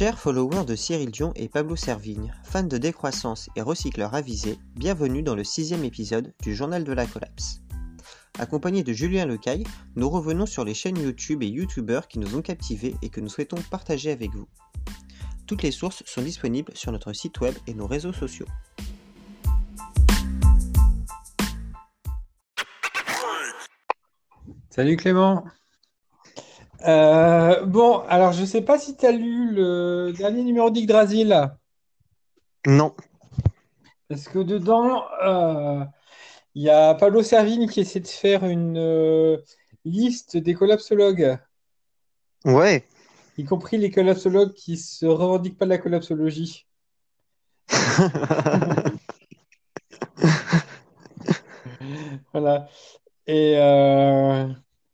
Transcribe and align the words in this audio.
Chers 0.00 0.18
followers 0.18 0.64
de 0.64 0.76
Cyril 0.76 1.10
Dion 1.10 1.34
et 1.36 1.50
Pablo 1.50 1.76
Servigne, 1.76 2.32
fans 2.42 2.62
de 2.62 2.78
décroissance 2.78 3.50
et 3.54 3.60
recycleurs 3.60 4.14
avisés, 4.14 4.58
bienvenue 4.74 5.22
dans 5.22 5.34
le 5.34 5.44
sixième 5.44 5.84
épisode 5.84 6.32
du 6.42 6.54
Journal 6.54 6.84
de 6.84 6.92
la 6.94 7.04
Collapse. 7.04 7.60
Accompagné 8.38 8.82
de 8.82 8.94
Julien 8.94 9.26
Lecaille, 9.26 9.66
nous 9.96 10.08
revenons 10.08 10.46
sur 10.46 10.64
les 10.64 10.72
chaînes 10.72 10.96
YouTube 10.96 11.42
et 11.42 11.48
YouTubeurs 11.48 12.08
qui 12.08 12.18
nous 12.18 12.34
ont 12.34 12.40
captivés 12.40 12.94
et 13.02 13.10
que 13.10 13.20
nous 13.20 13.28
souhaitons 13.28 13.58
partager 13.70 14.10
avec 14.10 14.30
vous. 14.34 14.48
Toutes 15.46 15.62
les 15.62 15.70
sources 15.70 16.02
sont 16.06 16.22
disponibles 16.22 16.72
sur 16.74 16.92
notre 16.92 17.12
site 17.12 17.38
web 17.40 17.54
et 17.66 17.74
nos 17.74 17.86
réseaux 17.86 18.14
sociaux. 18.14 18.46
Salut 24.70 24.96
Clément. 24.96 25.44
Euh, 26.86 27.64
bon, 27.66 27.98
alors 28.08 28.32
je 28.32 28.44
sais 28.44 28.62
pas 28.62 28.78
si 28.78 28.96
tu 28.96 29.04
as 29.06 29.12
lu 29.12 29.50
le 29.52 30.12
dernier 30.16 30.42
numéro 30.42 30.70
d'Yggdrasil. 30.70 31.50
Non. 32.66 32.94
Parce 34.08 34.28
que 34.28 34.38
dedans, 34.38 35.04
euh, 35.22 35.84
il 36.54 36.62
y 36.62 36.70
a 36.70 36.94
Pablo 36.94 37.22
Servigne 37.22 37.68
qui 37.68 37.80
essaie 37.80 38.00
de 38.00 38.06
faire 38.06 38.44
une 38.44 38.78
euh, 38.78 39.36
liste 39.84 40.36
des 40.36 40.54
collapsologues, 40.54 41.38
Ouais. 42.44 42.84
y 43.36 43.44
compris 43.44 43.76
les 43.78 43.90
collapsologues 43.90 44.52
qui 44.54 44.76
se 44.76 45.06
revendiquent 45.06 45.58
pas 45.58 45.66
de 45.66 45.70
la 45.70 45.78
collapsologie. 45.78 46.66
Voilà. 52.32 52.68
Et 53.26 53.54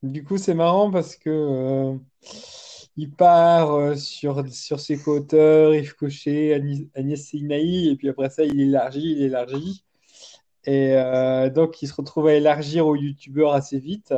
du 0.07 0.25
coup, 0.25 0.39
c'est 0.39 0.55
marrant 0.55 0.91
parce 0.91 1.17
que 1.17 1.31
euh, 1.31 1.97
il 2.97 3.11
part 3.11 3.73
euh, 3.73 3.97
sur, 3.97 4.47
sur 4.53 4.81
ses 4.81 4.99
co-auteurs, 4.99 5.75
Yves 5.75 5.95
Cochet, 5.95 6.55
Agnès 6.55 6.87
Agnès 6.95 7.29
Seinaï, 7.29 7.89
et 7.89 7.97
puis 7.97 8.09
après 8.09 8.31
ça, 8.31 8.45
il 8.45 8.61
élargit, 8.61 9.13
il 9.13 9.23
élargit. 9.23 9.85
Et 10.65 10.95
euh, 10.95 11.51
donc, 11.51 11.83
il 11.83 11.89
se 11.89 11.95
retrouve 11.95 12.27
à 12.29 12.35
élargir 12.35 12.87
aux 12.87 12.97
youtubeurs 12.97 13.53
assez 13.53 13.79
vite. 13.79 14.13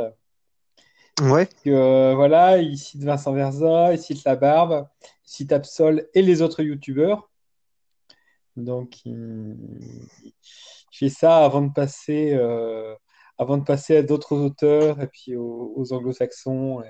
Ouais. 1.21 1.49
Que, 1.65 2.15
voilà, 2.15 2.59
il 2.59 2.79
cite 2.79 3.03
Vincent 3.03 3.33
Verza, 3.33 3.93
il 3.93 3.99
cite 3.99 4.25
La 4.25 4.37
Barbe, 4.37 4.89
il 5.03 5.31
cite 5.31 5.53
Absol 5.53 6.07
et 6.15 6.23
les 6.23 6.43
autres 6.43 6.63
youtubeurs. 6.63 7.29
Donc, 8.57 9.05
il, 9.05 9.57
il 10.23 10.33
fait 10.93 11.09
ça 11.09 11.45
avant 11.45 11.63
de 11.63 11.73
passer, 11.73 12.39
avant 13.39 13.57
de 13.57 13.65
passer 13.65 13.97
à 13.97 14.03
d'autres 14.03 14.37
auteurs 14.37 15.01
et 15.01 15.07
puis 15.07 15.37
aux, 15.37 15.73
aux 15.77 15.93
anglo-saxons. 15.93 16.83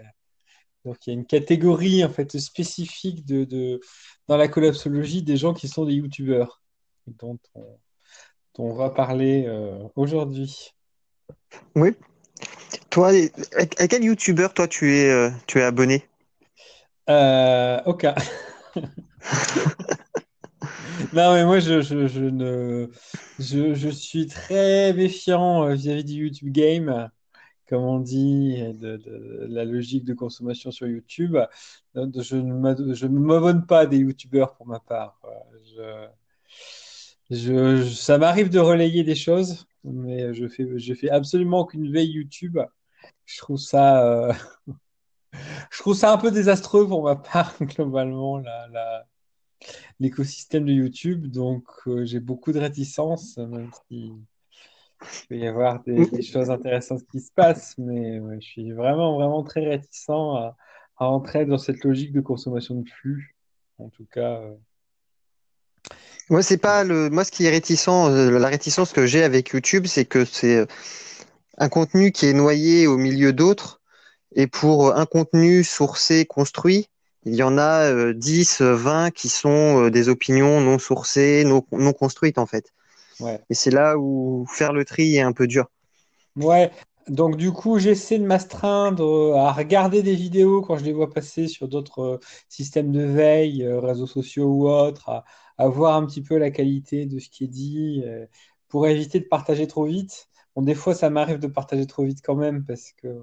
Donc, 0.85 1.07
il 1.07 1.11
y 1.11 1.13
a 1.13 1.19
une 1.19 1.27
catégorie 1.27 2.05
en 2.05 2.09
fait 2.11 2.39
spécifique 2.39 3.25
de, 3.27 3.45
de- 3.45 3.81
dans 4.27 4.37
la 4.37 4.49
collapsologie 4.49 5.23
des 5.23 5.37
gens 5.37 5.53
qui 5.55 5.69
sont 5.69 5.85
des 5.85 5.95
youtubeurs, 5.95 6.63
dont 7.07 7.39
on, 7.55 7.79
dont 8.57 8.65
on 8.65 8.75
va 8.75 8.91
parler 8.91 9.45
euh, 9.47 9.79
aujourd'hui. 9.97 10.71
Oui. 11.75 11.95
Toi, 12.91 13.11
à 13.79 13.89
quel 13.89 14.05
youtubeur 14.05 14.55
toi 14.55 14.67
tu 14.69 14.95
es, 14.97 15.11
euh, 15.11 15.31
tu 15.47 15.59
es 15.59 15.63
abonné? 15.63 16.09
Euh, 17.11 17.81
ok. 17.87 18.07
Non, 21.13 21.35
mais 21.35 21.45
moi, 21.45 21.61
je, 21.61 21.81
je, 21.81 22.09
je 22.09 22.25
ne, 22.25 22.91
je, 23.39 23.75
je 23.75 23.89
suis 23.89 24.27
très 24.27 24.93
méfiant 24.93 25.65
euh, 25.65 25.75
vis-à-vis 25.75 26.05
du 26.05 26.15
YouTube 26.15 26.51
Game, 26.51 27.11
comme 27.69 27.83
on 27.83 28.01
dit, 28.01 28.61
de, 28.75 29.47
la 29.49 29.65
logique 29.65 30.05
de 30.05 30.15
consommation 30.15 30.71
sur 30.71 30.87
YouTube. 30.89 31.37
Je 31.95 32.37
ne 32.37 33.19
m'abonne 33.19 33.67
pas 33.67 33.87
des 33.87 33.99
YouTubeurs 33.99 34.55
pour 34.57 34.67
ma 34.67 34.81
part. 34.81 35.21
Ça 37.31 38.19
m'arrive 38.19 38.51
de 38.51 38.59
relayer 38.59 39.05
des 39.05 39.15
choses, 39.15 39.67
mais 39.85 40.35
je 40.35 40.49
fais, 40.49 40.67
je 40.79 40.95
fais 40.95 41.11
absolument 41.11 41.61
aucune 41.61 41.93
veille 41.93 42.11
YouTube. 42.11 42.59
Je 43.25 43.39
trouve 43.39 43.59
ça, 43.59 44.05
euh, 44.05 44.33
je 45.71 45.79
trouve 45.79 45.95
ça 45.95 46.13
un 46.13 46.19
peu 46.19 46.31
désastreux 46.31 46.89
pour 46.89 47.05
ma 47.05 47.17
part, 47.17 47.55
globalement, 47.61 48.39
la, 48.39 49.07
l'écosystème 50.01 50.65
de 50.65 50.73
YouTube. 50.73 51.27
Donc, 51.27 51.65
euh, 51.87 52.05
j'ai 52.05 52.21
beaucoup 52.21 52.53
de 52.53 52.59
réticence, 52.59 53.37
même 53.39 53.71
si 53.89 54.13
il 54.13 55.27
peut 55.29 55.37
y 55.37 55.47
avoir 55.47 55.83
des, 55.85 56.07
des 56.07 56.23
choses 56.23 56.51
intéressantes 56.51 57.05
qui 57.11 57.21
se 57.21 57.31
passent. 57.33 57.75
Mais 57.79 58.21
ouais, 58.21 58.41
je 58.41 58.47
suis 58.47 58.73
vraiment, 58.73 59.17
vraiment 59.17 59.43
très 59.45 59.65
réticent 59.67 60.09
à, 60.11 60.57
à 60.97 61.07
entrer 61.07 61.47
dans 61.47 61.59
cette 61.59 61.85
logique 61.85 62.13
de 62.13 62.21
consommation 62.21 62.75
de 62.81 62.89
flux. 62.89 63.37
En 63.79 63.89
tout 63.91 64.07
cas, 64.11 64.41
euh, 64.41 64.55
Moi, 66.31 66.43
c'est 66.43 66.59
pas 66.59 66.85
le, 66.85 67.11
moi, 67.11 67.25
ce 67.25 67.31
qui 67.31 67.47
est 67.47 67.51
réticent, 67.51 67.89
euh, 67.89 68.39
la 68.39 68.49
réticence 68.49 68.93
que 68.93 69.07
j'ai 69.07 69.23
avec 69.23 69.51
YouTube, 69.51 69.87
c'est 69.87 70.05
que 70.05 70.25
c'est 70.25 70.67
un 71.57 71.69
contenu 71.69 72.13
qui 72.13 72.27
est 72.27 72.33
noyé 72.33 72.87
au 72.87 72.99
milieu 72.99 73.33
d'autres. 73.33 73.81
Et 74.35 74.47
pour 74.47 74.95
un 74.95 75.07
contenu 75.07 75.65
sourcé, 75.65 76.27
construit, 76.27 76.91
il 77.29 77.35
y 77.37 77.43
en 77.43 77.59
a 77.59 77.91
euh, 77.91 78.13
10, 78.15 78.61
euh, 78.63 78.75
20 78.75 79.11
qui 79.11 79.29
sont 79.29 79.85
euh, 79.85 79.91
des 79.91 80.09
opinions 80.09 80.61
non 80.61 80.79
sourcées, 80.79 81.45
non, 81.45 81.65
non 81.73 81.93
construites, 81.93 82.39
en 82.39 82.47
fait. 82.47 82.73
ouais. 83.21 83.41
Et 83.51 83.55
c'est 83.55 83.71
là 83.71 83.97
où 83.99 84.47
faire 84.49 84.73
le 84.73 84.85
tri 84.85 85.17
est 85.17 85.21
un 85.21 85.33
peu 85.33 85.47
dur. 85.47 85.67
Ouais. 86.37 86.71
Donc, 87.09 87.37
du 87.37 87.53
coup, 87.53 87.79
j'essaie 87.79 88.19
de 88.19 88.25
m'astreindre 88.27 89.35
à 89.37 89.53
regarder 89.53 90.03
des 90.03 90.15
vidéos 90.15 90.61
quand 90.61 90.77
je 90.77 90.85
les 90.85 90.93
vois 90.93 91.11
passer 91.11 91.49
sur 91.49 91.67
d'autres 91.69 92.01
euh, 92.03 92.19
systèmes 92.49 92.93
de 92.93 93.03
veille, 93.03 93.65
euh, 93.65 93.81
réseaux 93.81 94.07
sociaux 94.07 94.47
ou 94.47 94.69
autres, 94.69 95.09
à, 95.09 95.25
à 95.57 95.69
voir 95.69 95.97
un 95.97 96.05
petit 96.07 96.23
peu 96.23 96.37
la 96.37 96.51
qualité 96.51 97.07
de 97.07 97.19
ce 97.19 97.31
qui 97.31 97.45
est 97.45 97.49
dit, 97.49 98.03
euh, 98.07 98.27
pour 98.69 98.87
éviter 98.87 99.21
de 99.21 99.25
partager 99.25 99.67
trop 99.67 99.85
vite. 99.87 100.29
Bon, 100.55 100.63
des 100.63 100.75
fois, 100.75 100.95
ça 100.95 101.09
m'arrive 101.09 101.39
de 101.39 101.47
partager 101.47 101.87
trop 101.87 102.05
vite 102.05 102.19
quand 102.23 102.35
même 102.35 102.65
parce 102.65 102.93
que, 102.93 103.09
euh, 103.09 103.23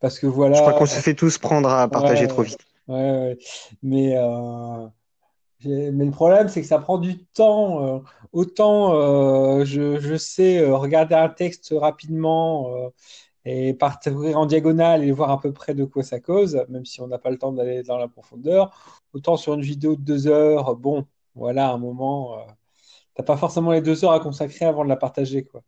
parce 0.00 0.18
que 0.18 0.26
Je 0.26 0.32
crois 0.32 0.50
voilà. 0.50 0.72
qu'on 0.72 0.86
se 0.86 1.00
fait 1.00 1.14
tous 1.14 1.38
prendre 1.38 1.70
à 1.70 1.88
partager 1.88 2.28
trop 2.28 2.42
vite. 2.42 2.58
Ouais. 2.88 3.38
Mais, 3.82 4.16
euh, 4.16 4.88
mais 5.64 6.04
le 6.04 6.10
problème, 6.10 6.48
c'est 6.48 6.60
que 6.60 6.66
ça 6.66 6.78
prend 6.78 6.98
du 6.98 7.24
temps. 7.26 7.84
euh, 7.84 8.00
autant 8.32 8.94
euh, 8.94 9.64
je, 9.64 9.98
je 10.00 10.16
sais 10.16 10.64
regarder 10.66 11.14
un 11.14 11.28
texte 11.28 11.74
rapidement 11.76 12.90
et 13.44 13.74
parcourir 13.74 14.38
en 14.38 14.46
diagonale 14.46 15.04
et 15.04 15.12
voir 15.12 15.30
à 15.30 15.40
peu 15.40 15.52
près 15.52 15.74
de 15.74 15.84
quoi 15.84 16.02
ça 16.02 16.20
cause, 16.20 16.60
même 16.68 16.84
si 16.84 17.00
on 17.00 17.06
n'a 17.06 17.18
pas 17.18 17.30
le 17.30 17.38
temps 17.38 17.52
d'aller 17.52 17.82
dans 17.84 17.96
la 17.96 18.08
profondeur. 18.08 18.72
Autant 19.12 19.36
sur 19.36 19.54
une 19.54 19.62
vidéo 19.62 19.94
de 19.96 20.02
deux 20.02 20.26
heures, 20.26 20.74
bon, 20.76 21.06
voilà, 21.34 21.68
à 21.70 21.72
un 21.72 21.78
moment, 21.78 22.40
euh, 22.40 22.42
t'as 23.14 23.22
pas 23.22 23.36
forcément 23.36 23.70
les 23.72 23.80
deux 23.80 24.04
heures 24.04 24.12
à 24.12 24.20
consacrer 24.20 24.64
avant 24.66 24.84
de 24.84 24.88
la 24.88 24.96
partager, 24.96 25.44
quoi. 25.44 25.62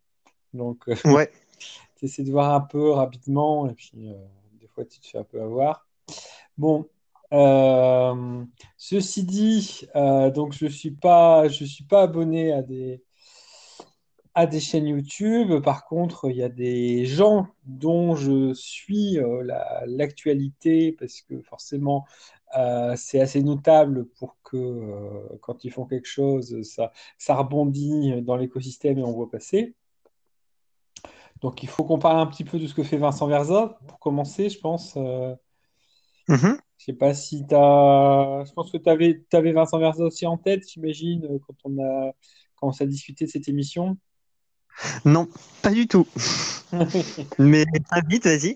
Donc, 0.53 0.89
euh, 0.89 0.95
Ouais. 1.05 1.31
tu 1.95 2.05
essaies 2.05 2.23
de 2.23 2.31
voir 2.31 2.53
un 2.53 2.61
peu 2.61 2.91
rapidement 2.91 3.69
et 3.69 3.73
puis 3.73 4.09
euh, 4.09 4.13
des 4.59 4.67
fois, 4.67 4.85
tu 4.85 4.99
te 4.99 5.07
fais 5.07 5.17
un 5.19 5.23
peu 5.23 5.41
avoir. 5.41 5.87
Bon, 6.57 6.85
euh, 7.33 8.43
ceci 8.77 9.23
dit, 9.23 9.87
euh, 9.95 10.31
donc 10.31 10.53
je 10.53 10.65
suis 10.67 10.97
suis 11.51 11.83
pas 11.83 12.01
abonné 12.01 12.51
à 12.53 12.61
des, 12.61 13.03
à 14.33 14.45
des 14.47 14.59
chaînes 14.59 14.87
YouTube. 14.87 15.61
Par 15.63 15.85
contre, 15.85 16.29
il 16.29 16.37
y 16.37 16.43
a 16.43 16.49
des 16.49 17.05
gens 17.05 17.47
dont 17.65 18.15
je 18.15 18.53
suis 18.53 19.19
euh, 19.19 19.43
la- 19.43 19.83
l'actualité 19.85 20.91
parce 20.93 21.21
que 21.21 21.41
forcément, 21.41 22.05
c'est 22.95 23.21
assez 23.21 23.43
notable 23.43 24.07
pour 24.07 24.35
que 24.43 25.37
quand 25.41 25.63
ils 25.65 25.71
font 25.71 25.85
quelque 25.85 26.07
chose, 26.07 26.63
ça, 26.63 26.91
ça 27.19 27.35
rebondit 27.35 28.23
dans 28.23 28.35
l'écosystème 28.37 28.97
et 28.97 29.03
on 29.03 29.11
voit 29.11 29.29
passer. 29.29 29.75
Donc, 31.41 31.63
il 31.63 31.69
faut 31.69 31.83
qu'on 31.83 31.99
parle 31.99 32.19
un 32.19 32.25
petit 32.25 32.43
peu 32.43 32.57
de 32.59 32.67
ce 32.67 32.73
que 32.73 32.83
fait 32.83 32.97
Vincent 32.97 33.27
Verza 33.27 33.77
pour 33.87 33.99
commencer, 33.99 34.49
je 34.49 34.59
pense. 34.59 34.97
Mhm. 36.29 36.59
je 36.77 36.85
sais 36.85 36.93
pas 36.93 37.13
si 37.15 37.45
tu 37.47 37.55
as. 37.55 38.43
Je 38.47 38.53
pense 38.53 38.71
que 38.71 38.77
tu 38.77 38.89
avais, 38.89 39.51
Vincent 39.51 39.79
Verza 39.79 40.03
aussi 40.03 40.27
en 40.27 40.37
tête, 40.37 40.63
j'imagine, 40.69 41.25
euh, 41.25 41.39
quand 41.45 41.55
on 41.65 41.83
a, 41.83 42.13
quand 42.55 42.67
on 42.67 42.71
s'est 42.71 42.87
discuté 42.87 43.25
de 43.25 43.29
cette 43.31 43.47
émission. 43.47 43.97
Non, 45.05 45.27
pas 45.63 45.71
du 45.71 45.87
tout. 45.87 46.07
Mais 47.39 47.65
très 47.89 48.01
vite, 48.07 48.25
vas-y. 48.25 48.55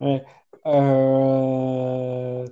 Ouais. 0.00 0.24
Euh, 0.66 2.46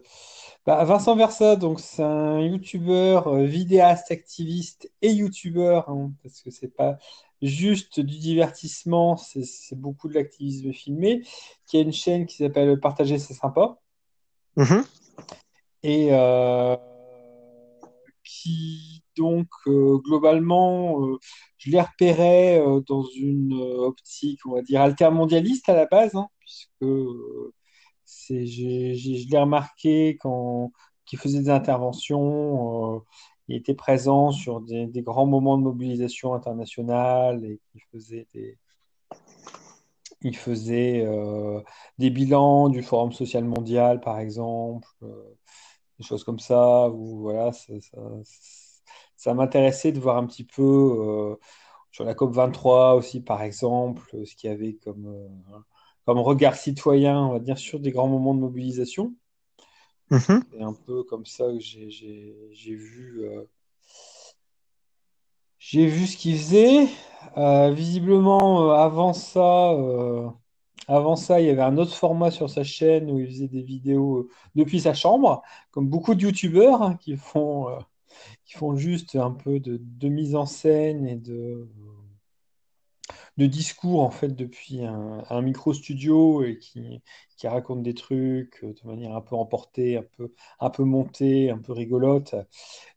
bah, 0.66 0.84
Vincent 0.84 1.14
Versa, 1.14 1.56
donc 1.56 1.80
c'est 1.80 2.02
un 2.02 2.40
youtubeur, 2.40 3.28
euh, 3.28 3.44
vidéaste, 3.44 4.10
activiste 4.10 4.90
et 5.00 5.12
youtubeur, 5.12 5.88
hein, 5.88 6.12
parce 6.22 6.42
que 6.42 6.50
c'est 6.50 6.74
pas 6.74 6.98
juste 7.40 8.00
du 8.00 8.18
divertissement, 8.18 9.16
c'est 9.16 9.44
c'est 9.44 9.78
beaucoup 9.78 10.08
de 10.08 10.14
l'activisme 10.14 10.72
filmé, 10.72 11.22
qui 11.66 11.76
a 11.76 11.80
une 11.80 11.92
chaîne 11.92 12.26
qui 12.26 12.36
s'appelle 12.38 12.80
Partager, 12.80 13.18
c'est 13.18 13.34
sympa. 13.34 13.78
Mhm. 14.56 14.84
et 15.82 16.08
euh, 16.12 16.76
qui 18.24 19.02
donc 19.16 19.48
euh, 19.66 19.98
globalement, 19.98 21.00
euh, 21.06 21.18
je 21.58 21.70
les 21.70 21.80
repérais 21.80 22.60
dans 22.88 23.04
une 23.16 23.52
optique, 23.54 24.40
on 24.46 24.54
va 24.54 24.62
dire, 24.62 24.80
altermondialiste 24.80 25.68
à 25.68 25.74
la 25.74 25.86
base, 25.86 26.14
hein, 26.16 26.28
puisque 26.40 26.84
c'est, 28.04 28.46
je 28.46 29.30
l'ai 29.30 29.38
remarqué 29.38 30.16
quand, 30.20 30.72
qui 31.06 31.16
faisait 31.16 31.40
des 31.40 31.50
interventions. 31.50 33.02
il 33.48 33.56
était 33.56 33.74
présent 33.74 34.30
sur 34.32 34.60
des, 34.60 34.88
grands 35.02 35.26
moments 35.26 35.58
de 35.58 35.62
mobilisation 35.62 36.34
internationale 36.34 37.44
et 37.44 37.60
qui 37.72 37.80
faisait 37.92 38.26
des, 38.34 38.58
il 40.24 40.36
faisait 40.36 41.06
des 41.98 42.10
bilans 42.10 42.68
du 42.68 42.82
Forum 42.82 43.12
social 43.12 43.44
mondial, 43.44 44.00
par 44.00 44.18
exemple, 44.18 44.88
des 45.98 46.04
choses 46.04 46.24
comme 46.24 46.40
ça. 46.40 46.88
Où, 46.90 47.20
voilà, 47.20 47.52
ça, 47.52 47.72
ça 49.16 49.34
m'intéressait 49.34 49.92
de 49.92 50.00
voir 50.00 50.16
un 50.16 50.26
petit 50.26 50.44
peu 50.44 51.36
sur 51.92 52.04
la 52.04 52.14
COP 52.14 52.32
23 52.32 52.94
aussi, 52.94 53.20
par 53.20 53.42
exemple, 53.42 54.02
ce 54.24 54.34
qu'il 54.34 54.50
y 54.50 54.52
avait 54.52 54.74
comme, 54.74 55.14
comme 56.04 56.18
regard 56.18 56.56
citoyen, 56.56 57.18
on 57.20 57.32
va 57.32 57.38
dire, 57.38 57.58
sur 57.58 57.80
des 57.80 57.90
grands 57.90 58.08
moments 58.08 58.34
de 58.34 58.40
mobilisation. 58.40 59.14
Mhm. 60.10 60.44
C'est 60.52 60.62
un 60.62 60.74
peu 60.74 61.02
comme 61.04 61.24
ça 61.24 61.46
que 61.46 61.58
j'ai 61.58 62.74
vu. 62.74 63.24
Euh, 63.24 63.44
j'ai 65.58 65.86
vu 65.86 66.06
ce 66.06 66.16
qu'il 66.16 66.36
faisait. 66.36 66.88
Euh, 67.36 67.70
visiblement, 67.72 68.70
euh, 68.70 68.74
avant 68.74 69.12
ça, 69.12 69.72
avant 70.88 71.16
ça, 71.16 71.40
il 71.40 71.46
y 71.46 71.50
avait 71.50 71.62
un 71.62 71.78
autre 71.78 71.94
format 71.94 72.30
sur 72.30 72.50
sa 72.50 72.62
chaîne 72.64 73.10
où 73.10 73.18
il 73.18 73.26
faisait 73.26 73.48
des 73.48 73.62
vidéos 73.62 74.28
depuis 74.54 74.80
sa 74.80 74.94
chambre, 74.94 75.42
comme 75.70 75.88
beaucoup 75.88 76.14
de 76.14 76.22
youtubeurs 76.22 76.82
hein, 76.82 76.96
qui 77.00 77.16
font, 77.16 77.66
qui 78.46 78.54
font 78.54 78.76
juste 78.76 79.16
un 79.16 79.32
peu 79.32 79.60
de, 79.60 79.78
de 79.82 80.08
mise 80.08 80.36
en 80.36 80.46
scène 80.46 81.06
et 81.06 81.16
de 81.16 81.68
de 83.36 83.46
discours 83.46 84.02
en 84.02 84.10
fait 84.10 84.28
depuis 84.28 84.84
un, 84.84 85.42
micro 85.42 85.72
studio 85.74 86.42
et 86.44 86.58
qui, 86.58 87.02
qui, 87.36 87.48
raconte 87.48 87.82
des 87.82 87.94
trucs 87.94 88.60
euh, 88.64 88.72
de 88.72 88.88
manière 88.88 89.14
un 89.14 89.20
peu 89.20 89.36
emportée, 89.36 89.96
un 89.96 90.04
peu, 90.16 90.32
un 90.60 90.70
peu 90.70 90.84
montée, 90.84 91.50
un 91.50 91.58
peu 91.58 91.72
rigolote. 91.72 92.34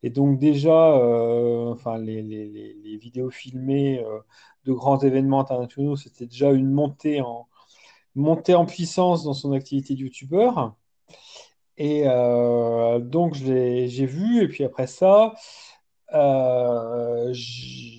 Et 0.04 0.10
donc 0.10 0.40
déjà, 0.40 0.98
euh, 0.98 1.72
enfin 1.72 1.98
les, 1.98 2.22
les, 2.22 2.98
vidéos 2.98 3.30
filmées 3.30 4.00
euh, 4.04 4.20
de 4.66 4.74
grands 4.74 5.00
événements 5.00 5.40
internationaux, 5.40 5.96
c'était 5.96 6.26
déjà 6.28 6.52
une 6.52 6.72
montée 6.72 7.22
en, 7.22 7.48
montée 8.16 8.56
en 8.56 8.66
puissance 8.66 9.24
dans 9.24 9.34
son 9.34 9.54
activité 9.54 9.96
de 9.96 10.02
youtubeur. 10.02 10.76
Et 11.78 12.06
donc 13.02 13.36
j'ai 13.36 14.06
vu, 14.06 14.42
et 14.44 14.48
puis 14.48 14.64
après 14.64 14.88
ça, 14.88 15.36
il 16.12 17.97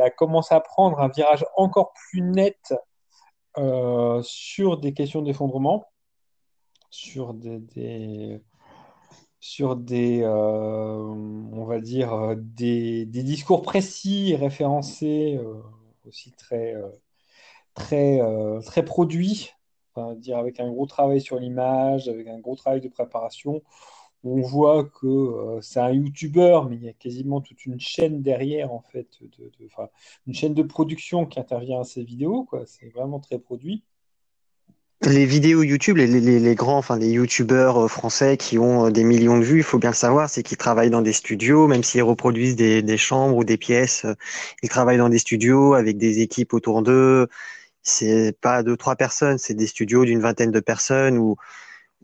a 0.00 0.10
commencé 0.10 0.54
à 0.54 0.60
prendre 0.60 1.00
un 1.00 1.08
virage 1.08 1.44
encore 1.56 1.92
plus 1.92 2.22
net 2.22 2.74
euh, 3.58 4.20
sur 4.22 4.78
des 4.78 4.92
questions 4.94 5.22
d'effondrement, 5.22 5.86
sur 6.90 7.34
des, 7.34 8.40
euh, 10.22 10.98
on 11.52 11.64
va 11.64 11.80
dire, 11.80 12.34
des, 12.36 13.04
discours 13.06 13.62
précis 13.62 14.32
et 14.32 14.36
référencés, 14.36 15.38
euh, 15.40 15.62
aussi 16.06 16.32
très, 16.32 16.74
très, 17.74 18.84
produits, 18.84 19.52
avec 19.96 20.58
un 20.58 20.70
gros 20.70 20.86
travail 20.86 21.20
sur 21.20 21.38
l'image, 21.38 22.08
avec 22.08 22.26
un 22.26 22.40
gros 22.40 22.56
travail 22.56 22.80
de 22.80 22.88
préparation, 22.88 23.62
on 24.24 24.40
voit 24.40 24.84
que 24.84 25.06
euh, 25.06 25.60
c'est 25.60 25.80
un 25.80 25.92
YouTuber, 25.92 26.60
mais 26.68 26.76
il 26.76 26.84
y 26.84 26.88
a 26.88 26.92
quasiment 26.92 27.40
toute 27.40 27.66
une 27.66 27.78
chaîne 27.78 28.22
derrière, 28.22 28.72
en 28.72 28.80
fait, 28.80 29.06
une 30.26 30.34
chaîne 30.34 30.54
de 30.54 30.62
production 30.62 31.26
qui 31.26 31.38
intervient 31.38 31.80
à 31.80 31.84
ces 31.84 32.02
vidéos. 32.02 32.48
C'est 32.66 32.88
vraiment 32.88 33.20
très 33.20 33.38
produit. 33.38 33.84
Les 35.02 35.26
vidéos 35.26 35.62
YouTube, 35.62 35.98
les, 35.98 36.54
grands, 36.54 36.78
enfin 36.78 36.96
les 36.96 37.10
YouTubeurs 37.10 37.84
euh, 37.84 37.88
français 37.88 38.38
qui 38.38 38.58
ont 38.58 38.86
euh, 38.86 38.90
des 38.90 39.04
millions 39.04 39.38
de 39.38 39.44
vues, 39.44 39.58
il 39.58 39.62
faut 39.62 39.78
bien 39.78 39.90
le 39.90 39.96
savoir, 39.96 40.30
c'est 40.30 40.42
qu'ils 40.42 40.56
travaillent 40.56 40.88
dans 40.88 41.02
des 41.02 41.12
studios, 41.12 41.66
même 41.66 41.82
s'ils 41.82 42.02
reproduisent 42.02 42.56
des, 42.56 42.96
chambres 42.96 43.36
ou 43.36 43.44
des 43.44 43.58
pièces, 43.58 44.06
ils 44.62 44.70
travaillent 44.70 44.98
dans 44.98 45.10
des 45.10 45.18
studios 45.18 45.74
avec 45.74 45.98
des 45.98 46.20
équipes 46.20 46.54
autour 46.54 46.82
d'eux. 46.82 47.28
C'est 47.82 48.34
pas 48.40 48.62
deux 48.62 48.78
trois 48.78 48.96
personnes, 48.96 49.36
c'est 49.36 49.52
des 49.52 49.66
studios 49.66 50.06
d'une 50.06 50.20
vingtaine 50.20 50.50
de 50.50 50.60
personnes 50.60 51.18
où 51.18 51.36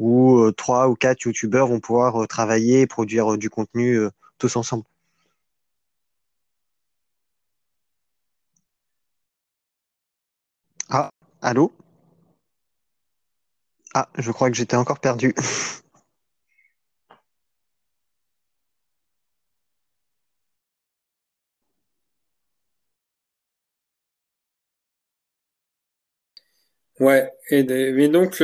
où 0.00 0.38
euh, 0.38 0.52
trois 0.52 0.88
ou 0.88 0.97
quatre 0.97 1.23
youtubeurs 1.26 1.69
vont 1.69 1.79
pouvoir 1.81 2.23
euh, 2.25 2.26
travailler 2.26 2.81
et 2.81 2.87
produire 2.88 3.35
euh, 3.35 3.38
du 3.38 3.50
contenu 3.50 4.00
tous 4.38 4.56
ensemble. 4.56 4.85
Ah, 10.88 11.11
allô? 11.43 11.73
Ah, 13.94 14.08
je 14.19 14.32
crois 14.32 14.50
que 14.50 14.56
j'étais 14.56 14.76
encore 14.76 14.99
perdu. 15.00 15.32
Ouais, 27.00 27.32
et 27.50 27.62
mais 27.64 28.08
donc 28.08 28.43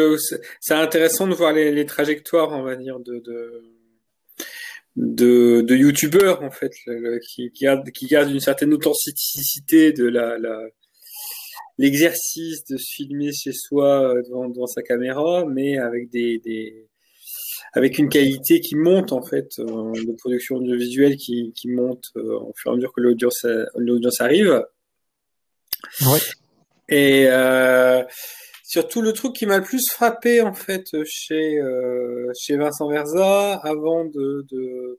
c'est 0.61 0.75
intéressant 0.75 1.29
de 1.29 1.35
voir 1.35 1.53
les, 1.53 1.85
trajectoires, 1.85 2.53
on 2.53 2.63
va 2.63 2.75
dire, 2.75 2.99
de 3.01 3.19
de 4.97 5.61
de, 5.61 5.77
youtubeurs 5.77 6.43
en 6.43 6.51
fait, 6.51 6.73
qui 7.29 7.51
qui 7.53 7.65
gardent 7.65 7.91
qui 7.91 8.07
une 8.15 8.41
certaine 8.41 8.73
authenticité 8.73 9.93
de 9.93 10.09
la, 10.09 10.39
la 10.39 10.59
l'exercice 11.77 12.65
de 12.65 12.79
se 12.79 12.95
filmer 12.95 13.31
chez 13.33 13.53
soi 13.53 14.15
euh, 14.15 14.23
devant, 14.23 14.49
devant 14.49 14.67
sa 14.67 14.83
caméra, 14.83 15.45
mais 15.45 15.77
avec 15.77 16.09
des, 16.09 16.39
des 16.39 16.89
avec 17.75 17.99
une 17.99 18.09
qualité 18.09 18.61
qui 18.61 18.75
monte 18.75 19.13
en 19.13 19.23
fait 19.23 19.51
euh, 19.59 19.93
de 19.93 20.17
production 20.17 20.57
audiovisuelle 20.57 21.17
qui 21.17 21.53
qui 21.55 21.69
monte 21.69 22.05
euh, 22.17 22.39
au 22.39 22.55
fur 22.57 22.71
et 22.71 22.73
à 22.73 22.77
mesure 22.77 22.93
que 22.95 23.03
l'audience 23.03 23.45
l'audience 23.77 24.21
arrive. 24.23 24.65
Ouais. 26.07 26.21
Et 26.89 27.27
euh, 27.29 28.03
Surtout 28.69 29.01
le 29.01 29.13
truc 29.13 29.33
qui 29.33 29.47
m'a 29.47 29.59
le 29.59 29.65
plus 29.65 29.89
frappé 29.93 30.43
en 30.43 30.53
fait 30.53 30.85
chez 31.05 31.61
euh, 31.61 32.33
chez 32.37 32.57
Vincent 32.57 32.89
Verza 32.89 33.55
avant 33.55 34.05
de, 34.07 34.45
de 34.51 34.99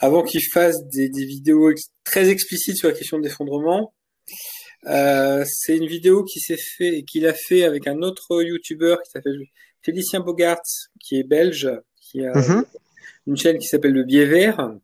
avant 0.00 0.24
qu'il 0.24 0.42
fasse 0.42 0.84
des, 0.88 1.08
des 1.10 1.24
vidéos 1.24 1.72
très 2.02 2.28
explicites 2.28 2.76
sur 2.76 2.88
la 2.88 2.94
question 2.94 3.18
de 3.18 3.22
l'effondrement, 3.22 3.94
euh, 4.86 5.44
c'est 5.46 5.76
une 5.76 5.86
vidéo 5.86 6.24
qui 6.24 6.40
s'est 6.40 6.58
fait 6.58 7.04
qu'il 7.04 7.24
a 7.28 7.34
fait 7.34 7.62
avec 7.62 7.86
un 7.86 8.02
autre 8.02 8.42
YouTuber 8.42 8.96
qui 9.04 9.10
s'appelle 9.12 9.38
Félicien 9.82 10.18
Bogart 10.18 10.60
qui 11.00 11.20
est 11.20 11.24
belge 11.24 11.70
qui 12.00 12.24
a 12.26 12.32
mm-hmm. 12.32 12.64
une 13.28 13.36
chaîne 13.36 13.58
qui 13.58 13.68
s'appelle 13.68 13.92
le 13.92 14.02
Biais 14.02 14.26
Vert 14.26 14.74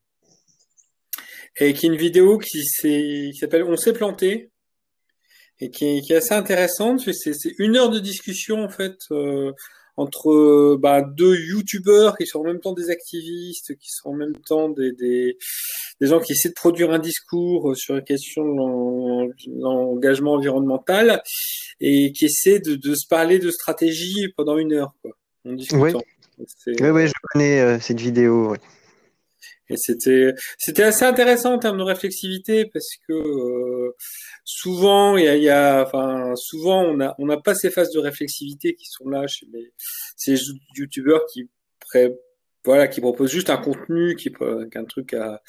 et 1.57 1.75
qui 1.75 1.87
est 1.87 1.89
une 1.89 1.97
vidéo 1.97 2.39
qui 2.39 2.65
s'appelle 3.35 3.65
On 3.65 3.77
s'est 3.77 3.93
planté 3.93 4.53
et 5.61 5.71
qui 5.71 5.87
est, 5.87 6.01
qui 6.01 6.13
est 6.13 6.17
assez 6.17 6.35
intéressante. 6.35 7.01
C'est, 7.01 7.33
c'est 7.35 7.55
une 7.59 7.77
heure 7.77 7.91
de 7.91 7.99
discussion 7.99 8.63
en 8.63 8.69
fait 8.69 8.99
euh, 9.11 9.53
entre 9.97 10.77
bah, 10.77 11.03
deux 11.03 11.37
youtubeurs 11.37 12.17
qui 12.17 12.27
sont 12.27 12.41
en 12.41 12.45
même 12.45 12.61
temps 12.61 12.73
des 12.73 12.91
activistes, 12.91 13.77
qui 13.77 13.91
sont 13.91 14.11
en 14.11 14.15
même 14.15 14.37
temps 14.47 14.71
des, 14.71 14.93
des, 14.93 15.37
des 16.01 16.07
gens 16.07 16.21
qui 16.21 16.33
essaient 16.33 16.49
de 16.49 16.55
produire 16.55 16.91
un 16.91 16.99
discours 16.99 17.77
sur 17.77 17.95
la 17.95 18.01
question 18.01 18.43
de 18.45 19.61
l'engagement 19.61 20.35
environnemental 20.35 21.23
et 21.81 22.13
qui 22.13 22.27
essaient 22.27 22.61
de, 22.61 22.77
de, 22.77 22.95
se 22.95 23.07
parler 23.07 23.39
de 23.39 23.51
stratégie 23.51 24.29
pendant 24.37 24.57
une 24.57 24.73
heure. 24.73 24.95
Quoi, 25.03 25.13
en 25.45 25.57
Oui. 25.57 25.93
oui, 26.67 27.07
je 27.07 27.13
connais 27.33 27.61
euh, 27.61 27.79
cette 27.81 28.01
vidéo. 28.01 28.55
Et 29.71 29.77
c'était 29.77 30.35
c'était 30.59 30.83
assez 30.83 31.05
intéressant 31.05 31.55
en 31.55 31.59
termes 31.59 31.79
de 31.79 31.85
réflexivité 31.85 32.67
parce 32.67 32.91
que 33.09 33.13
euh, 33.13 33.95
souvent 34.45 35.17
il 35.17 35.25
y 35.25 35.29
a, 35.29 35.37
y 35.37 35.49
a, 35.49 35.83
enfin 35.83 36.35
souvent 36.35 36.83
on 36.83 37.01
a 37.01 37.15
on 37.19 37.27
n'a 37.27 37.39
pas 37.39 37.55
ces 37.55 37.71
phases 37.71 37.93
de 37.93 38.01
réflexivité 38.01 38.75
qui 38.75 38.87
sont 38.87 39.09
là 39.09 39.27
chez 39.27 39.47
les 39.53 39.73
ces 40.17 40.37
youtubeurs 40.77 41.25
qui 41.33 41.49
voilà 42.65 42.89
qui 42.89 43.01
proposent 43.01 43.31
juste 43.31 43.51
un 43.51 43.57
contenu 43.57 44.17
qui 44.17 44.33
qu'un 44.71 44.85
truc 44.85 45.15
à 45.15 45.41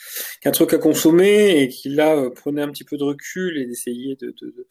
qu'un 0.42 0.52
truc 0.52 0.74
à 0.74 0.78
consommer 0.78 1.62
et 1.62 1.68
qui 1.68 1.90
là 1.90 2.16
euh, 2.16 2.30
prenait 2.30 2.62
un 2.62 2.70
petit 2.70 2.86
peu 2.86 2.98
de 2.98 3.04
recul 3.04 3.58
et 3.58 3.66
d'essayer 3.66 4.16
de, 4.16 4.28
de 4.40 4.48
de 4.48 4.68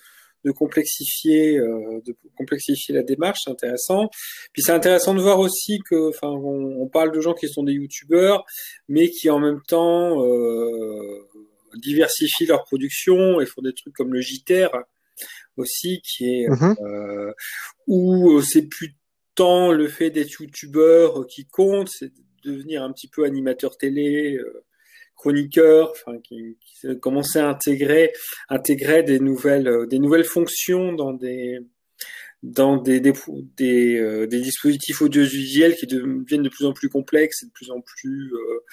complexifier, 0.48 1.58
euh, 1.58 2.00
de 2.06 2.16
complexifier 2.36 2.94
la 2.94 3.02
démarche, 3.02 3.40
c'est 3.44 3.50
intéressant. 3.50 4.08
Puis 4.52 4.62
c'est 4.62 4.72
intéressant 4.72 5.14
de 5.14 5.20
voir 5.20 5.38
aussi 5.38 5.80
que, 5.88 6.08
enfin, 6.08 6.28
on, 6.28 6.88
parle 6.88 7.12
de 7.12 7.20
gens 7.20 7.34
qui 7.34 7.48
sont 7.48 7.62
des 7.62 7.74
youtubeurs, 7.74 8.44
mais 8.88 9.10
qui 9.10 9.28
en 9.30 9.38
même 9.38 9.60
temps 9.68 10.24
euh, 10.24 11.28
diversifient 11.76 12.46
leur 12.46 12.64
production 12.64 13.40
et 13.40 13.46
font 13.46 13.62
des 13.62 13.74
trucs 13.74 13.94
comme 13.94 14.12
le 14.12 14.20
JTR 14.20 14.70
aussi, 15.56 16.00
qui 16.02 16.24
est 16.24 16.48
mm-hmm. 16.48 16.76
euh, 16.82 17.32
où 17.86 18.40
c'est 18.40 18.66
plus 18.66 18.96
tant 19.34 19.70
le 19.70 19.88
fait 19.88 20.10
d'être 20.10 20.40
youtubeur 20.40 21.26
qui 21.26 21.46
compte, 21.46 21.88
c'est 21.88 22.08
de 22.08 22.50
devenir 22.50 22.82
un 22.82 22.92
petit 22.92 23.08
peu 23.08 23.24
animateur 23.24 23.76
télé. 23.76 24.36
Euh, 24.36 24.64
chroniqueur, 25.20 25.92
enfin 25.92 26.18
qui, 26.18 26.56
qui 26.60 26.98
commençait 26.98 27.40
à 27.40 27.48
intégrer, 27.48 28.12
intégrer 28.48 29.02
des 29.02 29.20
nouvelles, 29.20 29.68
euh, 29.68 29.86
des 29.86 29.98
nouvelles 29.98 30.24
fonctions 30.24 30.94
dans 30.94 31.12
des 31.12 31.58
dans 32.42 32.78
des 32.78 33.00
des 33.00 33.12
des, 33.58 33.98
euh, 33.98 34.26
des 34.26 34.40
dispositifs 34.40 35.02
audiovisuels 35.02 35.76
qui 35.76 35.86
deviennent 35.86 36.42
de 36.42 36.48
plus 36.48 36.64
en 36.64 36.72
plus 36.72 36.88
complexes 36.88 37.42
et 37.42 37.46
de 37.46 37.52
plus 37.52 37.70
en 37.70 37.82
plus 37.82 38.32
euh, 38.32 38.64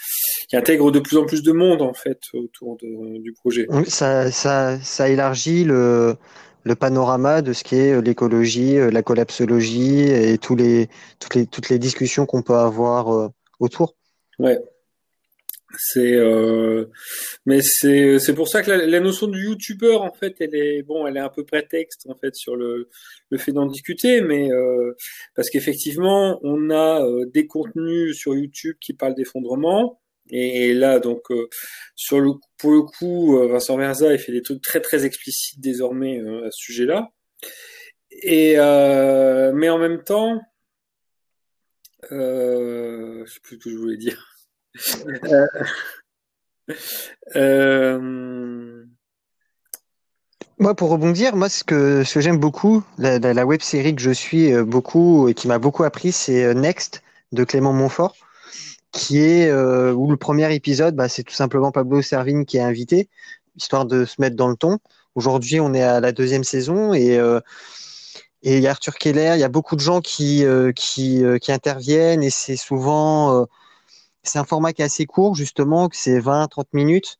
qui 0.47 0.55
intègrent 0.55 0.89
de 0.89 1.01
plus 1.01 1.17
en 1.17 1.25
plus 1.25 1.43
de 1.43 1.51
monde 1.51 1.81
en 1.81 1.93
fait 1.93 2.21
autour 2.33 2.77
de, 2.77 3.17
du 3.19 3.33
projet. 3.33 3.67
Ça 3.87 4.31
ça 4.31 4.79
ça 4.79 5.09
élargit 5.09 5.65
le 5.65 6.15
le 6.63 6.75
panorama 6.75 7.41
de 7.41 7.51
ce 7.51 7.65
qui 7.65 7.75
est 7.75 8.01
l'écologie, 8.01 8.77
la 8.89 9.03
collapsologie 9.03 10.03
et 10.03 10.37
tous 10.37 10.55
les 10.55 10.87
toutes 11.19 11.35
les 11.35 11.45
toutes 11.45 11.67
les 11.67 11.79
discussions 11.79 12.25
qu'on 12.25 12.41
peut 12.41 12.55
avoir 12.55 13.31
autour. 13.59 13.95
Ouais. 14.39 14.57
C'est 15.75 16.13
euh, 16.15 16.85
mais 17.45 17.59
c'est 17.61 18.19
c'est 18.19 18.33
pour 18.33 18.47
ça 18.47 18.61
que 18.63 18.71
la, 18.71 18.99
notion 19.01 19.27
du 19.27 19.43
youtubeur 19.47 20.01
en 20.01 20.13
fait 20.13 20.35
elle 20.39 20.55
est 20.55 20.81
bon 20.81 21.05
elle 21.05 21.17
est 21.17 21.21
un 21.21 21.29
peu 21.29 21.43
prétexte 21.43 22.07
en 22.07 22.15
fait 22.15 22.35
sur 22.35 22.55
le 22.55 22.87
le 23.29 23.37
fait 23.37 23.51
d'en 23.51 23.65
discuter 23.65 24.21
mais 24.21 24.49
euh, 24.49 24.93
parce 25.35 25.49
qu'effectivement 25.49 26.39
on 26.43 26.69
a 26.69 27.03
euh, 27.05 27.25
des 27.25 27.47
contenus 27.47 28.17
sur 28.17 28.33
YouTube 28.33 28.77
qui 28.79 28.93
parlent 28.93 29.15
d'effondrement. 29.15 30.01
Et, 30.29 30.73
là 30.73 30.99
donc 30.99 31.27
sur 31.95 32.19
le 32.19 32.31
pour 32.57 32.71
le 32.71 32.81
coup 32.81 33.37
Vincent 33.47 33.77
Verza 33.77 34.13
il 34.13 34.19
fait 34.19 34.33
des 34.33 34.41
trucs 34.41 34.61
très 34.61 34.81
très 34.81 35.05
explicites 35.05 35.59
désormais 35.61 36.19
à 36.19 36.51
ce 36.51 36.57
sujet-là. 36.57 37.11
Et 38.23 38.55
mais 38.55 39.69
en 39.69 39.77
même 39.79 40.03
temps 40.03 40.41
euh, 42.11 43.25
je 43.25 43.33
sais 43.33 43.39
plus 43.41 43.57
ce 43.57 43.63
que 43.63 43.69
je 43.69 43.75
voulais 43.75 43.97
dire 43.97 44.36
euh, 45.25 45.47
euh, 47.35 48.85
moi, 50.59 50.75
pour 50.75 50.89
rebondir, 50.89 51.35
moi, 51.35 51.49
ce 51.49 51.63
que, 51.63 52.03
ce 52.03 52.15
que 52.15 52.21
j'aime 52.21 52.39
beaucoup, 52.39 52.83
la, 52.97 53.19
la, 53.19 53.45
web 53.45 53.61
série 53.61 53.95
que 53.95 54.01
je 54.01 54.11
suis 54.11 54.53
euh, 54.53 54.63
beaucoup 54.63 55.27
et 55.27 55.33
qui 55.33 55.47
m'a 55.47 55.59
beaucoup 55.59 55.83
appris, 55.83 56.11
c'est 56.11 56.53
Next 56.55 57.03
de 57.31 57.43
Clément 57.43 57.73
Montfort, 57.73 58.15
qui 58.91 59.19
est 59.19 59.51
où 59.51 60.09
le 60.09 60.17
premier 60.17 60.53
épisode, 60.53 60.95
bah, 60.95 61.09
c'est 61.09 61.23
tout 61.23 61.33
simplement 61.33 61.71
Pablo 61.71 62.01
Servigne 62.01 62.45
qui 62.45 62.57
est 62.57 62.61
invité, 62.61 63.09
histoire 63.55 63.85
de 63.85 64.05
se 64.05 64.15
mettre 64.19 64.35
dans 64.35 64.47
le 64.47 64.55
ton. 64.55 64.79
Aujourd'hui, 65.15 65.59
on 65.59 65.73
est 65.73 65.83
à 65.83 65.99
la 65.99 66.11
deuxième 66.11 66.43
saison 66.43 66.93
et 66.93 67.19
et 68.43 68.57
il 68.57 68.63
y 68.63 68.67
a 68.67 68.71
Arthur 68.71 68.95
Keller, 68.95 69.31
il 69.33 69.39
y 69.39 69.43
a 69.43 69.49
beaucoup 69.49 69.75
de 69.75 69.81
gens 69.81 69.99
qui, 69.99 70.45
qui 70.75 71.51
interviennent 71.51 72.23
et 72.23 72.29
c'est 72.29 72.55
souvent 72.55 73.45
c'est 74.23 74.39
un 74.39 74.43
format 74.43 74.73
qui 74.73 74.81
est 74.81 74.85
assez 74.85 75.05
court, 75.05 75.35
justement, 75.35 75.89
que 75.89 75.95
c'est 75.95 76.19
20-30 76.19 76.65
minutes. 76.73 77.17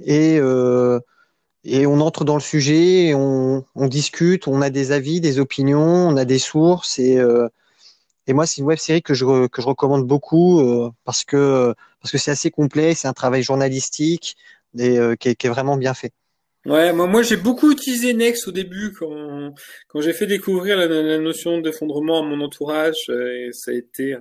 Et, 0.00 0.38
euh, 0.38 1.00
et 1.64 1.86
on 1.86 2.00
entre 2.00 2.24
dans 2.24 2.34
le 2.34 2.40
sujet, 2.40 3.14
on, 3.14 3.64
discute, 3.88 4.48
on 4.48 4.62
a 4.62 4.70
des 4.70 4.92
avis, 4.92 5.20
des 5.20 5.38
opinions, 5.38 6.08
on 6.08 6.16
a 6.16 6.24
des 6.24 6.38
sources. 6.38 6.98
Et, 6.98 7.18
euh, 7.18 7.48
et 8.26 8.32
moi, 8.32 8.46
c'est 8.46 8.60
une 8.60 8.66
web 8.66 8.78
série 8.78 9.02
que 9.02 9.14
je, 9.14 9.46
que 9.46 9.62
je 9.62 9.66
recommande 9.66 10.06
beaucoup 10.06 10.60
euh, 10.60 10.90
parce 11.04 11.24
que 11.24 11.74
parce 12.00 12.12
que 12.12 12.18
c'est 12.18 12.30
assez 12.30 12.50
complet, 12.50 12.94
c'est 12.94 13.08
un 13.08 13.12
travail 13.12 13.42
journalistique 13.42 14.36
qui, 14.76 14.84
est, 14.84 15.48
vraiment 15.48 15.76
bien 15.76 15.94
fait. 15.94 16.12
Ouais, 16.66 16.92
moi, 16.92 17.22
j'ai 17.22 17.36
beaucoup 17.36 17.72
utilisé 17.72 18.12
Next 18.12 18.46
au 18.46 18.52
début 18.52 18.92
quand, 18.92 19.54
quand 19.88 20.00
j'ai 20.00 20.12
fait 20.12 20.26
découvrir 20.26 20.76
la, 20.76 21.18
notion 21.18 21.60
d'effondrement 21.60 22.20
à 22.20 22.22
mon 22.22 22.44
entourage 22.44 23.08
et 23.08 23.48
ça 23.52 23.72
a 23.72 23.74
été 23.74 24.16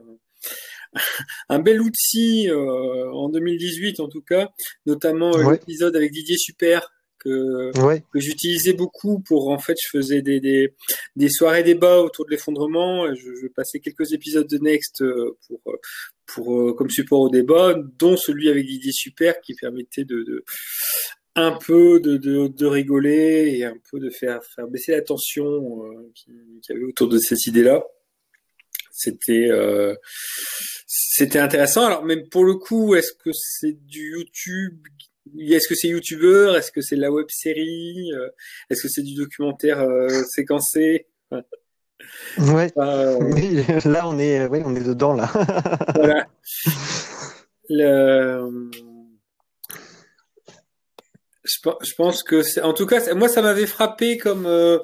bel 1.60 1.82
outil 1.82 2.50
euh, 2.50 3.12
en 3.12 3.30
2018 3.30 4.00
en 4.00 4.08
tout 4.08 4.22
cas, 4.22 4.50
notamment 4.86 5.36
euh, 5.36 5.52
l'épisode 5.52 5.96
avec 5.96 6.12
Didier 6.12 6.38
Super 6.38 6.92
que, 7.20 7.72
que 8.12 8.20
j'utilisais 8.20 8.74
beaucoup 8.74 9.20
pour 9.20 9.50
en 9.50 9.58
fait 9.58 9.76
je 9.82 9.98
faisais 9.98 10.22
des, 10.22 10.40
des, 10.40 10.76
des 11.16 11.30
soirées 11.30 11.64
débats 11.64 12.02
autour 12.02 12.26
de 12.26 12.32
l'effondrement. 12.32 13.14
Je, 13.16 13.36
je, 13.42 13.48
passais 13.48 13.80
quelques 13.80 14.14
épisodes 14.14 14.48
de 14.48 14.58
Next 14.60 15.02
euh, 15.02 15.38
pour 15.48 15.62
pour 16.28 16.76
comme 16.76 16.90
support 16.90 17.22
au 17.22 17.30
débat, 17.30 17.76
dont 18.00 18.18
celui 18.18 18.50
avec 18.50 18.66
Didier 18.66 18.92
Super 18.92 19.40
qui 19.42 19.54
permettait 19.56 20.06
de, 20.06 20.24
de 20.24 20.44
un 21.36 21.52
peu 21.52 22.00
de, 22.00 22.18
de, 22.18 22.48
de, 22.48 22.66
rigoler 22.66 23.58
et 23.58 23.66
un 23.66 23.76
peu 23.92 24.00
de 24.00 24.10
faire 24.10 24.42
faire 24.56 24.68
baisser 24.68 24.94
la 24.94 25.02
tension 25.02 25.86
euh, 25.86 26.12
qu'il 26.16 26.34
y 26.34 26.72
avait 26.72 26.86
autour 26.86 27.10
de 27.10 27.18
cette 27.18 27.46
idée-là. 27.46 27.84
C'était 28.98 29.50
euh, 29.52 29.94
c'était 30.88 31.40
intéressant. 31.40 31.86
Alors 31.86 32.06
même 32.06 32.30
pour 32.30 32.46
le 32.46 32.56
coup, 32.56 32.96
est-ce 32.96 33.12
que 33.12 33.32
c'est 33.34 33.74
du 33.86 34.12
YouTube? 34.12 34.80
Est-ce 35.38 35.68
que 35.68 35.76
c'est 35.76 35.90
YouTubeur 35.90 36.56
Est-ce 36.56 36.72
que 36.72 36.80
c'est 36.80 36.96
de 36.96 37.02
la 37.02 37.12
web 37.12 37.26
série? 37.30 38.14
Euh, 38.14 38.30
Est-ce 38.70 38.84
que 38.84 38.88
c'est 38.88 39.02
du 39.02 39.14
documentaire 39.16 39.82
euh, 39.82 40.08
séquencé? 40.30 41.08
Ouais. 42.38 42.72
là 42.78 44.08
on 44.08 44.18
est, 44.18 44.46
ouais, 44.48 44.64
on 44.66 44.76
est 44.76 44.84
dedans 44.84 45.14
là. 45.14 45.30
voilà. 45.96 46.26
Le... 47.68 48.70
Je, 51.44 51.94
pense 51.96 52.24
que 52.24 52.44
c'est, 52.44 52.62
en 52.62 52.74
tout 52.74 52.86
cas, 52.86 53.14
moi 53.14 53.28
ça 53.28 53.42
m'avait 53.42 53.68
frappé 53.68 54.18
comme 54.18 54.46
euh, 54.46 54.80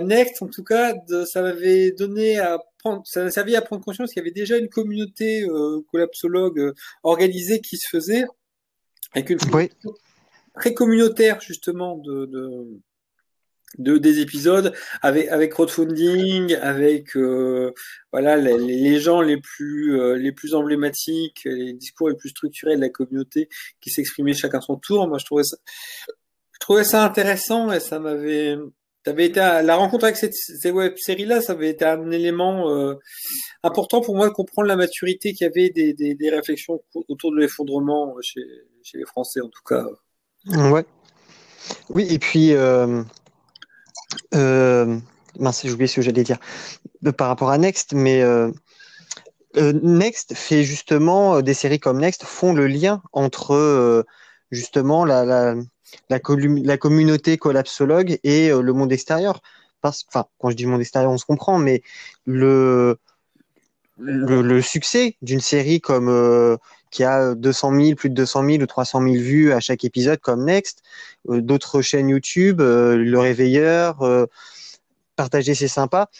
Next, 0.00 0.42
en 0.42 0.48
tout 0.48 0.64
cas, 0.64 0.94
ça 1.26 1.42
m'avait 1.42 1.90
donné 1.92 2.38
à 2.38 2.58
prendre, 2.80 3.02
ça 3.04 3.30
servi 3.30 3.56
à 3.56 3.62
prendre 3.62 3.84
conscience 3.84 4.10
qu'il 4.10 4.20
y 4.20 4.24
avait 4.24 4.30
déjà 4.30 4.56
une 4.56 4.68
communauté 4.68 5.42
euh, 5.44 5.80
collapsologue 5.90 6.58
euh, 6.58 6.74
organisée 7.02 7.60
qui 7.60 7.76
se 7.76 7.88
faisait, 7.88 8.24
avec 9.12 9.30
une 9.30 9.38
oui. 9.52 9.70
très 10.54 10.74
communautaire 10.74 11.40
justement 11.40 11.96
de, 11.98 12.26
de, 12.26 12.80
de, 13.78 13.98
des 13.98 14.20
épisodes, 14.20 14.74
avec 15.02 15.28
avec 15.28 15.52
crowdfunding, 15.52 16.54
avec 16.56 17.16
euh, 17.16 17.72
voilà 18.12 18.36
les, 18.36 18.58
les, 18.58 19.00
gens 19.00 19.20
les 19.20 19.40
plus 19.40 20.00
euh, 20.00 20.16
les 20.16 20.32
plus 20.32 20.54
emblématiques, 20.54 21.42
les 21.44 21.72
discours 21.72 22.08
les 22.08 22.16
plus 22.16 22.30
structurés 22.30 22.76
de 22.76 22.80
la 22.80 22.88
communauté 22.88 23.48
qui 23.80 23.90
s'exprimaient 23.90 24.34
chacun 24.34 24.60
son 24.60 24.76
tour. 24.76 25.06
Moi, 25.08 25.18
je 25.18 25.24
trouvais 25.24 25.44
ça, 25.44 25.56
je 26.52 26.58
trouvais 26.60 26.84
ça 26.84 27.04
intéressant 27.04 27.70
et 27.72 27.80
ça 27.80 27.98
m'avait 27.98 28.56
Été 29.06 29.40
la 29.40 29.76
rencontre 29.76 30.04
avec 30.04 30.16
cette, 30.16 30.34
cette 30.34 30.74
web 30.74 30.94
série 30.96 31.24
là, 31.24 31.40
ça 31.40 31.52
avait 31.52 31.70
été 31.70 31.86
un 31.86 32.10
élément 32.10 32.70
euh, 32.70 32.96
important 33.62 34.02
pour 34.02 34.14
moi 34.14 34.28
de 34.28 34.34
comprendre 34.34 34.68
la 34.68 34.76
maturité 34.76 35.32
qu'il 35.32 35.46
y 35.46 35.48
avait 35.48 35.70
des, 35.70 36.30
réflexions 36.30 36.82
autour 37.08 37.32
de 37.32 37.38
l'effondrement 37.38 38.14
chez, 38.20 38.42
chez, 38.82 38.98
les 38.98 39.06
Français 39.06 39.40
en 39.40 39.48
tout 39.48 39.62
cas. 39.66 39.86
Oui 41.88 42.06
et 42.10 42.18
puis 42.18 42.52
euh, 42.52 43.02
euh, 44.34 44.98
j'ai 45.62 45.70
oublié 45.70 45.86
ce 45.86 45.96
que 45.96 46.02
j'allais 46.02 46.22
dire 46.22 46.38
par 47.16 47.28
rapport 47.28 47.50
à 47.50 47.58
Next, 47.58 47.92
mais 47.92 48.22
euh, 48.22 48.50
euh, 49.56 49.72
Next 49.82 50.34
fait 50.34 50.64
justement 50.64 51.40
des 51.40 51.54
séries 51.54 51.80
comme 51.80 51.98
Next 51.98 52.24
font 52.24 52.52
le 52.52 52.66
lien 52.66 53.02
entre 53.12 54.04
justement 54.50 55.04
la 55.04 55.56
la, 56.08 56.18
la 56.64 56.76
communauté 56.76 57.38
collapsologue 57.38 58.18
et 58.22 58.50
euh, 58.50 58.60
le 58.60 58.72
monde 58.72 58.92
extérieur. 58.92 59.40
Parce, 59.80 60.04
quand 60.38 60.50
je 60.50 60.56
dis 60.56 60.66
monde 60.66 60.80
extérieur, 60.80 61.10
on 61.10 61.18
se 61.18 61.24
comprend, 61.24 61.58
mais 61.58 61.82
le, 62.26 62.98
le, 63.96 64.60
succès 64.60 65.16
d'une 65.22 65.40
série 65.40 65.80
comme 65.80 66.08
euh, 66.10 66.56
qui 66.90 67.02
a 67.02 67.34
200 67.34 67.80
000, 67.80 67.94
plus 67.94 68.10
de 68.10 68.14
200 68.14 68.44
000 68.44 68.62
ou 68.62 68.66
300 68.66 69.02
000 69.02 69.14
vues 69.14 69.52
à 69.52 69.60
chaque 69.60 69.84
épisode, 69.84 70.20
comme 70.20 70.44
Next, 70.44 70.82
euh, 71.30 71.40
d'autres 71.40 71.80
chaînes 71.80 72.10
YouTube, 72.10 72.60
Le 72.60 73.18
Réveilleur, 73.18 74.28
partager 75.16 75.54
c'est 75.54 75.68
sympa 75.68 76.10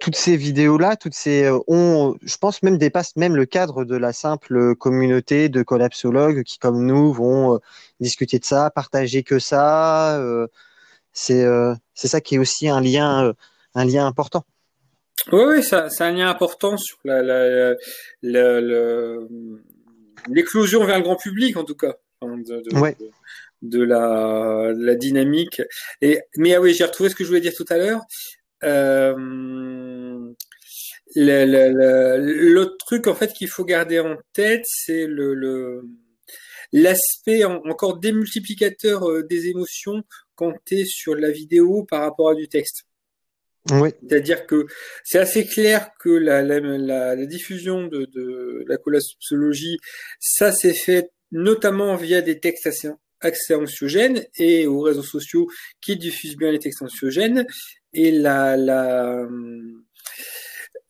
toutes 0.00 0.16
ces 0.16 0.36
vidéos-là, 0.36 0.96
toutes 0.96 1.14
ces 1.14 1.44
euh, 1.44 1.58
ont, 1.66 2.16
je 2.22 2.36
pense 2.36 2.62
même 2.62 2.78
dépassent 2.78 3.16
même 3.16 3.36
le 3.36 3.46
cadre 3.46 3.84
de 3.84 3.96
la 3.96 4.12
simple 4.12 4.74
communauté 4.76 5.48
de 5.48 5.62
collapsologues 5.62 6.42
qui, 6.42 6.58
comme 6.58 6.84
nous, 6.84 7.12
vont 7.12 7.54
euh, 7.54 7.58
discuter 8.00 8.38
de 8.38 8.44
ça, 8.44 8.70
partager 8.70 9.22
que 9.22 9.38
ça. 9.38 10.18
Euh, 10.18 10.46
c'est 11.12 11.46
c'est 11.94 12.08
ça 12.08 12.20
qui 12.20 12.34
est 12.34 12.38
aussi 12.38 12.68
un 12.68 12.80
lien 12.80 13.32
un 13.76 13.84
lien 13.84 14.04
important. 14.04 14.44
Oui, 15.32 15.42
oui, 15.46 15.62
c'est 15.62 16.02
un 16.02 16.10
lien 16.10 16.28
important 16.28 16.76
sur 16.76 16.98
la, 17.04 17.74
l'éclosion 20.28 20.84
vers 20.84 20.98
le 20.98 21.04
grand 21.04 21.14
public, 21.16 21.56
en 21.56 21.62
tout 21.62 21.76
cas, 21.76 21.94
de, 22.20 22.62
de, 23.62 23.82
la, 23.82 24.72
la 24.76 24.94
dynamique. 24.96 25.62
Et 26.02 26.20
mais 26.36 26.54
ah 26.54 26.60
oui, 26.60 26.74
j'ai 26.74 26.84
retrouvé 26.84 27.10
ce 27.10 27.14
que 27.14 27.22
je 27.22 27.28
voulais 27.28 27.40
dire 27.40 27.54
tout 27.56 27.66
à 27.70 27.76
l'heure. 27.76 28.02
Euh, 28.64 30.32
l'autre 31.16 32.76
truc 32.78 33.06
en 33.06 33.14
fait 33.14 33.32
qu'il 33.32 33.48
faut 33.48 33.64
garder 33.64 34.00
en 34.00 34.16
tête, 34.32 34.64
c'est 34.66 35.06
le, 35.06 35.82
l'aspect 36.72 37.44
encore 37.44 37.98
démultiplicateur 37.98 39.08
euh, 39.08 39.22
des 39.22 39.46
émotions 39.48 40.02
quand 40.34 40.52
tu 40.64 40.80
es 40.80 40.84
sur 40.84 41.14
la 41.14 41.30
vidéo 41.30 41.86
par 41.88 42.00
rapport 42.00 42.30
à 42.30 42.34
du 42.34 42.48
texte. 42.48 42.84
Oui. 43.70 43.90
C'est-à-dire 44.02 44.46
que 44.46 44.66
c'est 45.04 45.18
assez 45.18 45.46
clair 45.46 45.90
que 45.98 46.10
la, 46.10 46.42
la, 46.42 46.60
la, 46.60 47.26
diffusion 47.26 47.86
de, 47.86 48.04
de 48.12 48.62
la 48.68 48.76
collapsologie, 48.76 49.78
ça 50.20 50.52
s'est 50.52 50.74
fait 50.74 51.10
notamment 51.32 51.96
via 51.96 52.20
des 52.20 52.40
textes 52.40 52.66
assez, 52.66 52.90
assez 53.20 53.54
anxiogènes 53.54 54.26
et 54.36 54.66
aux 54.66 54.80
réseaux 54.80 55.02
sociaux 55.02 55.48
qui 55.80 55.96
diffusent 55.96 56.36
bien 56.36 56.52
les 56.52 56.58
textes 56.58 56.82
anxiogènes. 56.82 57.46
Et 57.94 58.10
la, 58.10 58.56
la 58.56 59.26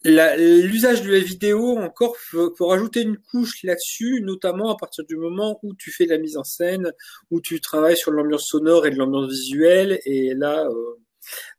l'usage 0.05 1.03
de 1.03 1.11
la 1.11 1.19
vidéo 1.19 1.79
encore 1.79 2.17
pour 2.57 2.71
rajouter 2.71 3.03
une 3.03 3.17
couche 3.17 3.63
là-dessus, 3.63 4.21
notamment 4.23 4.71
à 4.71 4.77
partir 4.77 5.05
du 5.05 5.17
moment 5.17 5.59
où 5.63 5.75
tu 5.75 5.91
fais 5.91 6.05
de 6.05 6.11
la 6.11 6.19
mise 6.19 6.37
en 6.37 6.45
scène, 6.45 6.93
où 7.31 7.41
tu 7.41 7.61
travailles 7.61 7.97
sur 7.97 8.11
l'ambiance 8.11 8.47
sonore 8.47 8.87
et 8.87 8.91
de 8.91 8.97
l'ambiance 8.97 9.31
visuelle. 9.31 9.99
Et 10.05 10.35
là, 10.35 10.67
euh, 10.67 11.01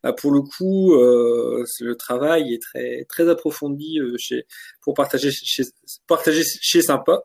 bah 0.03 0.13
pour 0.13 0.31
le 0.31 0.41
coup, 0.41 0.93
euh, 0.93 1.65
le 1.79 1.95
travail 1.95 2.53
est 2.53 2.61
très 2.61 3.05
très 3.05 3.27
approfondi 3.29 3.99
euh, 3.99 4.15
chez 4.17 4.45
pour 4.81 4.93
partager 4.93 5.31
chez 5.31 5.63
partager 6.05 6.43
chez 6.43 6.83
sympa, 6.83 7.23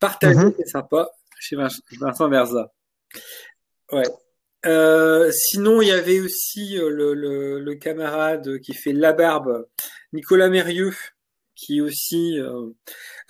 partager 0.00 0.34
mm 0.34 0.54
sympa 0.66 1.10
chez 1.38 1.56
Vincent 2.00 2.28
Verza. 2.28 2.72
Ouais. 3.92 4.02
Euh, 4.66 5.30
sinon, 5.32 5.80
il 5.80 5.88
y 5.88 5.92
avait 5.92 6.20
aussi 6.20 6.76
euh, 6.76 6.90
le, 6.90 7.14
le, 7.14 7.60
le, 7.60 7.74
camarade 7.76 8.58
qui 8.60 8.74
fait 8.74 8.92
La 8.92 9.12
Barbe, 9.12 9.66
Nicolas 10.12 10.48
Mérieux, 10.48 10.94
qui 11.54 11.80
aussi, 11.80 12.38
euh, 12.38 12.70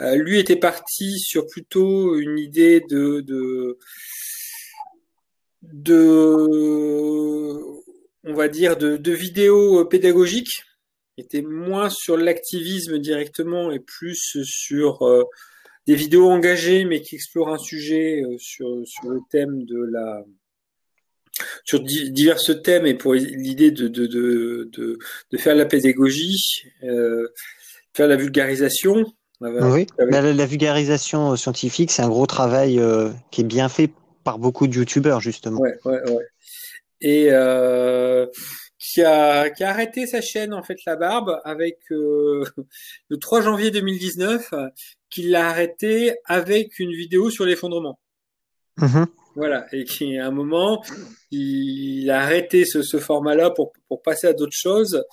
euh, 0.00 0.16
lui 0.16 0.38
était 0.38 0.56
parti 0.56 1.18
sur 1.18 1.46
plutôt 1.46 2.16
une 2.16 2.38
idée 2.38 2.80
de, 2.88 3.20
de, 3.20 3.78
de 5.62 7.60
on 8.24 8.34
va 8.34 8.48
dire, 8.48 8.76
de, 8.78 8.96
de 8.96 9.12
vidéos 9.12 9.84
pédagogiques. 9.84 10.62
Était 11.18 11.42
moins 11.42 11.90
sur 11.90 12.16
l'activisme 12.16 12.98
directement 12.98 13.70
et 13.72 13.80
plus 13.80 14.36
sur 14.44 14.98
des 15.86 15.94
vidéos 15.94 16.28
engagées, 16.28 16.84
mais 16.84 17.00
qui 17.00 17.14
explorent 17.14 17.48
un 17.54 17.58
sujet 17.58 18.22
sur, 18.38 18.68
sur 18.84 19.08
le 19.08 19.20
thème 19.30 19.64
de 19.64 19.78
la 19.90 20.24
sur 21.64 21.80
divers 21.80 22.38
thèmes 22.62 22.86
et 22.86 22.94
pour 22.94 23.14
l'idée 23.14 23.70
de, 23.70 23.88
de, 23.88 24.06
de, 24.06 24.70
de, 24.72 25.38
faire 25.38 25.54
la 25.54 25.66
pédagogie, 25.66 26.64
euh, 26.82 27.28
faire 27.94 28.08
la 28.08 28.16
vulgarisation. 28.16 29.04
Oui, 29.40 29.86
la, 29.98 30.32
la, 30.32 30.46
vulgarisation 30.46 31.32
euh, 31.32 31.36
scientifique, 31.36 31.90
c'est 31.90 32.02
un 32.02 32.08
gros 32.08 32.26
travail 32.26 32.78
euh, 32.78 33.10
qui 33.30 33.42
est 33.42 33.44
bien 33.44 33.68
fait 33.68 33.90
par 34.24 34.38
beaucoup 34.38 34.66
de 34.66 34.74
youtubeurs, 34.74 35.20
justement. 35.20 35.60
Ouais, 35.60 35.78
ouais, 35.84 36.10
ouais. 36.10 36.24
Et 37.02 37.26
euh, 37.30 38.26
qui, 38.78 39.02
a, 39.02 39.50
qui 39.50 39.62
a 39.62 39.68
arrêté 39.68 40.06
sa 40.06 40.22
chaîne, 40.22 40.54
en 40.54 40.62
fait, 40.62 40.78
La 40.86 40.96
Barbe, 40.96 41.38
avec 41.44 41.78
le 41.90 43.16
3 43.20 43.42
janvier 43.42 43.70
2019, 43.70 44.54
qu'il 45.10 45.30
l'a 45.30 45.48
arrêté 45.48 46.14
avec 46.24 46.78
une 46.78 46.92
vidéo 46.92 47.28
sur 47.28 47.44
l'effondrement. 47.44 47.98
Mmh. 48.78 49.04
Voilà, 49.36 49.66
et 49.70 49.84
qui 49.84 50.16
à 50.16 50.28
un 50.28 50.30
moment, 50.30 50.82
il 51.30 52.10
a 52.10 52.22
arrêté 52.22 52.64
ce, 52.64 52.80
format-là 52.98 53.50
pour, 53.50 53.74
pour 53.86 54.00
passer 54.00 54.26
à 54.26 54.32
d'autres 54.32 54.56
choses. 54.56 55.04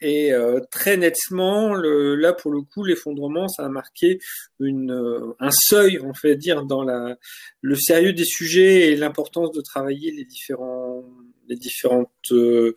Et 0.00 0.32
euh, 0.32 0.60
très 0.70 0.96
nettement, 0.96 1.74
le, 1.74 2.14
là 2.14 2.32
pour 2.32 2.52
le 2.52 2.60
coup, 2.62 2.84
l'effondrement, 2.84 3.48
ça 3.48 3.64
a 3.64 3.68
marqué 3.68 4.20
une, 4.60 4.92
euh, 4.92 5.34
un 5.40 5.50
seuil, 5.50 5.98
on 6.00 6.14
fait 6.14 6.36
dire, 6.36 6.64
dans 6.64 6.84
la, 6.84 7.16
le 7.60 7.74
sérieux 7.74 8.12
des 8.12 8.24
sujets 8.24 8.92
et 8.92 8.96
l'importance 8.96 9.50
de 9.50 9.60
travailler 9.60 10.12
les 10.12 10.24
différents, 10.24 11.02
les 11.48 11.56
différentes, 11.56 12.10
euh, 12.30 12.72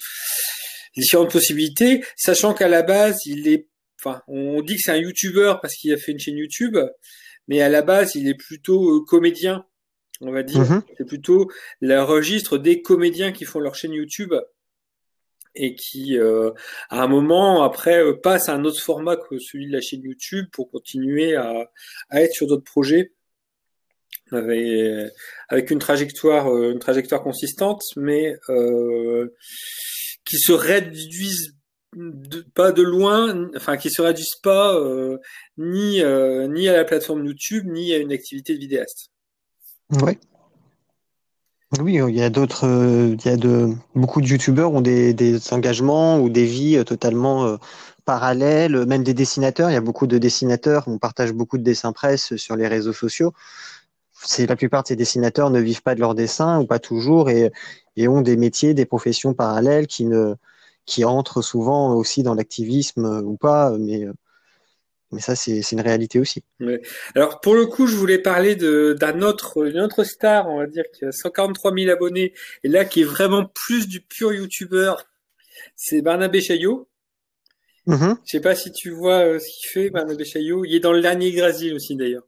les 0.95 1.01
différentes 1.01 1.31
possibilités, 1.31 2.03
sachant 2.15 2.55
qu'à 2.55 2.67
la 2.67 2.81
base, 2.81 3.19
il 3.27 3.47
est, 3.47 3.67
enfin, 3.99 4.23
on 4.27 4.63
dit 4.63 4.75
que 4.75 4.81
c'est 4.85 4.91
un 4.91 4.97
YouTuber 4.97 5.55
parce 5.61 5.75
qu'il 5.75 5.93
a 5.93 5.97
fait 5.97 6.13
une 6.13 6.19
chaîne 6.19 6.37
YouTube, 6.37 6.77
mais 7.47 7.61
à 7.61 7.69
la 7.69 7.83
base, 7.83 8.15
il 8.15 8.27
est 8.27 8.33
plutôt 8.37 9.03
comédien 9.03 9.65
on 10.21 10.31
va 10.31 10.43
dire. 10.43 10.59
Mhm. 10.59 10.83
C'est 10.97 11.05
plutôt 11.05 11.49
le 11.81 12.01
registre 12.01 12.57
des 12.57 12.81
comédiens 12.81 13.31
qui 13.31 13.45
font 13.45 13.59
leur 13.59 13.75
chaîne 13.75 13.93
YouTube 13.93 14.33
et 15.55 15.75
qui, 15.75 16.17
euh, 16.17 16.51
à 16.89 17.03
un 17.03 17.07
moment, 17.07 17.63
après, 17.63 18.03
euh, 18.03 18.13
passent 18.13 18.49
à 18.49 18.53
un 18.53 18.63
autre 18.65 18.81
format 18.81 19.17
que 19.17 19.39
celui 19.39 19.67
de 19.67 19.73
la 19.73 19.81
chaîne 19.81 20.03
YouTube 20.03 20.47
pour 20.51 20.69
continuer 20.69 21.35
à, 21.35 21.69
être 22.11 22.33
sur 22.33 22.47
d'autres 22.47 22.63
projets 22.63 23.13
avec, 24.31 25.11
avec 25.49 25.71
une 25.71 25.79
trajectoire, 25.79 26.53
euh, 26.53 26.71
une 26.71 26.79
trajectoire 26.79 27.23
consistante, 27.23 27.81
mais 27.95 28.35
qui 30.25 30.37
se 30.37 30.51
réduisent 30.51 31.55
pas 32.53 32.71
de 32.71 32.83
loin, 32.83 33.49
enfin 33.55 33.75
qui 33.75 33.89
se 33.89 34.03
réduisent 34.03 34.39
pas 34.43 34.79
ni 35.57 36.03
ni 36.03 36.69
à 36.69 36.73
la 36.73 36.85
plateforme 36.85 37.25
YouTube 37.25 37.65
ni 37.65 37.93
à 37.93 37.97
une 37.97 38.11
activité 38.11 38.53
de 38.53 38.59
vidéaste. 38.59 39.09
Oui, 41.79 41.99
il 41.99 42.15
y 42.15 42.23
a 42.23 42.31
d'autres, 42.31 42.65
euh, 42.65 43.15
il 43.15 43.25
y 43.25 43.29
a 43.29 43.37
de 43.37 43.69
beaucoup 43.93 44.21
de 44.21 44.25
youtubeurs 44.27 44.73
ont 44.73 44.81
des, 44.81 45.39
engagements 45.51 46.19
ou 46.19 46.29
des 46.29 46.45
vies 46.45 46.77
euh, 46.77 46.83
totalement 46.83 47.45
euh, 47.45 47.57
parallèles, 48.05 48.85
même 48.87 49.03
des 49.03 49.13
dessinateurs. 49.13 49.69
Il 49.69 49.73
y 49.73 49.75
a 49.77 49.81
beaucoup 49.81 50.07
de 50.07 50.17
dessinateurs, 50.17 50.85
on 50.87 50.97
partage 50.97 51.31
beaucoup 51.31 51.59
de 51.59 51.63
dessins 51.63 51.91
presse 51.91 52.35
sur 52.37 52.55
les 52.55 52.67
réseaux 52.67 52.93
sociaux. 52.93 53.33
La 54.39 54.55
plupart 54.55 54.81
de 54.83 54.87
ces 54.87 54.95
dessinateurs 54.95 55.51
ne 55.51 55.59
vivent 55.59 55.83
pas 55.83 55.93
de 55.93 55.99
leur 55.99 56.15
dessin 56.15 56.59
ou 56.59 56.65
pas 56.65 56.79
toujours 56.79 57.29
et, 57.29 57.51
ont 58.07 58.21
des 58.21 58.35
métiers, 58.35 58.73
des 58.73 58.85
professions 58.85 59.33
parallèles 59.33 59.87
qui 59.87 60.07
qui 60.85 61.05
entrent 61.05 61.41
souvent 61.43 61.93
aussi 61.93 62.23
dans 62.23 62.33
l'activisme 62.33 63.21
ou 63.25 63.37
pas, 63.37 63.71
mais 63.77 64.07
mais 65.11 65.21
ça, 65.21 65.35
c'est 65.35 65.71
une 65.71 65.81
réalité 65.81 66.19
aussi. 66.19 66.43
Alors, 67.15 67.41
pour 67.41 67.55
le 67.55 67.65
coup, 67.65 67.87
je 67.87 67.95
voulais 67.95 68.19
parler 68.19 68.55
d'un 68.55 69.21
autre, 69.21 69.65
une 69.67 69.79
autre 69.79 70.03
star, 70.03 70.47
on 70.49 70.59
va 70.59 70.67
dire, 70.67 70.83
qui 70.93 71.05
a 71.05 71.11
143 71.11 71.73
000 71.73 71.91
abonnés, 71.91 72.33
et 72.63 72.67
là, 72.67 72.85
qui 72.85 73.01
est 73.01 73.05
vraiment 73.05 73.45
plus 73.45 73.87
du 73.87 74.01
pur 74.01 74.33
YouTuber. 74.33 74.93
C'est 75.75 76.01
Barnabé 76.01 76.41
Chaillot. 76.41 76.87
Mm-hmm. 77.87 78.17
Je 78.23 78.31
sais 78.31 78.39
pas 78.39 78.53
si 78.53 78.71
tu 78.71 78.91
vois 78.91 79.25
euh, 79.25 79.39
ce 79.39 79.45
qu'il 79.45 79.69
fait, 79.71 79.89
Barnabé 79.89 80.25
Chaillot. 80.25 80.63
Il 80.63 80.75
est 80.75 80.79
dans 80.79 80.93
le 80.93 81.01
dernier 81.01 81.31
Grasil 81.31 81.73
aussi, 81.73 81.95
d'ailleurs. 81.95 82.27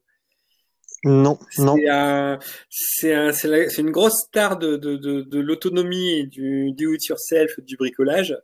Non, 1.03 1.37
non. 1.57 1.75
C'est 2.69 3.13
un, 3.13 3.31
c'est 3.31 3.77
une 3.77 3.91
grosse 3.91 4.25
star 4.27 4.57
de, 4.57 4.75
de, 4.75 4.97
de, 4.97 5.21
de 5.21 5.39
l'autonomie 5.39 6.19
et 6.19 6.25
du 6.25 6.73
do 6.73 6.93
it 6.93 7.05
yourself, 7.05 7.59
du 7.59 7.75
bricolage. 7.75 8.37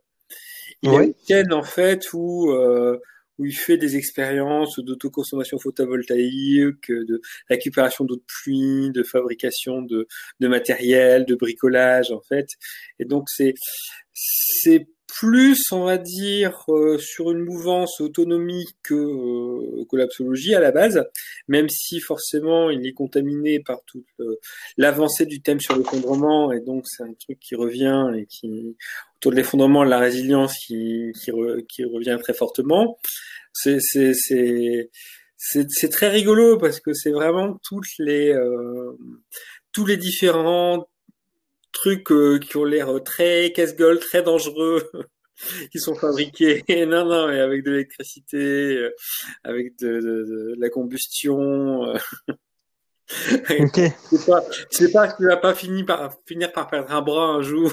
Il 0.84 0.92
y 0.92 0.96
a 0.96 1.04
une 1.04 1.14
chaîne, 1.28 1.54
en 1.54 1.64
fait, 1.64 2.14
où, 2.14 2.52
euh, 2.52 3.00
où 3.38 3.46
il 3.46 3.56
fait 3.56 3.78
des 3.78 3.96
expériences 3.98 4.80
d'autoconsommation 4.80 5.58
photovoltaïque, 5.60 6.90
de 6.92 7.22
récupération 7.50 8.06
d'eau 8.06 8.16
de 8.16 8.24
pluie, 8.28 8.92
de 8.92 9.04
fabrication 9.04 9.82
de, 9.82 10.08
de 10.40 10.48
matériel, 10.48 11.26
de 11.26 11.36
bricolage 11.36 12.12
en 12.12 12.22
fait. 12.22 12.48
Et 13.00 13.06
donc 13.06 13.30
c'est 13.30 13.54
c'est 14.14 14.88
plus, 15.08 15.72
on 15.72 15.86
va 15.86 15.98
dire, 15.98 16.64
euh, 16.70 16.98
sur 16.98 17.32
une 17.32 17.40
mouvance 17.40 18.02
autonomie 18.02 18.66
que, 18.84 18.94
euh, 18.94 19.86
que 19.90 20.56
à 20.56 20.60
la 20.60 20.72
base, 20.72 21.04
même 21.48 21.70
si 21.70 22.00
forcément 22.00 22.70
il 22.70 22.86
est 22.86 22.94
contaminé 22.94 23.60
par 23.60 23.82
toute 23.86 24.06
l'avancée 24.78 25.26
du 25.26 25.42
thème 25.42 25.60
sur 25.60 25.76
l'effondrement, 25.78 26.52
et 26.52 26.60
donc 26.60 26.84
c'est 26.88 27.04
un 27.04 27.14
truc 27.14 27.40
qui 27.40 27.56
revient 27.56 28.12
et 28.18 28.26
qui 28.26 28.76
autour 29.18 29.32
de 29.32 29.38
l'effondrement, 29.38 29.84
la 29.84 30.00
résilience 30.00 30.54
qui, 30.66 31.12
qui, 31.20 31.32
qui 31.68 31.84
revient 31.86 32.18
très 32.22 32.34
fortement. 32.34 32.98
C'est 33.54 33.80
très 35.92 36.10
rigolo 36.10 36.58
parce 36.58 36.80
que 36.80 36.94
c'est 36.94 37.12
vraiment 37.12 37.60
toutes 37.64 37.98
les 38.00 38.32
euh, 38.34 38.98
tous 39.72 39.86
les 39.86 39.98
différents 39.98 40.88
trucs 41.78 42.12
euh, 42.12 42.40
qui 42.40 42.58
ont 42.58 42.66
l'air 42.66 42.90
très 43.04 43.52
casse-gueule, 43.52 44.00
très 44.00 44.24
dangereux, 44.24 44.90
qui 45.72 45.80
sont 45.80 45.96
fabriqués. 45.96 46.64
non, 46.88 47.06
non, 47.06 47.28
mais 47.28 47.40
avec 47.40 47.64
de 47.64 47.72
l'électricité, 47.72 48.78
euh, 48.78 48.96
avec 49.44 49.78
de, 49.80 50.00
de, 50.00 50.56
la 50.58 50.70
combustion. 50.70 51.86
Euh. 51.86 51.98
Ok. 53.50 53.80
C'est 54.10 54.26
pas, 54.26 54.44
c'est 54.70 54.92
pas 54.92 55.08
que 55.08 55.16
tu 55.16 55.28
vas 55.28 55.38
pas 55.38 55.56
finir 55.56 55.86
par 55.86 56.14
finir 56.26 56.52
par 56.52 56.68
perdre 56.68 56.92
un 56.92 57.02
bras 57.02 57.36
un 57.36 57.42
jour, 57.42 57.72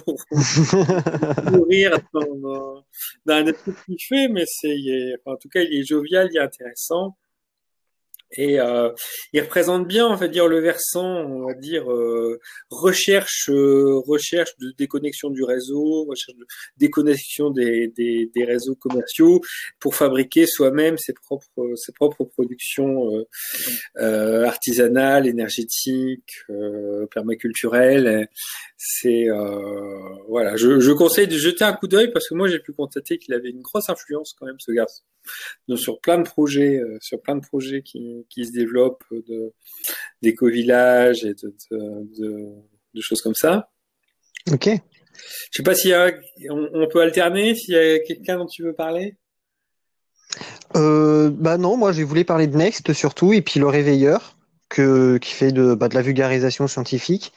mourir 1.51 1.99
dans, 2.13 2.85
dans, 3.27 3.35
un 3.35 3.53
truc 3.53 3.75
qu'il 3.85 3.97
fait, 4.01 4.29
mais 4.29 4.45
c'est, 4.47 4.77
en 5.27 5.35
tout 5.35 5.49
cas, 5.49 5.63
il 5.63 5.81
est 5.81 5.85
jovial, 5.85 6.29
il 6.31 6.37
est 6.37 6.41
intéressant. 6.41 7.17
Et 8.33 8.61
euh, 8.61 8.91
il 9.33 9.41
représente 9.41 9.87
bien, 9.87 10.09
on 10.09 10.17
va 10.17 10.29
dire, 10.29 10.49
le 10.49 10.61
versant, 10.61 11.07
on 11.07 11.47
va 11.47 11.55
dire, 11.55 11.91
euh, 11.91 12.41
recherche, 12.71 13.49
euh, 13.49 14.01
recherche 14.07 14.51
de 14.59 14.73
déconnexion 14.77 15.31
du 15.31 15.45
réseau, 15.45 16.05
recherche 16.05 16.37
de 16.37 16.47
déconnexion 16.77 17.51
des, 17.51 17.89
des, 17.89 18.31
des 18.35 18.45
réseaux 18.45 18.75
commerciaux 18.75 19.41
pour 19.79 19.95
fabriquer 19.95 20.47
soi-même 20.47 20.99
ses 20.99 21.13
propres, 21.13 21.75
ses 21.77 21.93
propres 21.93 22.25
productions 22.25 23.15
euh, 23.15 23.25
euh, 23.99 24.45
artisanales, 24.45 25.27
énergétiques, 25.27 26.35
permaculturelles. 27.13 28.29
C'est 28.77 29.29
voilà, 30.29 30.57
je, 30.57 30.81
je 30.81 30.93
conseille 30.93 31.29
de 31.29 31.37
jeter 31.37 31.65
un 31.65 31.73
coup 31.73 31.87
d'œil 31.87 32.11
parce 32.13 32.29
que 32.29 32.35
moi 32.35 32.49
j'ai 32.49 32.59
pu 32.59 32.73
constater 32.73 33.19
qu'il 33.19 33.35
avait 33.35 33.51
une 33.51 33.63
grosse 33.63 33.89
influence 33.89 34.35
quand 34.39 34.47
même 34.47 34.59
ce 34.59 34.73
garçon 34.73 35.03
donc, 35.69 35.79
sur 35.79 36.01
plein 36.01 36.19
de 36.19 36.25
projets, 36.25 36.81
sur 37.01 37.21
plein 37.21 37.37
de 37.37 37.41
projets 37.41 37.83
qui 37.83 38.27
qui 38.29 38.47
se 38.47 38.53
développent 38.53 39.05
de, 39.11 39.53
d'éco-villages 40.23 41.25
et 41.25 41.35
de, 41.35 41.55
de, 41.71 42.47
de, 42.95 43.01
choses 43.01 43.23
comme 43.23 43.35
ça. 43.35 43.71
Ok. 44.53 44.69
Je 45.51 45.57
sais 45.59 45.63
pas 45.63 45.75
s'il 45.75 45.91
y 45.91 45.95
a, 45.95 46.11
on, 46.51 46.89
peut 46.89 47.01
alterner, 47.01 47.55
s'il 47.55 47.75
y 47.75 47.79
a 47.79 47.99
quelqu'un 48.01 48.37
dont 48.37 48.47
tu 48.47 48.63
veux 48.63 48.75
parler? 48.75 49.17
Euh, 50.77 51.31
bah 51.31 51.57
non, 51.57 51.77
moi 51.77 51.93
j'ai 51.93 52.03
voulu 52.03 52.25
parler 52.25 52.47
de 52.47 52.57
Next 52.57 52.93
surtout, 52.93 53.33
et 53.33 53.43
puis 53.43 53.61
le 53.61 53.69
réveilleur, 53.69 54.37
que, 54.69 55.19
qui 55.19 55.33
fait 55.33 55.53
de, 55.53 55.75
bah, 55.75 55.89
de 55.89 55.95
la 55.95 56.03
vulgarisation 56.03 56.67
scientifique, 56.67 57.33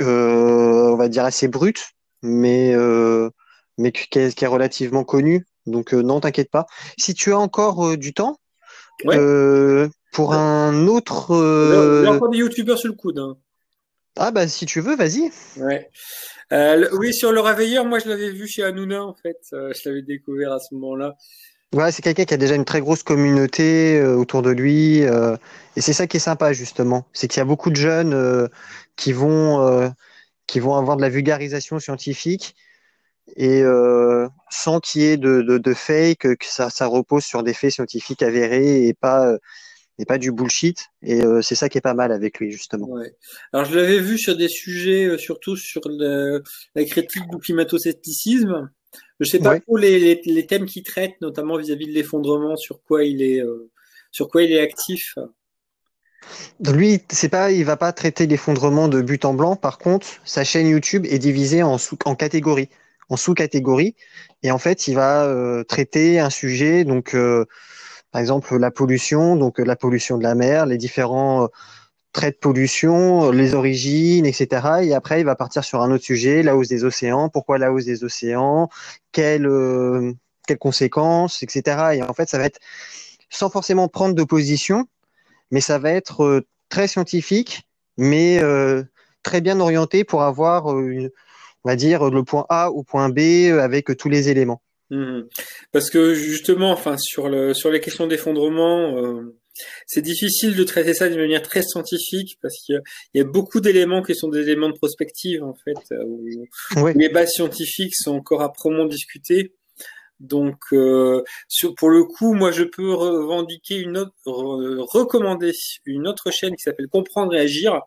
euh, 0.00 0.90
on 0.92 0.96
va 0.96 1.08
dire 1.08 1.24
assez 1.24 1.48
brute, 1.48 1.92
mais, 2.22 2.74
euh, 2.74 3.30
mais 3.78 3.92
qui 3.92 4.18
est, 4.18 4.34
qui 4.34 4.44
est 4.44 4.48
relativement 4.48 5.04
connu. 5.04 5.46
Donc 5.66 5.92
euh, 5.92 6.02
non, 6.02 6.20
t'inquiète 6.20 6.50
pas. 6.50 6.66
Si 6.96 7.14
tu 7.14 7.32
as 7.32 7.38
encore 7.38 7.86
euh, 7.86 7.96
du 7.96 8.12
temps, 8.12 8.38
euh, 9.06 9.88
pour 10.12 10.32
un 10.32 10.86
autre. 10.86 11.30
Il 11.30 12.04
y 12.04 12.06
a 12.06 12.12
encore 12.12 12.30
des 12.30 12.38
youtubeurs 12.38 12.78
sur 12.78 12.88
le 12.88 12.94
coude. 12.94 13.18
Hein. 13.18 13.36
Ah 14.16 14.30
bah 14.30 14.48
si 14.48 14.64
tu 14.64 14.80
veux, 14.80 14.96
vas-y. 14.96 15.30
Ouais. 15.58 15.90
Oui, 16.92 17.12
sur 17.12 17.32
le 17.32 17.40
réveilleur, 17.40 17.84
moi 17.84 17.98
je 17.98 18.08
l'avais 18.08 18.30
vu 18.30 18.46
chez 18.46 18.62
Hanouna 18.62 19.04
en 19.04 19.14
fait. 19.14 19.38
Je 19.52 19.88
l'avais 19.88 20.02
découvert 20.02 20.52
à 20.52 20.58
ce 20.60 20.74
moment-là. 20.74 21.14
Ouais, 21.74 21.90
c'est 21.90 22.00
quelqu'un 22.00 22.24
qui 22.24 22.32
a 22.32 22.38
déjà 22.38 22.54
une 22.54 22.64
très 22.64 22.80
grosse 22.80 23.02
communauté 23.02 24.02
autour 24.02 24.40
de 24.40 24.50
lui. 24.50 25.00
Et 25.00 25.80
c'est 25.80 25.92
ça 25.92 26.06
qui 26.06 26.16
est 26.16 26.20
sympa 26.20 26.54
justement. 26.54 27.06
C'est 27.12 27.28
qu'il 27.28 27.38
y 27.38 27.42
a 27.42 27.44
beaucoup 27.44 27.68
de 27.68 27.76
jeunes 27.76 28.48
qui, 28.94 29.12
vont, 29.12 29.92
qui 30.46 30.60
vont 30.60 30.76
avoir 30.76 30.96
de 30.96 31.02
la 31.02 31.10
vulgarisation 31.10 31.78
scientifique 31.78 32.54
et 33.34 33.62
sans 34.50 34.80
qu'il 34.80 35.02
y 35.02 35.04
ait 35.06 35.16
de, 35.16 35.42
de, 35.42 35.58
de 35.58 35.74
fake, 35.74 36.18
que 36.18 36.46
ça, 36.46 36.70
ça 36.70 36.86
repose 36.86 37.24
sur 37.24 37.42
des 37.42 37.54
faits 37.54 37.72
scientifiques 37.72 38.22
avérés 38.22 38.86
et 38.86 38.94
pas 38.94 39.36
et 39.98 40.04
pas 40.04 40.18
du 40.18 40.32
bullshit. 40.32 40.86
Et 41.02 41.24
euh, 41.24 41.42
c'est 41.42 41.54
ça 41.54 41.68
qui 41.68 41.78
est 41.78 41.82
pas 41.82 41.94
mal 41.94 42.12
avec 42.12 42.38
lui, 42.38 42.50
justement. 42.50 42.88
Ouais. 42.88 43.14
Alors, 43.52 43.66
je 43.66 43.76
l'avais 43.76 44.00
vu 44.00 44.18
sur 44.18 44.36
des 44.36 44.48
sujets, 44.48 45.06
euh, 45.06 45.18
surtout 45.18 45.56
sur 45.56 45.82
le, 45.86 46.42
la 46.74 46.84
critique 46.84 47.28
du 47.30 47.38
climato-scepticisme. 47.38 48.70
Je 49.20 49.28
sais 49.28 49.38
pas 49.38 49.52
ouais. 49.52 49.60
trop 49.60 49.76
les, 49.76 49.98
les, 49.98 50.20
les, 50.24 50.46
thèmes 50.46 50.66
qu'il 50.66 50.82
traite, 50.82 51.12
notamment 51.20 51.56
vis-à-vis 51.56 51.86
de 51.86 51.92
l'effondrement, 51.92 52.56
sur 52.56 52.82
quoi 52.82 53.04
il 53.04 53.22
est, 53.22 53.40
euh, 53.40 53.70
sur 54.10 54.28
quoi 54.28 54.42
il 54.42 54.52
est 54.52 54.60
actif. 54.60 55.14
Lui, 56.60 57.00
c'est 57.10 57.28
pas, 57.28 57.52
il 57.52 57.64
va 57.64 57.76
pas 57.76 57.92
traiter 57.92 58.26
l'effondrement 58.26 58.88
de 58.88 59.00
but 59.00 59.24
en 59.24 59.32
blanc. 59.32 59.56
Par 59.56 59.78
contre, 59.78 60.06
sa 60.24 60.44
chaîne 60.44 60.66
YouTube 60.66 61.06
est 61.08 61.18
divisée 61.18 61.62
en 61.62 61.78
sous, 61.78 61.98
en 62.04 62.14
catégories, 62.14 62.68
en 63.08 63.16
sous-catégories. 63.16 63.94
Et 64.42 64.50
en 64.50 64.58
fait, 64.58 64.88
il 64.88 64.94
va 64.94 65.24
euh, 65.24 65.64
traiter 65.64 66.18
un 66.20 66.30
sujet, 66.30 66.84
donc 66.84 67.16
par 68.16 68.20
exemple 68.20 68.56
la 68.56 68.70
pollution, 68.70 69.36
donc 69.36 69.58
la 69.58 69.76
pollution 69.76 70.16
de 70.18 70.22
la 70.22 70.34
mer, 70.34 70.66
les 70.66 70.78
différents 70.78 71.44
euh, 71.44 71.46
traits 72.12 72.36
de 72.36 72.40
pollution, 72.40 73.30
les 73.30 73.54
origines, 73.54 74.24
etc. 74.24 74.78
Et 74.84 74.94
après, 74.94 75.20
il 75.20 75.26
va 75.26 75.36
partir 75.36 75.62
sur 75.64 75.82
un 75.82 75.90
autre 75.90 76.04
sujet, 76.04 76.42
la 76.42 76.56
hausse 76.56 76.68
des 76.68 76.84
océans. 76.84 77.28
Pourquoi 77.28 77.58
la 77.58 77.72
hausse 77.72 77.84
des 77.84 78.04
océans? 78.04 78.70
Quelles, 79.12 79.46
euh, 79.46 80.12
quelles 80.46 80.58
conséquences, 80.58 81.42
etc. 81.42 81.96
Et 81.96 82.02
en 82.02 82.14
fait, 82.14 82.28
ça 82.28 82.38
va 82.38 82.44
être 82.44 82.58
sans 83.28 83.50
forcément 83.50 83.88
prendre 83.88 84.14
de 84.14 84.24
position, 84.24 84.86
mais 85.50 85.60
ça 85.60 85.78
va 85.78 85.90
être 85.90 86.24
euh, 86.24 86.46
très 86.70 86.88
scientifique, 86.88 87.68
mais 87.98 88.38
euh, 88.42 88.82
très 89.22 89.42
bien 89.42 89.60
orienté 89.60 90.04
pour 90.04 90.22
avoir, 90.22 90.78
une, 90.78 91.10
on 91.66 91.68
va 91.68 91.74
dire, 91.74 92.10
le 92.10 92.22
point 92.22 92.46
A 92.48 92.70
ou 92.70 92.84
point 92.84 93.08
B 93.08 93.18
avec 93.60 93.96
tous 93.96 94.08
les 94.08 94.28
éléments. 94.28 94.62
Mmh. 94.90 95.22
Parce 95.72 95.90
que 95.90 96.14
justement, 96.14 96.70
enfin 96.70 96.96
sur 96.96 97.28
le 97.28 97.54
sur 97.54 97.72
les 97.72 97.80
questions 97.80 98.06
d'effondrement, 98.06 98.96
euh, 98.96 99.36
c'est 99.84 100.00
difficile 100.00 100.54
de 100.54 100.62
traiter 100.62 100.94
ça 100.94 101.08
d'une 101.08 101.18
manière 101.18 101.42
très 101.42 101.62
scientifique 101.62 102.38
parce 102.40 102.54
qu'il 102.64 102.80
y, 103.14 103.18
y, 103.18 103.20
a 103.20 103.24
beaucoup 103.24 103.58
d'éléments 103.58 104.00
qui 104.00 104.14
sont 104.14 104.28
des 104.28 104.42
éléments 104.42 104.68
de 104.68 104.76
prospective 104.76 105.42
en 105.42 105.54
fait, 105.54 105.90
euh, 105.90 106.04
où, 106.06 106.28
oui. 106.76 106.92
les 106.94 107.08
bases 107.08 107.32
scientifiques 107.32 107.96
sont 107.96 108.14
encore 108.14 108.42
âprement 108.42 108.84
discutées. 108.84 109.52
Donc, 110.20 110.58
euh, 110.72 111.24
sur, 111.48 111.74
pour 111.74 111.90
le 111.90 112.04
coup, 112.04 112.32
moi, 112.32 112.52
je 112.52 112.62
peux 112.62 112.94
revendiquer 112.94 113.76
une 113.80 113.98
autre, 113.98 114.14
recommander 114.24 115.52
une 115.84 116.06
autre 116.06 116.30
chaîne 116.30 116.54
qui 116.54 116.62
s'appelle 116.62 116.88
Comprendre 116.88 117.34
et 117.34 117.40
Agir, 117.40 117.80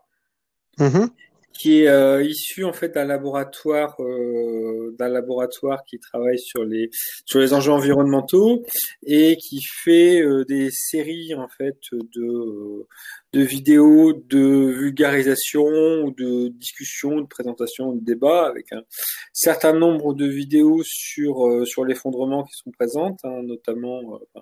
mmh 0.78 1.06
qui 1.52 1.82
est 1.82 1.88
euh, 1.88 2.22
issu 2.22 2.64
en 2.64 2.72
fait 2.72 2.90
d'un 2.90 3.04
laboratoire 3.04 3.96
euh, 4.00 4.94
d'un 4.98 5.08
laboratoire 5.08 5.84
qui 5.84 5.98
travaille 5.98 6.38
sur 6.38 6.64
les 6.64 6.90
sur 7.24 7.40
les 7.40 7.52
enjeux 7.52 7.72
environnementaux 7.72 8.64
et 9.04 9.36
qui 9.36 9.60
fait 9.62 10.22
euh, 10.22 10.44
des 10.44 10.70
séries 10.70 11.34
en 11.34 11.48
fait 11.48 11.78
de 11.92 12.86
de 13.32 13.42
vidéos 13.42 14.12
de 14.12 14.72
vulgarisation 14.72 16.02
ou 16.02 16.10
de 16.10 16.48
discussion, 16.48 17.20
de 17.20 17.26
présentation, 17.26 17.92
de 17.92 18.04
débat 18.04 18.46
avec 18.46 18.72
un 18.72 18.82
certain 19.32 19.72
nombre 19.72 20.14
de 20.14 20.26
vidéos 20.26 20.82
sur 20.84 21.46
euh, 21.46 21.64
sur 21.64 21.84
l'effondrement 21.84 22.44
qui 22.44 22.54
sont 22.54 22.72
présentes, 22.72 23.20
hein, 23.22 23.42
notamment 23.44 24.20
euh, 24.36 24.40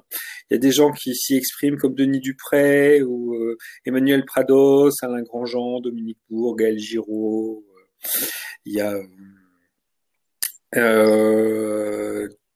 il 0.51 0.55
y 0.55 0.57
a 0.57 0.59
des 0.59 0.73
gens 0.73 0.93
qui 0.93 1.15
s'y 1.15 1.37
expriment 1.37 1.77
comme 1.77 1.95
Denis 1.95 2.21
Dupré 2.21 3.03
ou 3.03 3.35
euh, 3.35 3.59
Emmanuel 3.85 4.25
Prados, 4.25 5.03
Alain 5.03 5.23
Grandjean, 5.23 5.81
Dominique 5.81 6.19
Bourg, 6.31 6.57
Gaël 6.57 6.79
Giraud. 6.79 7.67
il 8.65 8.75
y 8.75 8.81
a 8.81 8.95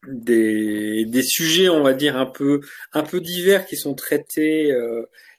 des, 0.08 1.04
des 1.06 1.22
sujets, 1.22 1.68
on 1.68 1.82
va 1.82 1.94
dire 1.94 2.16
un 2.16 2.26
peu 2.26 2.60
un 2.92 3.02
peu 3.02 3.20
divers 3.20 3.66
qui 3.66 3.76
sont 3.76 3.94
traités 3.94 4.72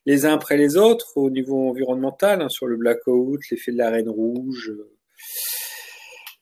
les 0.06 0.26
uns 0.26 0.34
après 0.34 0.58
les 0.58 0.78
autres 0.78 1.13
au 1.16 1.30
niveau 1.30 1.70
environnemental, 1.70 2.42
hein, 2.42 2.50
sur 2.50 2.68
le 2.68 2.78
blackout, 2.78 3.39
l'effet 3.52 3.72
de 3.72 3.78
la 3.78 3.89
reine 3.89 4.10
rouge, 4.10 4.70
euh, 4.70 4.92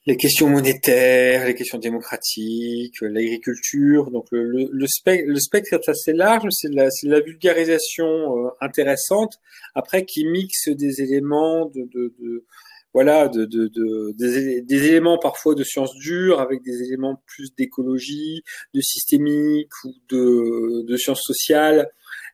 les 0.07 0.17
questions 0.17 0.49
monétaires, 0.49 1.45
les 1.45 1.53
questions 1.53 1.77
démocratiques, 1.77 3.03
euh, 3.03 3.09
l'agriculture. 3.09 4.09
Donc 4.09 4.25
le, 4.31 4.43
le, 4.43 4.69
le, 4.71 4.87
spectre, 4.87 5.27
le 5.27 5.39
spectre 5.39 5.73
est 5.73 5.89
assez 5.89 6.13
large, 6.13 6.47
c'est 6.51 6.69
de 6.69 6.75
la, 6.75 6.85
de 6.85 7.09
la 7.09 7.21
vulgarisation 7.21 8.05
euh, 8.05 8.49
intéressante, 8.61 9.35
après 9.75 10.05
qui 10.05 10.25
mixe 10.25 10.69
des 10.69 11.01
éléments 11.01 11.67
de, 11.67 11.81
de, 11.93 12.13
de 12.19 12.45
voilà, 12.93 13.29
de, 13.29 13.45
de, 13.45 13.67
de 13.67 14.11
des, 14.17 14.61
des, 14.61 14.87
éléments 14.87 15.17
parfois 15.17 15.55
de 15.55 15.63
sciences 15.63 15.95
dures 15.95 16.41
avec 16.41 16.61
des 16.61 16.83
éléments 16.83 17.23
plus 17.25 17.55
d'écologie, 17.55 18.43
de 18.73 18.81
systémique 18.81 19.71
ou 19.85 19.93
de, 20.09 20.85
de 20.85 20.97
sciences 20.97 21.23
sociales 21.23 21.89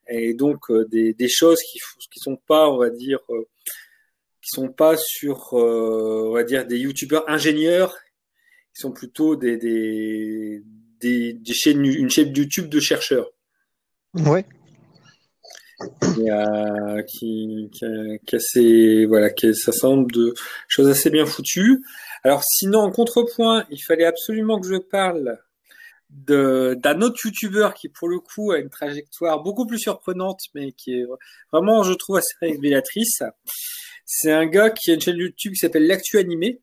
et 0.10 0.34
donc 0.34 0.70
euh, 0.70 0.86
des, 0.86 1.14
des, 1.14 1.28
choses 1.28 1.62
qui 1.62 1.80
qui 2.12 2.20
sont 2.20 2.36
pas, 2.36 2.70
on 2.70 2.78
va 2.78 2.90
dire, 2.90 3.20
euh, 3.30 3.48
qui 4.42 4.50
sont 4.50 4.70
pas 4.70 4.96
sur, 4.98 5.54
euh, 5.54 6.30
on 6.30 6.34
va 6.34 6.44
dire, 6.44 6.66
des 6.66 6.78
youtubeurs 6.78 7.30
ingénieurs, 7.30 7.96
qui 8.74 8.82
sont 8.82 8.92
plutôt 8.92 9.36
des, 9.36 9.58
des, 9.58 10.64
des, 11.00 11.34
des 11.34 11.54
chaînes, 11.54 11.84
une 11.86 12.10
chaîne 12.10 12.36
YouTube 12.36 12.70
de 12.70 12.80
chercheurs. 12.80 13.30
Ouais. 14.14 14.46
Qui 16.02 16.30
a, 16.30 17.04
qui, 17.04 17.70
qui, 17.72 17.86
qui 18.26 18.36
assez, 18.36 19.06
voilà, 19.06 19.30
qui 19.30 19.54
ça 19.54 19.72
semble 19.72 20.12
de 20.12 20.34
choses 20.68 20.88
assez 20.88 21.10
bien 21.10 21.26
foutues. 21.26 21.84
Alors 22.24 22.44
sinon, 22.44 22.80
en 22.80 22.92
contrepoint, 22.92 23.66
il 23.70 23.80
fallait 23.80 24.06
absolument 24.06 24.60
que 24.60 24.68
je 24.68 24.78
parle 24.78 25.38
d'un 26.10 27.02
autre 27.02 27.20
youtubeur 27.26 27.74
qui 27.74 27.90
pour 27.90 28.08
le 28.08 28.20
coup 28.20 28.52
a 28.52 28.60
une 28.60 28.70
trajectoire 28.70 29.44
beaucoup 29.44 29.66
plus 29.66 29.80
surprenante 29.80 30.40
mais 30.56 30.72
qui 30.72 30.94
est 30.94 31.06
vraiment 31.52 31.84
je 31.84 31.94
trouve 31.94 32.18
assez 32.18 32.34
révélatrice. 32.42 33.24
C'est 34.06 34.32
un 34.32 34.46
gars 34.46 34.70
qui 34.70 34.92
a 34.92 34.94
une 34.94 35.02
chaîne 35.02 35.18
YouTube 35.18 35.54
qui 35.54 35.60
s'appelle 35.60 35.86
l'actu 35.86 36.18
animé. 36.18 36.62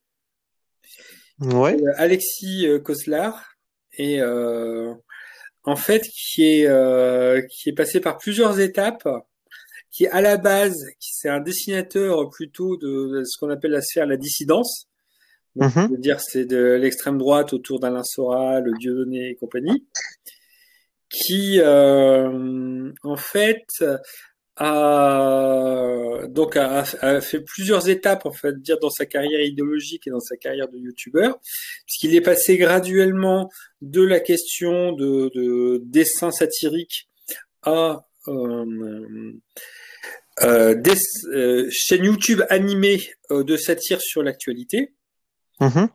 Ouais. 1.41 1.77
Euh, 1.81 1.93
Alexis 1.97 2.67
euh, 2.67 2.79
Koslar 2.79 3.57
et 3.99 4.21
euh, 4.21 4.95
en 5.65 5.77
fait 5.77 6.09
qui 6.09 6.45
est 6.45 6.67
euh, 6.67 7.43
qui 7.51 7.69
est 7.69 7.75
passé 7.75 8.01
par 8.01 8.19
plusieurs 8.19 8.61
étapes 8.61 9.09
qui 9.91 10.07
à 10.07 10.21
la 10.21 10.37
base 10.37 10.87
c'est 11.01 11.29
un 11.29 11.41
dessinateur 11.41 12.31
plutôt 12.31 12.77
de, 12.77 13.19
de 13.19 13.25
ce 13.25 13.37
qu'on 13.39 13.51
appelle 13.51 13.73
la 13.73 13.83
sphère 13.83 14.07
de 14.07 14.11
la 14.11 14.17
dissidence 14.17 14.89
donc, 15.57 15.75
mm 15.75 15.79
-hmm. 15.79 16.01
dire 16.01 16.21
c'est 16.21 16.45
de 16.45 16.63
l'extrême 16.75 17.19
droite 17.19 17.53
autour 17.53 17.79
d'Alain 17.81 18.03
Soral, 18.05 18.65
Dieudonné 18.79 19.31
et 19.31 19.35
compagnie, 19.37 19.87
qui 21.09 21.61
euh, 21.61 22.91
en 23.03 23.17
fait 23.17 23.67
a 24.57 26.21
donc 26.29 26.57
a, 26.57 26.85
a, 27.01 27.21
fait 27.21 27.41
plusieurs 27.41 27.89
étapes 27.89 28.25
en 28.25 28.33
fait 28.33 28.61
dire 28.61 28.79
dans 28.79 28.91
sa 28.91 29.05
carrière 29.05 29.41
idéologique 29.41 30.07
et 30.07 30.11
dans 30.11 30.21
sa 30.21 30.37
carrière 30.37 30.69
de 30.69 30.79
youtubeur 30.79 31.41
puisqu'il 31.87 32.15
est 32.15 32.21
passé 32.21 32.57
graduellement 32.57 33.51
de 33.83 34.03
la 34.03 34.21
question 34.21 34.93
de, 34.93 35.31
de 35.35 35.83
dessin 35.85 36.31
satirique 36.31 37.09
à 37.63 38.07
euh, 38.29 39.33
euh, 40.43 40.75
des 40.77 41.71
chaîne 41.71 42.05
YouTube 42.05 42.43
animée 42.49 43.01
de 43.31 43.57
satire 43.57 44.01
sur 44.01 44.23
l'actualité 44.23 44.93
Mmh. 45.61 45.87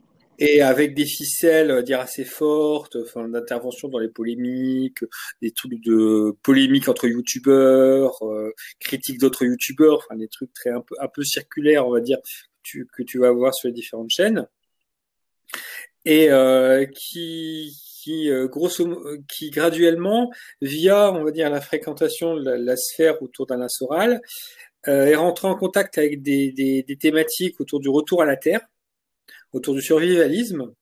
Et 0.42 0.62
avec 0.62 0.96
des 0.96 1.06
ficelles, 1.06 1.84
dire 1.84 2.00
assez 2.00 2.24
fortes, 2.24 2.98
d'intervention 3.16 3.90
dans 3.90 4.00
les 4.00 4.08
polémiques, 4.08 5.04
des 5.42 5.52
trucs 5.52 5.84
de 5.84 6.34
polémiques 6.44 6.88
entre 6.88 7.08
youtubeurs, 7.08 8.26
euh, 8.26 8.54
critiques 8.80 9.20
d'autres 9.20 9.46
youtubeurs, 9.46 9.98
enfin 9.98 10.16
des 10.16 10.30
trucs 10.30 10.54
très 10.54 10.70
un 10.70 11.08
peu 11.14 11.24
circulaires, 11.24 11.86
on 11.86 11.92
va 11.92 12.00
dire, 12.00 12.20
que 12.64 13.04
tu, 13.04 13.20
vas 13.20 13.32
voir 13.32 13.54
sur 13.54 13.68
les 13.68 13.74
différentes 13.74 14.12
chaînes. 14.12 14.48
et 16.06 16.30
qui 16.96 17.76
qui 18.02 18.30
grosso 18.46 18.88
qui 19.28 19.50
graduellement 19.50 20.32
via 20.62 21.12
on 21.12 21.26
va 21.26 21.32
dire 21.32 21.50
la 21.50 21.60
fréquentation 21.60 22.36
de 22.36 22.50
la, 22.50 22.78
sphère 22.78 23.22
autour 23.22 23.46
d'un 23.46 23.58
lac 23.58 23.70
oral 23.82 24.22
est 24.86 25.16
rentré 25.16 25.50
en 25.50 25.56
contact 25.56 25.98
avec 25.98 26.22
des, 26.22 26.86
thématiques 27.00 27.60
autour 27.60 27.82
du 27.82 27.90
retour 27.90 28.22
à 28.22 28.26
la 28.26 28.38
terre 28.38 28.62
autour 29.54 29.74
du 29.74 29.82
survivalisme 29.82 30.74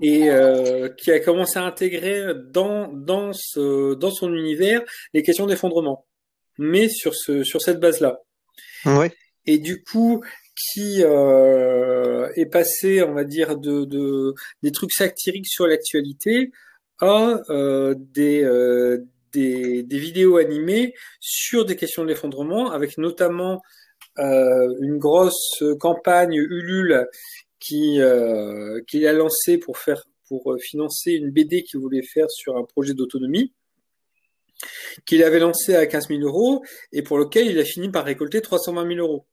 et 0.00 0.30
euh, 0.30 0.88
qui 0.88 1.10
a 1.12 1.20
commencé 1.20 1.58
à 1.58 1.64
intégrer 1.64 2.34
dans 2.50 2.92
dans 2.92 3.32
ce 3.32 3.94
dans 3.94 4.10
son 4.10 4.34
univers 4.34 4.82
les 5.14 5.22
questions 5.22 5.46
d'effondrement, 5.46 6.06
mais 6.58 6.88
sur 6.88 7.14
ce 7.14 7.44
sur 7.44 7.60
cette 7.62 7.80
base-là. 7.80 8.20
Ouais. 8.84 9.12
Et 9.46 9.58
du 9.58 9.82
coup, 9.82 10.22
qui 10.54 11.02
euh, 11.02 12.28
est 12.34 12.46
passé, 12.46 13.02
on 13.02 13.14
va 13.14 13.24
dire, 13.24 13.56
de, 13.56 13.84
de 13.84 14.34
des 14.62 14.72
trucs 14.72 14.92
satiriques 14.92 15.48
sur 15.48 15.66
l'actualité 15.66 16.50
à 17.00 17.40
euh, 17.50 17.94
des, 17.96 18.42
euh, 18.44 19.04
des 19.32 19.82
des 19.82 19.98
vidéos 19.98 20.36
animées 20.36 20.94
sur 21.20 21.64
des 21.64 21.76
questions 21.76 22.04
d'effondrement, 22.04 22.70
avec 22.70 22.98
notamment 22.98 23.62
une 24.18 24.98
grosse 24.98 25.62
campagne 25.80 26.34
Ulule 26.34 27.08
qui 27.62 28.00
euh, 28.00 28.80
qu'il 28.88 29.06
a 29.06 29.12
lancé 29.12 29.56
pour 29.56 29.78
faire 29.78 30.02
pour 30.26 30.52
euh, 30.52 30.58
financer 30.58 31.12
une 31.12 31.30
BD 31.30 31.62
qu'il 31.62 31.78
voulait 31.78 32.02
faire 32.02 32.28
sur 32.28 32.56
un 32.56 32.64
projet 32.64 32.92
d'autonomie 32.92 33.52
qu'il 35.06 35.22
avait 35.22 35.38
lancé 35.38 35.74
à 35.74 35.86
15 35.86 36.08
000 36.08 36.20
euros 36.22 36.64
et 36.92 37.02
pour 37.02 37.18
lequel 37.18 37.46
il 37.46 37.58
a 37.58 37.64
fini 37.64 37.88
par 37.88 38.04
récolter 38.04 38.40
320 38.40 38.94
000 38.94 38.98
euros. 39.00 39.26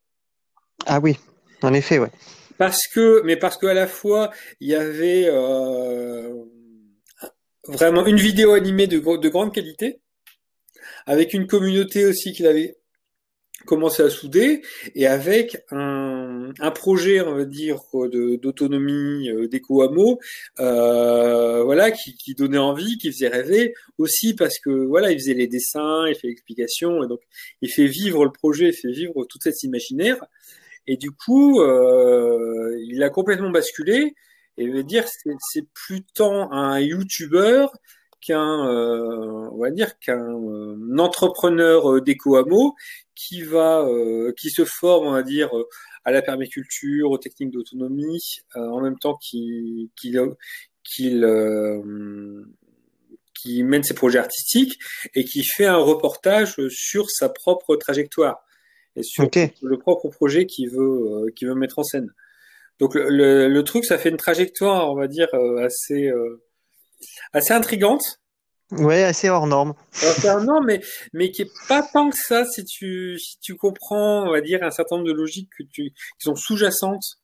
Ah 0.85 0.99
oui, 0.99 1.17
en 1.61 1.73
effet, 1.73 1.99
ouais. 1.99 2.11
Parce 2.57 2.87
que, 2.87 3.21
mais 3.23 3.35
parce 3.35 3.57
qu'à 3.57 3.73
la 3.73 3.87
fois 3.87 4.31
il 4.59 4.69
y 4.69 4.75
avait 4.75 5.25
euh, 5.27 6.33
vraiment 7.67 8.05
une 8.05 8.17
vidéo 8.17 8.53
animée 8.53 8.87
de, 8.87 8.99
de 8.99 9.29
grande 9.29 9.53
qualité, 9.53 10.01
avec 11.07 11.33
une 11.33 11.47
communauté 11.47 12.05
aussi 12.05 12.31
qu'il 12.31 12.45
avait 12.45 12.78
commencer 13.65 14.03
à 14.03 14.09
souder 14.09 14.61
et 14.95 15.07
avec 15.07 15.57
un, 15.71 16.51
un 16.59 16.71
projet, 16.71 17.21
on 17.21 17.35
va 17.35 17.45
dire, 17.45 17.81
d'autonomie 17.93 19.29
euh, 19.29 19.47
d'éco-hameau, 19.47 20.19
euh, 20.59 21.63
voilà, 21.63 21.91
qui, 21.91 22.15
qui, 22.15 22.35
donnait 22.35 22.57
envie, 22.57 22.97
qui 22.97 23.11
faisait 23.11 23.27
rêver 23.27 23.73
aussi 23.97 24.33
parce 24.33 24.59
que 24.59 24.69
voilà, 24.69 25.11
il 25.11 25.19
faisait 25.19 25.33
les 25.33 25.47
dessins, 25.47 26.07
il 26.07 26.15
fait 26.15 26.27
l'explication 26.27 27.03
et 27.03 27.07
donc 27.07 27.21
il 27.61 27.69
fait 27.69 27.87
vivre 27.87 28.25
le 28.25 28.31
projet, 28.31 28.69
il 28.69 28.73
fait 28.73 28.91
vivre 28.91 29.25
toute 29.25 29.43
cette 29.43 29.63
imaginaire. 29.63 30.23
Et 30.87 30.97
du 30.97 31.11
coup, 31.11 31.61
euh, 31.61 32.75
il 32.87 33.03
a 33.03 33.09
complètement 33.09 33.51
basculé 33.51 34.15
et 34.57 34.67
veut 34.67 34.83
dire 34.83 35.05
c'est 35.07 35.65
plus 35.73 36.03
tant 36.03 36.51
un 36.51 36.79
YouTuber 36.79 37.67
qu'un, 38.21 38.67
euh, 38.67 39.49
on 39.51 39.57
va 39.57 39.71
dire 39.71 39.97
qu'un 39.99 40.19
euh, 40.19 40.97
entrepreneur 40.97 41.91
euh, 41.91 42.01
d'éco-hameau 42.01 42.75
qui 43.15 43.41
va, 43.41 43.85
qui 44.39 44.49
se 44.49 44.63
forme, 44.63 45.07
on 45.07 45.11
va 45.11 45.23
dire, 45.23 45.49
à 46.05 46.11
la 46.11 46.21
permaculture, 46.21 47.11
aux 47.11 47.17
techniques 47.17 47.51
d'autonomie, 47.51 48.23
en 48.55 48.79
même 48.79 48.97
temps 48.97 49.17
qu'il 49.17 49.89
qu'il 49.99 50.17
qu'il 50.85 51.27
qui 53.33 53.63
mène 53.63 53.83
ses 53.83 53.93
projets 53.93 54.19
artistiques 54.19 54.79
et 55.15 55.25
qui 55.25 55.43
fait 55.43 55.65
un 55.65 55.75
reportage 55.75 56.55
sur 56.69 57.09
sa 57.09 57.27
propre 57.27 57.75
trajectoire 57.75 58.37
et 58.95 59.03
sur 59.03 59.29
le 59.61 59.77
propre 59.77 60.07
projet 60.07 60.45
qu'il 60.45 60.69
veut 60.69 61.25
qu'il 61.35 61.49
veut 61.49 61.55
mettre 61.55 61.79
en 61.79 61.83
scène. 61.83 62.13
Donc 62.79 62.95
le, 62.95 63.49
le, 63.49 63.63
truc, 63.65 63.83
ça 63.83 63.97
fait 63.97 64.09
une 64.09 64.15
trajectoire, 64.15 64.89
on 64.89 64.95
va 64.95 65.07
dire, 65.07 65.27
assez 65.61 66.09
assez 67.33 67.53
intrigante 67.53 68.19
Ouais, 68.71 69.03
assez 69.03 69.29
hors 69.29 69.47
norme. 69.47 69.73
hors 70.25 70.43
norme, 70.43 70.65
mais, 70.67 70.79
mais 71.13 71.31
qui 71.31 71.41
est 71.41 71.51
pas 71.67 71.81
tant 71.81 72.11
que 72.11 72.15
ça 72.15 72.45
si 72.45 72.63
tu, 72.65 73.17
si 73.17 73.39
tu 73.39 73.55
comprends, 73.55 74.27
on 74.27 74.31
va 74.31 74.41
dire, 74.41 74.61
un 74.61 74.69
certain 74.69 74.97
nombre 74.97 75.07
de 75.07 75.13
logiques 75.13 75.49
que 75.57 75.63
tu, 75.63 75.91
qui 75.91 76.23
sont 76.23 76.35
sous-jacentes, 76.35 77.17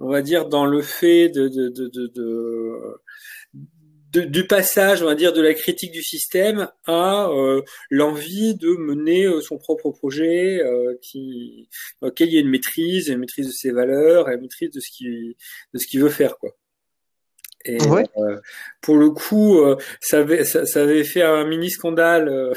on 0.00 0.10
va 0.10 0.20
dire, 0.20 0.48
dans 0.48 0.66
le 0.66 0.82
fait 0.82 1.30
de, 1.30 1.48
de, 1.48 1.68
de, 1.70 1.88
de, 1.88 2.08
de 4.12 4.20
du 4.20 4.46
passage, 4.46 5.02
on 5.02 5.06
va 5.06 5.14
dire, 5.14 5.32
de 5.32 5.40
la 5.40 5.54
critique 5.54 5.92
du 5.92 6.02
système 6.02 6.68
à 6.84 7.28
euh, 7.30 7.62
l'envie 7.90 8.54
de 8.54 8.68
mener 8.68 9.24
euh, 9.24 9.40
son 9.40 9.56
propre 9.56 9.90
projet, 9.90 10.60
euh, 10.62 10.98
qui, 11.00 11.70
auquel 12.02 12.28
il 12.28 12.34
y 12.34 12.36
a 12.36 12.40
une 12.40 12.50
maîtrise, 12.50 13.08
une 13.08 13.18
maîtrise 13.18 13.46
de 13.46 13.52
ses 13.52 13.72
valeurs, 13.72 14.28
et 14.28 14.34
une 14.34 14.42
maîtrise 14.42 14.70
de 14.70 14.80
ce 14.80 14.90
qu'il, 14.90 15.34
de 15.72 15.78
ce 15.78 15.86
qu'il 15.86 16.00
veut 16.02 16.10
faire, 16.10 16.36
quoi. 16.36 16.50
Et 17.64 17.78
euh, 18.16 18.40
pour 18.80 18.96
le 18.96 19.10
coup, 19.10 19.58
euh, 19.58 19.76
ça, 20.00 20.20
avait, 20.20 20.44
ça, 20.44 20.66
ça, 20.66 20.82
avait 20.82 21.04
fait 21.04 21.22
un 21.22 21.44
mini 21.44 21.70
scandale, 21.70 22.28
euh, 22.28 22.52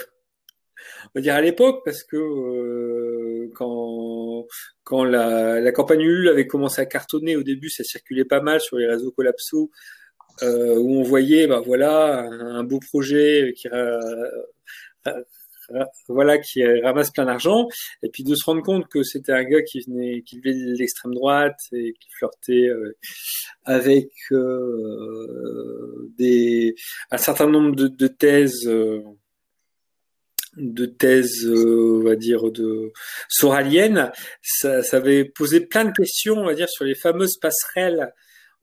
on 1.05 1.09
va 1.15 1.21
dire 1.21 1.35
à 1.35 1.41
l'époque, 1.41 1.81
parce 1.85 2.03
que 2.03 3.47
quand 3.53 4.45
quand 4.83 5.03
la, 5.03 5.59
la 5.61 5.71
campagne 5.71 6.01
Ulule 6.01 6.29
avait 6.29 6.47
commencé 6.47 6.81
à 6.81 6.85
cartonner 6.85 7.35
au 7.35 7.43
début, 7.43 7.69
ça 7.69 7.83
circulait 7.83 8.25
pas 8.25 8.41
mal 8.41 8.59
sur 8.61 8.77
les 8.77 8.87
réseaux 8.87 9.11
collapso, 9.11 9.71
où 10.41 10.99
on 10.99 11.03
voyait, 11.03 11.47
bah 11.47 11.61
voilà, 11.65 12.21
un, 12.21 12.63
beau 12.63 12.79
projet 12.79 13.53
qui 13.55 13.67
voilà, 16.07 16.37
qui 16.37 16.63
ramasse 16.81 17.11
plein 17.11 17.25
d'argent, 17.25 17.67
et 18.03 18.09
puis 18.09 18.23
de 18.23 18.35
se 18.35 18.43
rendre 18.45 18.61
compte 18.61 18.87
que 18.87 19.03
c'était 19.03 19.31
un 19.31 19.43
gars 19.43 19.61
qui 19.61 19.81
venait, 19.81 20.21
qui 20.21 20.39
venait 20.39 20.53
de 20.53 20.77
l'extrême 20.77 21.13
droite 21.13 21.59
et 21.71 21.93
qui 21.93 22.09
flirtait 22.17 22.67
euh, 22.67 22.95
avec 23.63 24.09
euh, 24.31 26.11
des, 26.17 26.75
un 27.11 27.17
certain 27.17 27.47
nombre 27.47 27.75
de, 27.75 28.07
thèses. 28.07 28.67
Euh, 28.67 29.01
de 30.57 30.85
thèses, 30.85 31.45
on 31.53 32.01
va 32.03 32.15
dire, 32.15 32.49
de 32.49 32.93
soraliennes, 33.27 34.11
ça, 34.41 34.81
avait 34.93 35.25
posé 35.25 35.59
plein 35.59 35.83
de 35.83 35.91
questions, 35.91 36.35
on 36.35 36.45
va 36.45 36.53
dire, 36.53 36.69
sur 36.69 36.85
les 36.85 36.95
fameuses 36.95 37.37
passerelles 37.41 38.13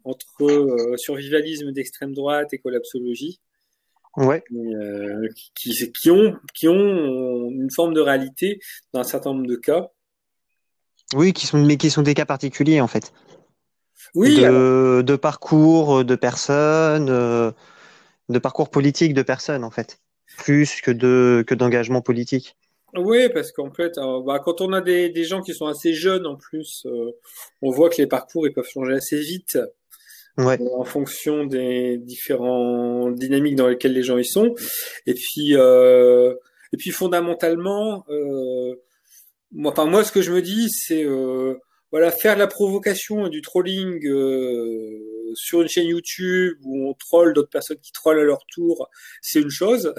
entre 0.05 0.97
survivalisme 0.97 1.71
d'extrême 1.71 2.15
droite 2.15 2.49
et 2.55 2.59
collapsologie 2.59 3.41
ouais. 4.17 4.43
Euh, 4.53 5.29
qui, 5.55 5.93
qui, 5.93 6.11
ont, 6.11 6.35
qui 6.55 6.69
ont 6.69 7.51
une 7.51 7.71
forme 7.71 7.95
de 7.95 8.01
réalité 8.01 8.61
dans 8.93 9.01
un 9.01 9.05
certain 9.05 9.33
nombre 9.33 9.47
de 9.47 9.57
cas. 9.57 9.91
Oui, 11.15 11.33
qui 11.33 11.47
sont, 11.47 11.59
mais 11.59 11.77
qui 11.77 11.91
sont 11.91 12.03
des 12.03 12.15
cas 12.15 12.25
particuliers 12.25 12.81
en 12.81 12.89
fait. 12.89 13.13
Oui. 14.15 14.41
De, 14.41 15.03
de 15.03 15.17
parcours 15.17 16.05
de 16.05 16.15
personnes, 16.17 17.09
euh, 17.09 17.51
de 18.29 18.39
parcours 18.39 18.71
politique 18.71 19.15
de 19.15 19.23
personnes 19.23 19.65
en 19.65 19.71
fait, 19.71 20.01
plus 20.39 20.81
que 20.81 20.91
de 20.91 21.45
que 21.47 21.55
d'engagement 21.55 22.03
politique. 22.03 22.57
Oui, 22.95 23.31
parce 23.33 23.53
qu'en 23.53 23.71
fait, 23.71 23.95
bah, 24.27 24.39
quand 24.45 24.61
on 24.61 24.73
a 24.75 24.83
des, 24.83 25.09
des 25.09 25.25
gens 25.25 25.41
qui 25.41 25.55
sont 25.55 25.67
assez 25.67 25.95
jeunes 25.95 26.27
en 26.27 26.37
plus, 26.37 26.85
euh, 26.87 27.13
on 27.63 27.71
voit 27.71 27.89
que 27.89 27.97
les 27.97 28.07
parcours 28.07 28.47
ils 28.47 28.53
peuvent 28.53 28.69
changer 28.69 28.93
assez 28.93 29.19
vite 29.19 29.59
ouais. 30.39 30.59
en 30.75 30.85
fonction 30.85 31.45
des 31.45 31.99
différentes 31.99 33.15
dynamiques 33.17 33.57
dans 33.57 33.69
lesquelles 33.69 33.93
les 33.93 34.03
gens 34.03 34.19
y 34.19 34.25
sont. 34.25 34.55
Et 35.07 35.15
puis, 35.15 35.57
euh, 35.57 36.35
et 36.73 36.77
puis 36.77 36.91
fondamentalement, 36.91 38.05
euh, 38.09 38.75
moi, 39.53 39.73
enfin 39.73 39.87
moi, 39.87 40.05
ce 40.05 40.13
que 40.13 40.23
je 40.23 40.33
me 40.33 40.43
dis, 40.43 40.71
c'est 40.71 41.05
euh, 41.05 41.55
voilà, 41.91 42.11
faire 42.11 42.35
de 42.35 42.41
la 42.41 42.47
provocation 42.47 43.27
et 43.27 43.31
du 43.31 43.43
trolling 43.43 44.07
euh, 44.07 45.33
sur 45.35 45.61
une 45.63 45.69
chaîne 45.69 45.87
YouTube 45.87 46.57
où 46.65 46.89
on 46.89 46.95
troll 46.95 47.35
d'autres 47.35 47.51
personnes 47.51 47.79
qui 47.81 47.93
trollent 47.93 48.21
à 48.21 48.25
leur 48.25 48.45
tour, 48.47 48.89
c'est 49.21 49.41
une 49.41 49.51
chose. 49.51 49.95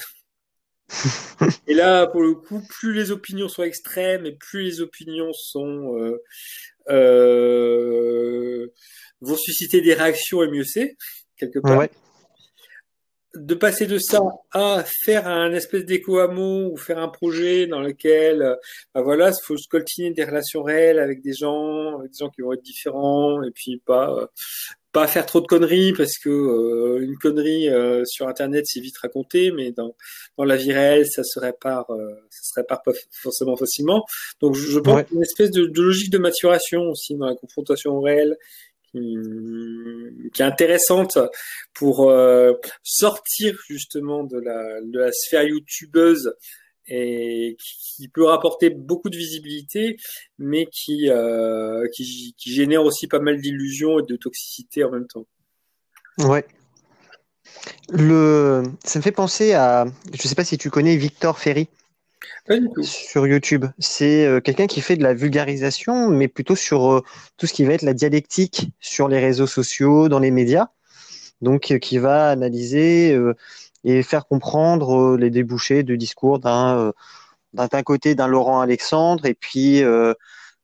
et 1.67 1.73
là, 1.73 2.07
pour 2.07 2.21
le 2.21 2.33
coup, 2.33 2.61
plus 2.67 2.93
les 2.93 3.11
opinions 3.11 3.47
sont 3.47 3.63
extrêmes 3.63 4.25
et 4.25 4.33
plus 4.33 4.63
les 4.63 4.81
opinions 4.81 5.31
sont 5.33 5.97
euh, 5.97 6.01
euh, 6.01 6.17
vont 9.21 9.37
susciter 9.37 9.81
des 9.81 9.93
réactions 9.93 10.43
et 10.43 10.49
mieux 10.49 10.63
c'est, 10.63 10.95
quelque 11.37 11.59
part. 11.59 11.87
De 13.35 13.55
passer 13.55 13.87
de 13.87 13.97
ça 13.97 14.21
à 14.51 14.83
faire 15.05 15.27
un 15.27 15.53
espèce 15.53 15.85
d'éco-hameau 15.85 16.71
ou 16.71 16.77
faire 16.77 16.99
un 16.99 17.07
projet 17.07 17.65
dans 17.65 17.81
lequel, 17.81 18.57
bah 18.93 19.01
voilà, 19.01 19.29
il 19.29 19.43
faut 19.43 19.57
se 19.57 19.67
coltiner 19.67 20.11
des 20.11 20.23
relations 20.23 20.61
réelles 20.61 20.99
avec 20.99 21.23
des 21.23 21.33
gens, 21.33 21.97
avec 21.97 22.11
des 22.11 22.17
gens 22.19 22.29
qui 22.29 22.41
vont 22.41 22.53
être 22.53 22.61
différents, 22.61 23.41
et 23.41 23.49
puis 23.49 23.81
pas 23.83 24.29
pas 24.93 25.07
faire 25.07 25.25
trop 25.25 25.41
de 25.41 25.47
conneries 25.47 25.91
parce 25.91 26.17
que 26.17 26.29
euh, 26.29 27.03
une 27.03 27.17
connerie 27.17 27.67
euh, 27.67 28.05
sur 28.05 28.27
internet 28.27 28.65
c'est 28.67 28.79
vite 28.79 28.97
raconté 28.99 29.51
mais 29.51 29.71
dans 29.71 29.95
dans 30.37 30.45
la 30.45 30.55
vie 30.55 30.71
réelle 30.71 31.07
ça 31.07 31.23
se 31.23 31.39
répare 31.39 31.89
euh, 31.89 32.11
ça 32.29 32.41
se 32.43 32.53
répare 32.55 32.81
pas 32.83 32.93
forcément 33.11 33.57
facilement 33.57 34.05
donc 34.39 34.55
je, 34.55 34.79
pense 34.79 34.95
ouais. 34.95 35.05
une 35.11 35.23
espèce 35.23 35.51
de, 35.51 35.65
de, 35.65 35.81
logique 35.81 36.11
de 36.11 36.19
maturation 36.19 36.83
aussi 36.89 37.15
dans 37.15 37.25
la 37.25 37.35
confrontation 37.35 37.99
réelle 37.99 38.37
qui, 38.93 39.17
est 40.39 40.43
intéressante 40.43 41.17
pour 41.73 42.09
euh, 42.09 42.53
sortir 42.83 43.57
justement 43.67 44.23
de 44.23 44.37
la, 44.37 44.81
de 44.81 44.99
la 44.99 45.11
sphère 45.11 45.43
youtubeuse 45.43 46.33
et 46.87 47.57
qui, 47.59 48.07
peut 48.09 48.25
rapporter 48.25 48.69
beaucoup 48.69 49.09
de 49.09 49.15
visibilité, 49.15 49.97
mais 50.37 50.65
qui, 50.65 51.09
euh, 51.09 51.87
qui, 51.93 52.35
qui 52.37 52.51
génère 52.51 52.83
aussi 52.83 53.07
pas 53.07 53.19
mal 53.19 53.39
d'illusions 53.39 53.99
et 53.99 54.03
de 54.03 54.15
toxicité 54.15 54.83
en 54.83 54.91
même 54.91 55.07
temps. 55.07 55.25
Ouais. 56.19 56.45
Le... 57.89 58.63
Ça 58.83 58.99
me 58.99 59.03
fait 59.03 59.11
penser 59.11 59.53
à, 59.53 59.85
je 60.13 60.27
sais 60.27 60.35
pas 60.35 60.43
si 60.43 60.57
tu 60.57 60.69
connais 60.69 60.95
Victor 60.95 61.39
Ferry. 61.39 61.69
Pas 62.45 62.59
du 62.59 62.67
tout. 62.73 62.83
Sur 62.83 63.25
YouTube. 63.25 63.65
C'est 63.79 64.25
euh, 64.25 64.41
quelqu'un 64.41 64.67
qui 64.67 64.81
fait 64.81 64.97
de 64.97 65.03
la 65.03 65.13
vulgarisation, 65.13 66.09
mais 66.09 66.27
plutôt 66.27 66.55
sur 66.55 66.91
euh, 66.91 67.01
tout 67.37 67.47
ce 67.47 67.53
qui 67.53 67.63
va 67.63 67.73
être 67.73 67.83
la 67.83 67.93
dialectique 67.93 68.71
sur 68.81 69.07
les 69.07 69.19
réseaux 69.19 69.47
sociaux, 69.47 70.09
dans 70.09 70.19
les 70.19 70.31
médias. 70.31 70.67
Donc, 71.41 71.77
qui 71.81 71.97
va 71.97 72.29
analyser 72.29 73.17
et 73.83 74.03
faire 74.03 74.25
comprendre 74.27 75.17
les 75.17 75.29
débouchés 75.29 75.83
de 75.83 75.95
discours 75.95 76.39
d'un 76.39 76.93
d'un 77.53 77.83
côté 77.83 78.15
d'un 78.15 78.27
Laurent 78.27 78.61
Alexandre 78.61 79.25
et 79.25 79.35
puis 79.35 79.81
de 79.81 80.15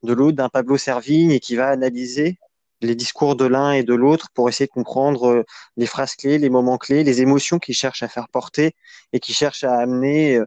l'autre 0.04 0.38
d'un 0.38 0.50
Pablo 0.50 0.78
Servigne 0.78 1.32
et 1.32 1.40
qui 1.40 1.56
va 1.56 1.68
analyser 1.70 2.40
les 2.82 2.96
discours 2.96 3.36
de 3.36 3.46
l'un 3.46 3.74
et 3.74 3.84
de 3.84 3.94
l'autre 3.94 4.30
pour 4.34 4.48
essayer 4.50 4.66
de 4.68 4.72
comprendre 4.72 5.46
les 5.78 5.86
phrases 5.86 6.16
clés, 6.16 6.38
les 6.38 6.50
moments 6.50 6.78
clés, 6.78 7.04
les 7.04 7.22
émotions 7.22 7.60
qu'ils 7.60 7.76
cherchent 7.76 8.04
à 8.04 8.08
faire 8.08 8.30
porter 8.30 8.74
et 9.14 9.20
qui 9.20 9.34
cherchent 9.34 9.66
à 9.66 9.76
amener. 9.76 10.40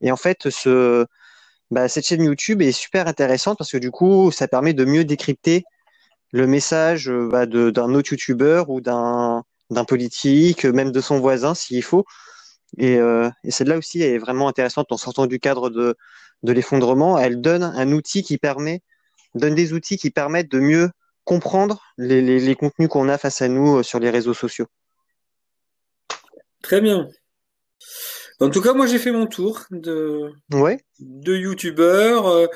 Et 0.00 0.12
en 0.12 0.16
fait, 0.16 0.50
ce, 0.50 1.06
bah, 1.70 1.88
cette 1.88 2.06
chaîne 2.06 2.22
YouTube 2.22 2.62
est 2.62 2.72
super 2.72 3.08
intéressante 3.08 3.58
parce 3.58 3.72
que 3.72 3.78
du 3.78 3.90
coup, 3.90 4.30
ça 4.30 4.46
permet 4.48 4.74
de 4.74 4.84
mieux 4.84 5.04
décrypter 5.04 5.64
le 6.32 6.46
message 6.46 7.10
bah, 7.10 7.46
d'un 7.46 7.94
autre 7.94 8.12
YouTuber 8.12 8.64
ou 8.68 8.80
d'un 8.80 9.44
d'un 9.74 9.84
politique, 9.84 10.64
même 10.64 10.92
de 10.92 11.00
son 11.00 11.20
voisin 11.20 11.54
s'il 11.54 11.82
faut. 11.82 12.04
Et, 12.78 12.96
euh, 12.96 13.30
celle-là 13.48 13.76
aussi 13.76 14.02
est 14.02 14.18
vraiment 14.18 14.48
intéressante 14.48 14.90
en 14.92 14.96
sortant 14.96 15.26
du 15.26 15.38
cadre 15.38 15.70
de, 15.70 15.96
de 16.42 16.52
l'effondrement. 16.52 17.18
Elle 17.18 17.40
donne 17.40 17.62
un 17.62 17.92
outil 17.92 18.22
qui 18.22 18.38
permet, 18.38 18.82
donne 19.34 19.54
des 19.54 19.72
outils 19.72 19.98
qui 19.98 20.10
permettent 20.10 20.50
de 20.50 20.60
mieux 20.60 20.90
comprendre 21.24 21.82
les, 21.98 22.22
les, 22.22 22.40
les 22.40 22.54
contenus 22.54 22.88
qu'on 22.88 23.08
a 23.08 23.18
face 23.18 23.42
à 23.42 23.48
nous 23.48 23.78
euh, 23.78 23.82
sur 23.82 23.98
les 23.98 24.10
réseaux 24.10 24.34
sociaux. 24.34 24.66
Très 26.62 26.80
bien. 26.80 27.08
En 28.40 28.50
tout 28.50 28.60
cas, 28.60 28.72
moi 28.74 28.86
j'ai 28.86 28.98
fait 28.98 29.12
mon 29.12 29.26
tour 29.26 29.60
de 29.70 30.32
ouais. 30.52 30.80
de 30.98 31.36
youtubeurs. 31.36 32.26
Euh, 32.26 32.46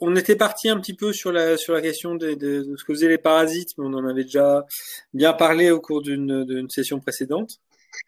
on 0.00 0.16
était 0.16 0.36
parti 0.36 0.68
un 0.68 0.78
petit 0.80 0.94
peu 0.94 1.12
sur 1.12 1.30
la 1.30 1.56
sur 1.56 1.74
la 1.74 1.80
question 1.80 2.16
de, 2.16 2.34
de, 2.34 2.62
de, 2.64 2.76
ce 2.76 2.84
que 2.84 2.92
faisaient 2.92 3.08
les 3.08 3.18
parasites, 3.18 3.70
mais 3.78 3.84
on 3.86 3.94
en 3.94 4.06
avait 4.06 4.24
déjà 4.24 4.66
bien 5.14 5.32
parlé 5.32 5.70
au 5.70 5.80
cours 5.80 6.02
d'une 6.02 6.66
session 6.70 6.98
précédente. 6.98 7.60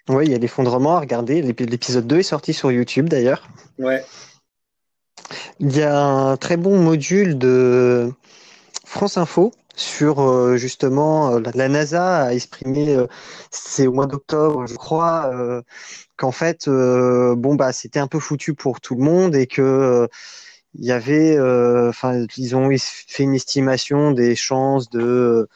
Oui, 0.08 0.24
il 0.26 0.32
y 0.32 0.34
a 0.34 0.38
l'effondrement 0.38 0.96
à 0.96 1.00
regarder. 1.00 1.42
L'épisode 1.42 2.06
2 2.06 2.18
est 2.18 2.22
sorti 2.22 2.52
sur 2.52 2.72
YouTube 2.72 3.08
d'ailleurs. 3.08 3.48
Ouais. 3.78 4.04
Il 5.60 5.76
y 5.76 5.82
a 5.82 6.02
un 6.02 6.36
très 6.36 6.56
bon 6.56 6.78
module 6.78 7.38
de 7.38 8.10
France 8.84 9.16
Info 9.18 9.52
sur 9.76 10.20
euh, 10.20 10.56
justement 10.56 11.36
euh, 11.36 11.40
la 11.54 11.68
NASA 11.68 12.26
a 12.26 12.32
exprimé, 12.34 12.96
c'est 13.50 13.86
au 13.86 13.92
mois 13.92 14.06
d'octobre, 14.06 14.66
je 14.66 14.74
crois, 14.74 15.30
qu'en 16.16 16.32
fait, 16.32 16.68
euh, 16.68 17.34
bon 17.36 17.54
bah 17.54 17.72
c'était 17.72 17.98
un 18.00 18.06
peu 18.06 18.18
foutu 18.20 18.54
pour 18.54 18.80
tout 18.80 18.94
le 18.94 19.02
monde 19.02 19.34
et 19.36 19.46
que 19.46 19.62
euh, 19.62 20.06
il 20.74 20.84
y 20.84 20.92
avait, 20.92 21.36
euh, 21.36 21.88
enfin, 21.90 22.26
ils 22.36 22.56
ont 22.56 22.70
fait 22.78 23.22
une 23.24 23.34
estimation 23.34 24.12
des 24.12 24.36
chances 24.36 24.90
de 24.90 25.48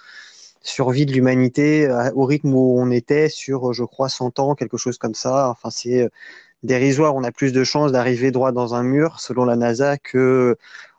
survie 0.63 1.07
de 1.07 1.13
l'humanité 1.13 1.89
au 2.15 2.25
rythme 2.25 2.55
où 2.55 2.79
on 2.81 2.91
était 2.91 3.29
sur, 3.29 3.73
je 3.73 3.85
crois, 3.85 4.09
100 4.09 4.39
ans, 4.39 4.55
quelque 4.55 4.77
chose 4.77 4.99
comme 4.99 5.15
ça. 5.15 5.51
Enfin, 5.51 5.71
c'est 5.71 6.09
dérisoire. 6.63 7.15
On 7.17 7.25
a 7.25 7.33
plus 7.33 7.53
de 7.53 7.65
chances 7.65 7.93
d'arriver 7.93 8.31
droit 8.33 8.53
dans 8.53 8.75
un 8.75 8.83
mur, 8.85 9.21
selon 9.21 9.45
la 9.45 9.57
NASA, 9.57 9.99
que 9.99 10.57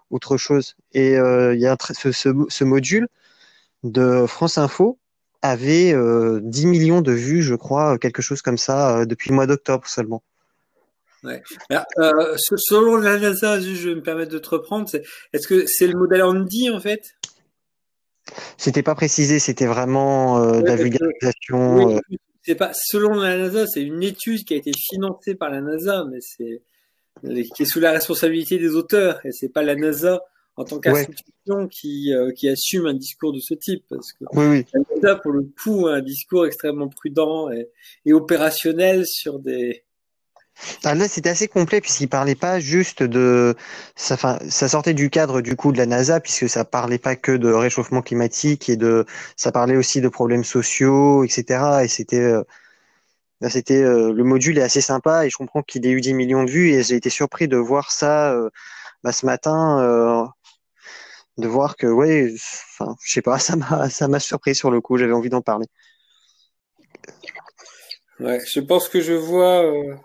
autre 0.10 0.38
chose. 0.38 0.76
Et 0.94 1.14
il 1.14 1.60
y 1.60 1.68
a 1.68 1.78
ce, 1.94 2.12
ce, 2.12 2.30
ce, 2.48 2.64
module 2.64 3.08
de 3.84 4.26
France 4.28 4.58
Info 4.58 4.98
avait 5.42 5.94
euh, 5.94 6.40
10 6.44 6.68
millions 6.68 7.02
de 7.02 7.12
vues, 7.12 7.42
je 7.42 7.56
crois, 7.56 7.98
quelque 7.98 8.22
chose 8.22 8.42
comme 8.42 8.58
ça, 8.58 9.00
euh, 9.00 9.06
depuis 9.06 9.30
le 9.30 9.36
mois 9.36 9.48
d'octobre 9.48 9.88
seulement. 9.88 10.22
Ouais. 11.24 11.42
Euh, 11.72 12.36
selon 12.38 12.98
la 12.98 13.18
NASA, 13.18 13.60
je 13.60 13.90
vais 13.90 13.96
me 13.96 14.02
permettre 14.02 14.32
de 14.32 14.40
te 14.40 14.50
reprendre, 14.50 14.90
est-ce 15.34 15.48
que 15.48 15.66
c'est 15.66 15.88
le 15.88 15.98
modèle 15.98 16.24
Andy 16.24 16.70
en 16.70 16.80
fait? 16.80 17.02
C'était 18.58 18.84
pas 18.84 18.96
précisé, 18.96 19.40
c'était 19.40 19.66
vraiment 19.66 20.42
euh, 20.42 20.60
ouais, 20.60 20.64
la 20.64 20.76
vulgarisation. 20.76 21.76
Oui, 21.76 21.96
euh. 21.96 22.18
c'est 22.44 22.56
pas 22.56 22.72
selon 22.74 23.16
la 23.16 23.38
NASA, 23.38 23.66
c'est 23.68 23.82
une 23.82 24.04
étude 24.04 24.46
qui 24.46 24.54
a 24.54 24.58
été 24.58 24.72
financée 24.74 25.36
par 25.36 25.50
la 25.50 25.62
NASA, 25.62 26.06
mais 26.10 26.20
c'est 26.22 26.62
qui 27.24 27.64
est 27.64 27.66
sous 27.66 27.80
la 27.80 27.92
responsabilité 27.92 28.58
des 28.58 28.76
auteurs 28.76 29.20
et 29.26 29.32
c'est 29.32 29.50
pas 29.50 29.64
la 29.64 29.76
NASA 29.76 30.22
en 30.60 30.66
tant 30.66 30.80
qu'institution 30.80 31.56
ouais. 31.56 31.68
qui, 31.70 32.14
euh, 32.14 32.32
qui 32.34 32.50
assume 32.50 32.86
un 32.86 32.94
discours 32.94 33.32
de 33.32 33.40
ce 33.40 33.54
type. 33.54 33.86
Parce 33.90 34.12
que 34.12 34.26
oui, 34.34 34.66
oui. 34.74 35.06
a 35.08 35.16
pour 35.16 35.32
le 35.32 35.50
coup 35.64 35.88
un 35.88 36.02
discours 36.02 36.46
extrêmement 36.46 36.90
prudent 36.90 37.50
et, 37.50 37.70
et 38.06 38.14
opérationnel 38.14 39.06
sur 39.06 39.40
des. 39.40 39.86
Ah 40.84 40.94
là, 40.94 41.08
c'était 41.08 41.30
assez 41.30 41.48
complet 41.48 41.80
puisqu'il 41.80 42.10
parlait 42.10 42.36
pas 42.36 42.60
juste 42.60 43.02
de, 43.02 43.56
ça, 43.96 44.18
fin, 44.18 44.38
ça 44.50 44.68
sortait 44.68 44.94
du 44.94 45.10
cadre 45.10 45.40
du 45.40 45.56
coup 45.56 45.72
de 45.72 45.78
la 45.78 45.86
NASA 45.86 46.20
puisque 46.20 46.50
ça 46.50 46.66
parlait 46.66 46.98
pas 46.98 47.16
que 47.16 47.32
de 47.32 47.50
réchauffement 47.50 48.02
climatique 48.02 48.68
et 48.68 48.76
de, 48.76 49.06
ça 49.38 49.54
parlait 49.54 49.78
aussi 49.78 50.02
de 50.02 50.10
problèmes 50.10 50.44
sociaux, 50.44 51.24
etc. 51.24 51.84
Et 51.84 51.88
c'était, 51.88 52.20
euh, 52.20 52.44
c'était, 53.48 53.82
euh, 53.82 54.12
le 54.12 54.24
module 54.24 54.58
est 54.58 54.62
assez 54.62 54.82
sympa 54.82 55.26
et 55.26 55.30
je 55.30 55.38
comprends 55.38 55.62
qu'il 55.62 55.86
ait 55.86 55.92
eu 55.92 56.02
10 56.02 56.14
millions 56.14 56.44
de 56.44 56.50
vues 56.50 56.72
et 56.72 56.84
j'ai 56.84 56.96
été 56.96 57.10
surpris 57.10 57.48
de 57.48 57.56
voir 57.56 57.92
ça 57.92 58.34
euh, 58.34 58.50
bah, 59.04 59.14
ce 59.14 59.26
matin 59.26 59.80
euh, 59.80 60.26
de 61.38 61.48
voir 61.48 61.78
que 61.78 61.88
ouais, 61.88 62.34
enfin, 62.80 62.96
je 63.06 63.12
sais 63.14 63.22
pas, 63.22 63.40
ça 63.40 63.56
m'a 63.56 63.90
ça 63.90 64.08
m'a 64.08 64.20
surpris 64.20 64.56
sur 64.56 64.72
le 64.72 64.82
coup, 64.82 64.98
j'avais 64.98 65.14
envie 65.14 65.30
d'en 65.30 65.42
parler. 65.42 65.68
Ouais, 68.20 68.40
je 68.46 68.60
pense 68.60 68.90
que 68.90 69.00
je 69.00 69.14
vois 69.14 69.64
euh, 69.64 69.96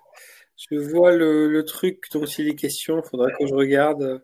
je 0.70 0.76
vois 0.76 1.12
le, 1.12 1.48
le, 1.48 1.64
truc 1.64 2.04
dont 2.12 2.24
il 2.24 2.48
est 2.48 2.54
question, 2.54 3.02
il 3.04 3.08
faudra 3.08 3.28
que 3.32 3.46
je 3.46 3.54
regarde 3.54 4.02
euh, 4.02 4.18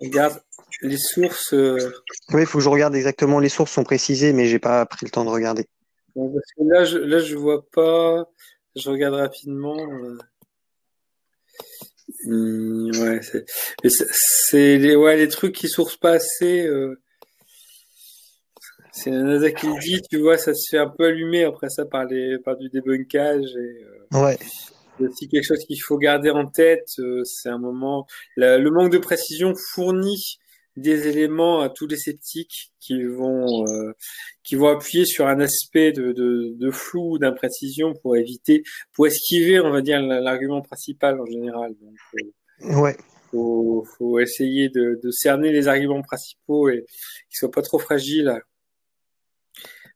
regarde 0.00 0.40
les 0.82 0.96
sources 0.96 1.52
euh... 1.52 1.92
Oui, 2.32 2.42
il 2.42 2.46
faut 2.46 2.58
que 2.58 2.64
je 2.64 2.68
regarde 2.68 2.94
exactement 2.94 3.40
les 3.40 3.48
sources 3.48 3.72
sont 3.72 3.82
précisées 3.82 4.32
mais 4.32 4.46
j'ai 4.46 4.60
pas 4.60 4.86
pris 4.86 5.04
le 5.04 5.10
temps 5.10 5.24
de 5.24 5.30
regarder. 5.30 5.66
Bon, 6.14 6.32
parce 6.32 6.52
que 6.56 6.62
là 6.64 6.84
je 6.84 6.98
là 6.98 7.18
je 7.18 7.36
vois 7.36 7.64
pas 7.70 8.28
je 8.76 8.90
regarde 8.90 9.14
rapidement 9.14 9.76
euh. 9.78 10.18
Mmh, 12.24 12.90
ouais, 13.00 13.20
c'est, 13.22 13.44
c'est 14.10 14.78
les, 14.78 14.96
ouais, 14.96 15.16
les 15.16 15.28
trucs 15.28 15.54
qui 15.54 15.68
sourcent 15.68 15.96
pas 15.96 16.12
assez. 16.12 16.66
Euh... 16.66 17.00
C'est 18.92 19.10
la 19.10 19.22
NASA 19.22 19.50
qui 19.52 19.66
le 19.66 19.78
dit, 19.80 20.02
tu 20.10 20.18
vois, 20.18 20.36
ça 20.36 20.52
se 20.52 20.68
fait 20.70 20.78
un 20.78 20.88
peu 20.88 21.06
allumer 21.06 21.44
après 21.44 21.70
ça 21.70 21.86
par, 21.86 22.04
les, 22.04 22.38
par 22.38 22.56
du 22.56 22.68
débunkage. 22.68 23.54
Et, 23.56 23.84
euh... 24.14 24.24
ouais. 24.24 24.38
C'est 24.98 25.06
aussi 25.06 25.28
quelque 25.28 25.44
chose 25.44 25.64
qu'il 25.64 25.80
faut 25.80 25.96
garder 25.96 26.30
en 26.30 26.46
tête. 26.46 26.88
Euh, 26.98 27.22
c'est 27.24 27.48
un 27.48 27.58
moment. 27.58 28.06
La, 28.36 28.58
le 28.58 28.70
manque 28.70 28.92
de 28.92 28.98
précision 28.98 29.54
fournit 29.72 30.39
des 30.76 31.08
éléments 31.08 31.60
à 31.60 31.68
tous 31.68 31.86
les 31.86 31.96
sceptiques 31.96 32.72
qui 32.78 33.02
vont 33.04 33.66
euh, 33.66 33.92
qui 34.44 34.54
vont 34.54 34.68
appuyer 34.68 35.04
sur 35.04 35.26
un 35.26 35.40
aspect 35.40 35.92
de, 35.92 36.12
de, 36.12 36.54
de 36.56 36.70
flou 36.70 37.18
d'imprécision 37.18 37.94
pour 37.94 38.16
éviter 38.16 38.62
pour 38.92 39.06
esquiver 39.06 39.60
on 39.60 39.70
va 39.70 39.82
dire 39.82 40.00
l'argument 40.00 40.62
principal 40.62 41.20
en 41.20 41.26
général. 41.26 41.74
Donc 41.80 41.96
euh, 42.62 42.80
ouais. 42.80 42.96
faut, 43.30 43.84
faut 43.98 44.20
essayer 44.20 44.68
de, 44.68 45.00
de, 45.02 45.10
cerner 45.10 45.52
les 45.52 45.66
arguments 45.66 46.02
principaux 46.02 46.68
et 46.68 46.84
qu'ils 47.28 47.38
soient 47.38 47.50
pas 47.50 47.62
trop 47.62 47.78
fragiles. 47.78 48.40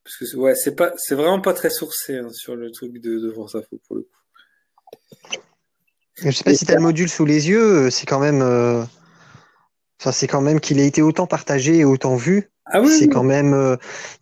Parce 0.03 0.17
que 0.17 0.37
ouais 0.37 0.55
c'est 0.57 0.75
pas 0.75 0.93
c'est 0.97 1.15
vraiment 1.15 1.41
pas 1.41 1.55
très 1.55 1.71
sourcé 1.71 2.17
hein, 2.17 2.31
sur 2.31 2.57
le 2.57 2.71
truc 2.73 3.01
de, 3.01 3.19
de 3.19 3.31
France 3.31 3.55
Info 3.55 3.81
pour 3.87 3.97
le 3.97 4.03
coup. 4.03 4.09
Je 6.17 6.31
sais 6.31 6.45
pas 6.45 6.51
et 6.51 6.55
si 6.55 6.67
tu 6.67 6.73
as 6.73 6.77
le 6.77 6.83
module 6.83 7.09
sous 7.09 7.25
les 7.25 7.49
yeux 7.49 7.91
c'est 7.91 8.07
quand 8.07 8.21
même 8.21 8.43
euh... 8.43 8.85
Enfin, 10.05 10.13
c'est 10.13 10.27
quand 10.27 10.43
même 10.43 10.61
qu'il 10.61 10.81
ait 10.81 10.87
été 10.87 11.01
autant 11.01 11.27
partagé 11.27 11.79
et 11.79 11.85
autant 11.87 12.15
vu. 12.15 12.51
Ah 12.67 12.83
oui, 12.83 12.91
c'est 12.91 13.07
oui. 13.07 13.09
quand 13.09 13.23
même. 13.23 13.55
Euh, 13.55 13.77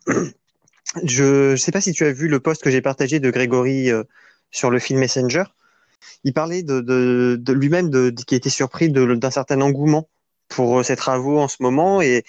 je 1.03 1.51
ne 1.51 1.55
sais 1.57 1.73
pas 1.73 1.81
si 1.81 1.91
tu 1.91 2.05
as 2.05 2.13
vu 2.13 2.29
le 2.29 2.39
post 2.39 2.63
que 2.63 2.71
j'ai 2.71 2.81
partagé 2.81 3.19
de 3.19 3.29
Grégory 3.29 3.91
euh, 3.91 4.05
sur 4.49 4.71
le 4.71 4.79
film 4.79 5.01
Messenger. 5.01 5.43
Il 6.23 6.33
parlait 6.33 6.63
de, 6.63 6.79
de, 6.79 7.37
de 7.37 7.51
lui-même 7.51 7.89
de, 7.89 8.11
qui 8.11 8.33
était 8.33 8.49
surpris 8.49 8.91
d'un 8.91 9.29
certain 9.29 9.59
engouement 9.59 10.07
pour 10.47 10.79
euh, 10.79 10.83
ses 10.83 10.95
travaux 10.95 11.37
en 11.37 11.49
ce 11.49 11.57
moment. 11.59 12.01
Et 12.01 12.23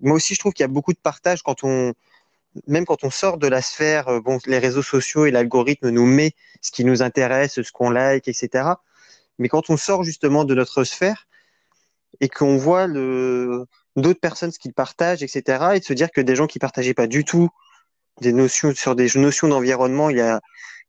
moi 0.00 0.16
aussi, 0.16 0.34
je 0.34 0.40
trouve 0.40 0.52
qu'il 0.52 0.64
y 0.64 0.68
a 0.68 0.68
beaucoup 0.68 0.92
de 0.92 0.98
partage 0.98 1.44
quand 1.44 1.62
on, 1.62 1.94
même 2.66 2.86
quand 2.86 3.04
on 3.04 3.10
sort 3.10 3.38
de 3.38 3.46
la 3.46 3.62
sphère, 3.62 4.20
bon, 4.20 4.40
les 4.46 4.58
réseaux 4.58 4.82
sociaux 4.82 5.26
et 5.26 5.30
l'algorithme 5.30 5.90
nous 5.90 6.06
met 6.06 6.32
ce 6.60 6.72
qui 6.72 6.84
nous 6.84 7.04
intéresse, 7.04 7.62
ce 7.62 7.70
qu'on 7.70 7.90
like, 7.90 8.26
etc. 8.26 8.64
Mais 9.38 9.48
quand 9.48 9.70
on 9.70 9.76
sort 9.76 10.02
justement 10.02 10.44
de 10.44 10.56
notre 10.56 10.82
sphère, 10.82 11.28
et 12.20 12.28
qu'on 12.28 12.56
voit 12.56 12.86
le 12.86 13.66
d'autres 13.96 14.20
personnes 14.20 14.52
ce 14.52 14.58
qu'ils 14.58 14.72
partagent, 14.72 15.22
etc. 15.22 15.42
Et 15.74 15.80
de 15.80 15.84
se 15.84 15.92
dire 15.92 16.10
que 16.10 16.20
des 16.20 16.36
gens 16.36 16.46
qui 16.46 16.58
partageaient 16.58 16.94
pas 16.94 17.06
du 17.06 17.24
tout 17.24 17.48
des 18.20 18.32
notions 18.32 18.74
sur 18.74 18.94
des 18.94 19.08
notions 19.16 19.48
d'environnement 19.48 20.10
il 20.10 20.18
y 20.18 20.20
a 20.20 20.40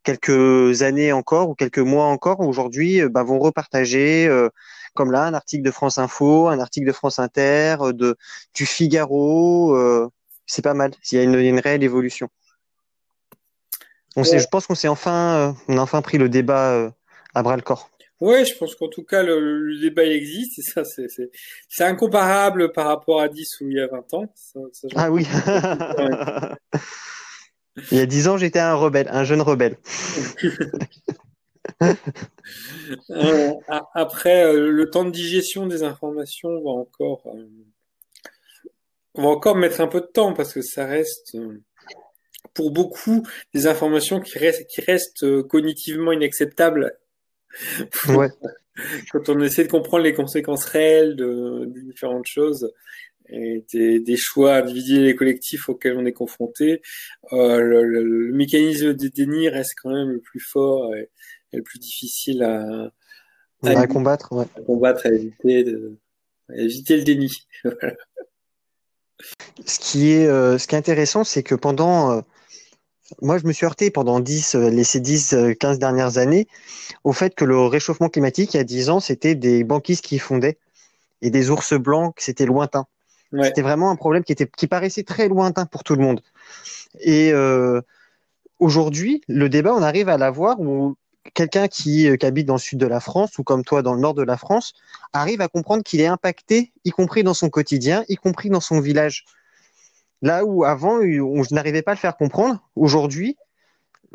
quelques 0.03 0.81
années 0.81 1.11
encore 1.11 1.49
ou 1.49 1.55
quelques 1.55 1.79
mois 1.79 2.05
encore 2.05 2.41
aujourd'hui 2.41 3.01
bah, 3.09 3.23
vont 3.23 3.39
repartager 3.39 4.29
comme 4.93 5.11
là 5.11 5.23
un 5.25 5.33
article 5.33 5.63
de 5.63 5.71
France 5.71 5.97
Info, 5.97 6.49
un 6.49 6.59
article 6.59 6.87
de 6.87 6.91
France 6.91 7.19
Inter, 7.19 7.77
de 7.93 8.17
du 8.53 8.65
Figaro. 8.65 10.09
c'est 10.45 10.61
pas 10.61 10.73
mal. 10.73 10.91
Il 11.11 11.17
y 11.17 11.21
a 11.21 11.23
une, 11.23 11.35
une 11.35 11.59
réelle 11.59 11.83
évolution. 11.83 12.29
On 14.15 14.23
je 14.23 14.45
pense 14.47 14.67
qu'on 14.67 14.75
s'est 14.75 14.89
enfin, 14.89 15.55
on 15.69 15.77
a 15.77 15.81
enfin 15.81 16.01
pris 16.01 16.17
le 16.17 16.27
débat 16.27 16.91
à 17.33 17.43
bras 17.43 17.55
le 17.55 17.61
corps. 17.61 17.89
Ouais, 18.21 18.45
je 18.45 18.55
pense 18.55 18.75
qu'en 18.75 18.87
tout 18.87 19.03
cas, 19.03 19.23
le, 19.23 19.79
débat 19.81 20.03
il 20.05 20.11
existe 20.11 20.59
et 20.59 20.61
ça, 20.61 20.85
c'est, 20.85 21.07
c'est, 21.67 21.83
incomparable 21.83 22.71
par 22.71 22.85
rapport 22.85 23.19
à 23.19 23.27
10 23.27 23.61
ou 23.61 23.69
il 23.69 23.77
y 23.77 23.79
a 23.79 23.87
20 23.87 24.13
ans. 24.13 24.33
ah 24.95 25.11
oui. 25.11 25.25
il 27.91 27.97
y 27.97 28.01
a 28.01 28.05
10 28.05 28.27
ans, 28.27 28.37
j'étais 28.37 28.59
un 28.59 28.75
rebelle, 28.75 29.07
un 29.09 29.23
jeune 29.23 29.41
rebelle. 29.41 29.77
Euh, 33.09 33.53
après, 33.93 34.43
euh, 34.43 34.71
le 34.71 34.89
temps 34.89 35.05
de 35.05 35.11
digestion 35.11 35.67
des 35.67 35.83
informations 35.83 36.49
va 36.61 36.71
encore, 36.71 37.21
euh, 37.27 37.47
va 39.15 39.27
encore 39.27 39.55
mettre 39.55 39.79
un 39.79 39.87
peu 39.87 40.01
de 40.01 40.07
temps 40.07 40.33
parce 40.33 40.53
que 40.53 40.61
ça 40.61 40.85
reste, 40.85 41.37
pour 42.53 42.71
beaucoup, 42.71 43.25
des 43.53 43.67
informations 43.67 44.19
qui 44.19 44.37
restent, 44.37 44.67
qui 44.67 44.81
restent 44.81 45.43
cognitivement 45.43 46.11
inacceptables 46.11 46.97
Ouais. 48.09 48.29
Quand 49.11 49.29
on 49.29 49.39
essaie 49.41 49.65
de 49.65 49.69
comprendre 49.69 50.03
les 50.03 50.13
conséquences 50.13 50.65
réelles 50.65 51.15
de, 51.15 51.65
différentes 51.65 52.27
choses 52.27 52.71
et 53.29 53.65
des, 53.73 54.17
choix 54.17 54.55
individuels 54.55 55.07
et 55.07 55.15
collectifs 55.15 55.69
auxquels 55.69 55.97
on 55.97 56.05
est 56.05 56.13
confronté, 56.13 56.81
euh, 57.33 57.61
le, 57.61 58.31
mécanisme 58.33 58.93
de 58.93 59.07
déni 59.07 59.49
reste 59.49 59.75
quand 59.81 59.91
même 59.91 60.09
le 60.09 60.19
plus 60.19 60.39
fort 60.39 60.93
et, 60.95 61.09
le 61.53 61.63
plus 61.63 61.79
difficile 61.79 62.43
à, 62.43 62.91
à, 63.63 63.87
combattre, 63.87 64.31
ouais. 64.31 64.45
à 64.55 64.61
combattre, 64.61 65.05
à 65.05 65.09
éviter, 65.09 65.63
de, 65.63 65.97
éviter 66.53 66.97
le 66.97 67.03
déni. 67.03 67.29
ce 69.65 69.79
qui 69.79 70.11
est, 70.11 70.27
euh, 70.27 70.57
ce 70.57 70.67
qui 70.67 70.75
est 70.75 70.77
intéressant, 70.77 71.23
c'est 71.23 71.43
que 71.43 71.55
pendant 71.55 72.11
euh, 72.11 72.21
moi, 73.21 73.37
je 73.37 73.45
me 73.45 73.51
suis 73.51 73.65
heurté 73.65 73.91
pendant 73.91 74.19
10, 74.19 74.55
euh, 74.55 74.69
les, 74.69 74.83
ces 74.83 74.99
10, 74.99 75.35
15 75.59 75.75
euh, 75.75 75.79
dernières 75.79 76.17
années 76.17 76.47
au 77.03 77.13
fait 77.13 77.35
que 77.35 77.45
le 77.45 77.59
réchauffement 77.61 78.09
climatique, 78.09 78.53
il 78.53 78.57
y 78.57 78.59
a 78.59 78.63
10 78.63 78.89
ans, 78.89 78.99
c'était 78.99 79.35
des 79.35 79.63
banquises 79.63 80.01
qui 80.01 80.19
fondaient 80.19 80.57
et 81.21 81.29
des 81.29 81.49
ours 81.49 81.73
blancs, 81.73 82.15
c'était 82.17 82.45
lointain. 82.45 82.85
C'était 83.43 83.61
vraiment 83.61 83.91
un 83.91 83.95
problème 83.95 84.25
qui, 84.25 84.33
était, 84.33 84.45
qui 84.45 84.67
paraissait 84.67 85.03
très 85.03 85.29
lointain 85.29 85.65
pour 85.65 85.85
tout 85.85 85.95
le 85.95 86.01
monde. 86.01 86.21
Et 86.99 87.31
euh, 87.31 87.79
aujourd'hui, 88.59 89.21
le 89.29 89.47
débat, 89.47 89.73
on 89.73 89.81
arrive 89.81 90.09
à 90.09 90.17
l'avoir 90.17 90.59
où 90.59 90.97
quelqu'un 91.33 91.69
qui, 91.69 92.09
qui, 92.17 92.25
habite 92.25 92.45
dans 92.45 92.55
le 92.55 92.59
sud 92.59 92.77
de 92.77 92.85
la 92.85 92.99
France 92.99 93.37
ou 93.37 93.43
comme 93.43 93.63
toi 93.63 93.83
dans 93.83 93.93
le 93.93 94.01
nord 94.01 94.15
de 94.15 94.23
la 94.23 94.35
France 94.35 94.73
arrive 95.13 95.39
à 95.39 95.47
comprendre 95.47 95.81
qu'il 95.81 96.01
est 96.01 96.07
impacté, 96.07 96.73
y 96.83 96.89
compris 96.89 97.23
dans 97.23 97.33
son 97.33 97.49
quotidien, 97.49 98.03
y 98.09 98.15
compris 98.17 98.49
dans 98.49 98.59
son 98.59 98.81
village. 98.81 99.23
Là 100.21 100.45
où 100.45 100.63
avant, 100.63 100.99
on 100.99 101.43
n'arrivait 101.51 101.81
pas 101.81 101.91
à 101.91 101.95
le 101.95 101.99
faire 101.99 102.15
comprendre, 102.15 102.61
aujourd'hui, 102.75 103.37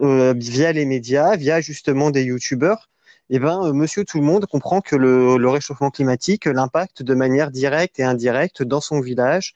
euh, 0.03 0.35
via 0.37 0.73
les 0.73 0.85
médias, 0.85 1.37
via 1.37 1.61
justement 1.61 2.11
des 2.11 2.23
youtubeurs, 2.23 2.91
eh 3.31 3.39
ben, 3.39 3.65
euh, 3.65 3.73
monsieur 3.73 4.05
tout 4.05 4.19
le 4.19 4.25
monde 4.25 4.47
comprend 4.47 4.81
que 4.81 4.95
le, 4.95 5.49
réchauffement 5.49 5.91
climatique 5.91 6.45
l'impacte 6.45 7.03
de 7.03 7.15
manière 7.15 7.51
directe 7.51 7.99
et 7.99 8.05
indirecte 8.05 8.63
dans 8.63 8.81
son 8.81 9.01
village, 9.01 9.55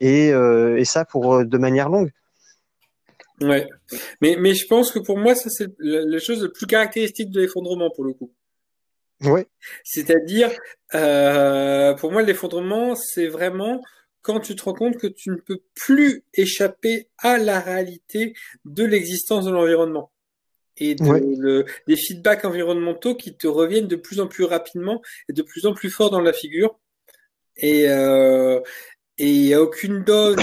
et, 0.00 0.32
euh, 0.32 0.82
ça 0.84 1.04
pour 1.04 1.44
de 1.44 1.58
manière 1.58 1.88
longue. 1.88 2.10
Ouais, 3.40 3.68
mais, 4.20 4.36
mais 4.38 4.52
je 4.54 4.66
pense 4.66 4.90
que 4.90 4.98
pour 4.98 5.16
moi, 5.16 5.36
ça 5.36 5.48
c'est 5.48 5.68
la, 5.78 6.18
chose 6.18 6.42
la 6.42 6.48
plus 6.48 6.66
caractéristique 6.66 7.30
de 7.30 7.40
l'effondrement 7.40 7.90
pour 7.94 8.04
le 8.04 8.12
coup. 8.12 8.32
Ouais. 9.22 9.46
C'est-à-dire, 9.84 10.50
pour 10.90 12.12
moi, 12.12 12.22
l'effondrement, 12.22 12.96
c'est 12.96 13.28
vraiment 13.28 13.80
quand 14.22 14.40
tu 14.40 14.56
te 14.56 14.62
rends 14.64 14.74
compte 14.74 14.96
que 14.96 15.06
tu 15.06 15.30
ne 15.30 15.36
peux 15.36 15.60
plus 15.74 16.24
échapper 16.34 17.08
à 17.18 17.38
la 17.38 17.60
réalité 17.60 18.34
de 18.64 18.84
l'existence 18.84 19.44
de 19.44 19.50
l'environnement 19.50 20.10
et 20.80 20.94
des 20.94 21.96
feedbacks 21.96 22.44
environnementaux 22.44 23.14
qui 23.16 23.36
te 23.36 23.46
reviennent 23.46 23.88
de 23.88 23.96
plus 23.96 24.20
en 24.20 24.26
plus 24.26 24.44
rapidement 24.44 25.02
et 25.28 25.32
de 25.32 25.42
plus 25.42 25.66
en 25.66 25.74
plus 25.74 25.90
fort 25.90 26.10
dans 26.10 26.20
la 26.20 26.32
figure. 26.32 26.78
Et 27.56 27.88
euh, 27.88 28.60
il 29.16 29.40
n'y 29.40 29.54
a 29.54 29.62
aucune 29.62 30.04
dose 30.04 30.36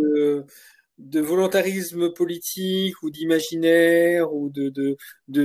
de, 0.00 0.44
volontarisme 0.98 2.12
politique 2.12 3.02
ou 3.02 3.10
d'imaginaire 3.10 4.32
ou 4.32 4.50
de, 4.50 4.96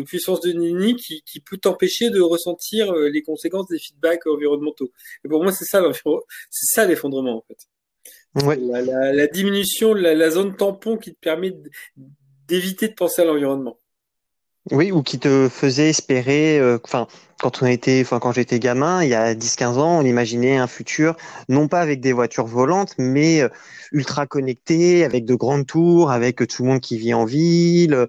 puissance 0.01 0.39
de 0.41 0.51
nini 0.51 0.95
qui, 0.95 1.21
qui 1.23 1.39
peut 1.39 1.57
t'empêcher 1.57 2.09
de 2.09 2.21
ressentir 2.21 2.91
euh, 2.91 3.09
les 3.09 3.21
conséquences 3.21 3.67
des 3.67 3.79
feedbacks 3.79 4.25
environnementaux. 4.27 4.91
Et 5.25 5.27
pour 5.27 5.43
moi, 5.43 5.51
c'est 5.51 5.65
ça 5.65 5.83
c'est 5.93 6.65
ça 6.75 6.85
l'effondrement 6.85 7.37
en 7.37 7.43
fait. 7.47 7.67
La, 8.33 9.27
diminution, 9.27 9.93
la, 9.93 10.15
la, 10.15 10.29
zone 10.29 10.55
tampon 10.55 10.97
qui 10.97 11.13
te 11.13 11.19
permet 11.19 11.53
d'éviter 12.47 12.87
de 12.87 12.93
penser 12.93 13.21
à 13.21 13.25
l'environnement. 13.25 13.80
Oui, 14.69 14.91
ou 14.91 15.01
qui 15.01 15.17
te 15.17 15.49
faisait 15.49 15.89
espérer, 15.89 16.59
euh, 16.59 16.77
enfin, 16.83 17.07
quand 17.39 17.63
on 17.63 17.65
était, 17.65 17.99
enfin, 18.01 18.19
quand 18.19 18.31
j'étais 18.31 18.59
gamin, 18.59 19.01
il 19.03 19.09
y 19.09 19.15
a 19.15 19.33
10-15 19.33 19.79
ans, 19.79 19.97
on 19.97 20.03
imaginait 20.03 20.57
un 20.57 20.67
futur, 20.67 21.15
non 21.49 21.67
pas 21.67 21.81
avec 21.81 21.99
des 21.99 22.13
voitures 22.13 22.45
volantes, 22.45 22.93
mais 22.99 23.41
euh, 23.41 23.49
ultra 23.91 24.27
connecté, 24.27 25.03
avec 25.03 25.25
de 25.25 25.33
grandes 25.33 25.65
tours, 25.65 26.11
avec 26.11 26.47
tout 26.47 26.61
le 26.61 26.69
monde 26.69 26.79
qui 26.79 26.99
vit 26.99 27.15
en 27.15 27.25
ville, 27.25 28.05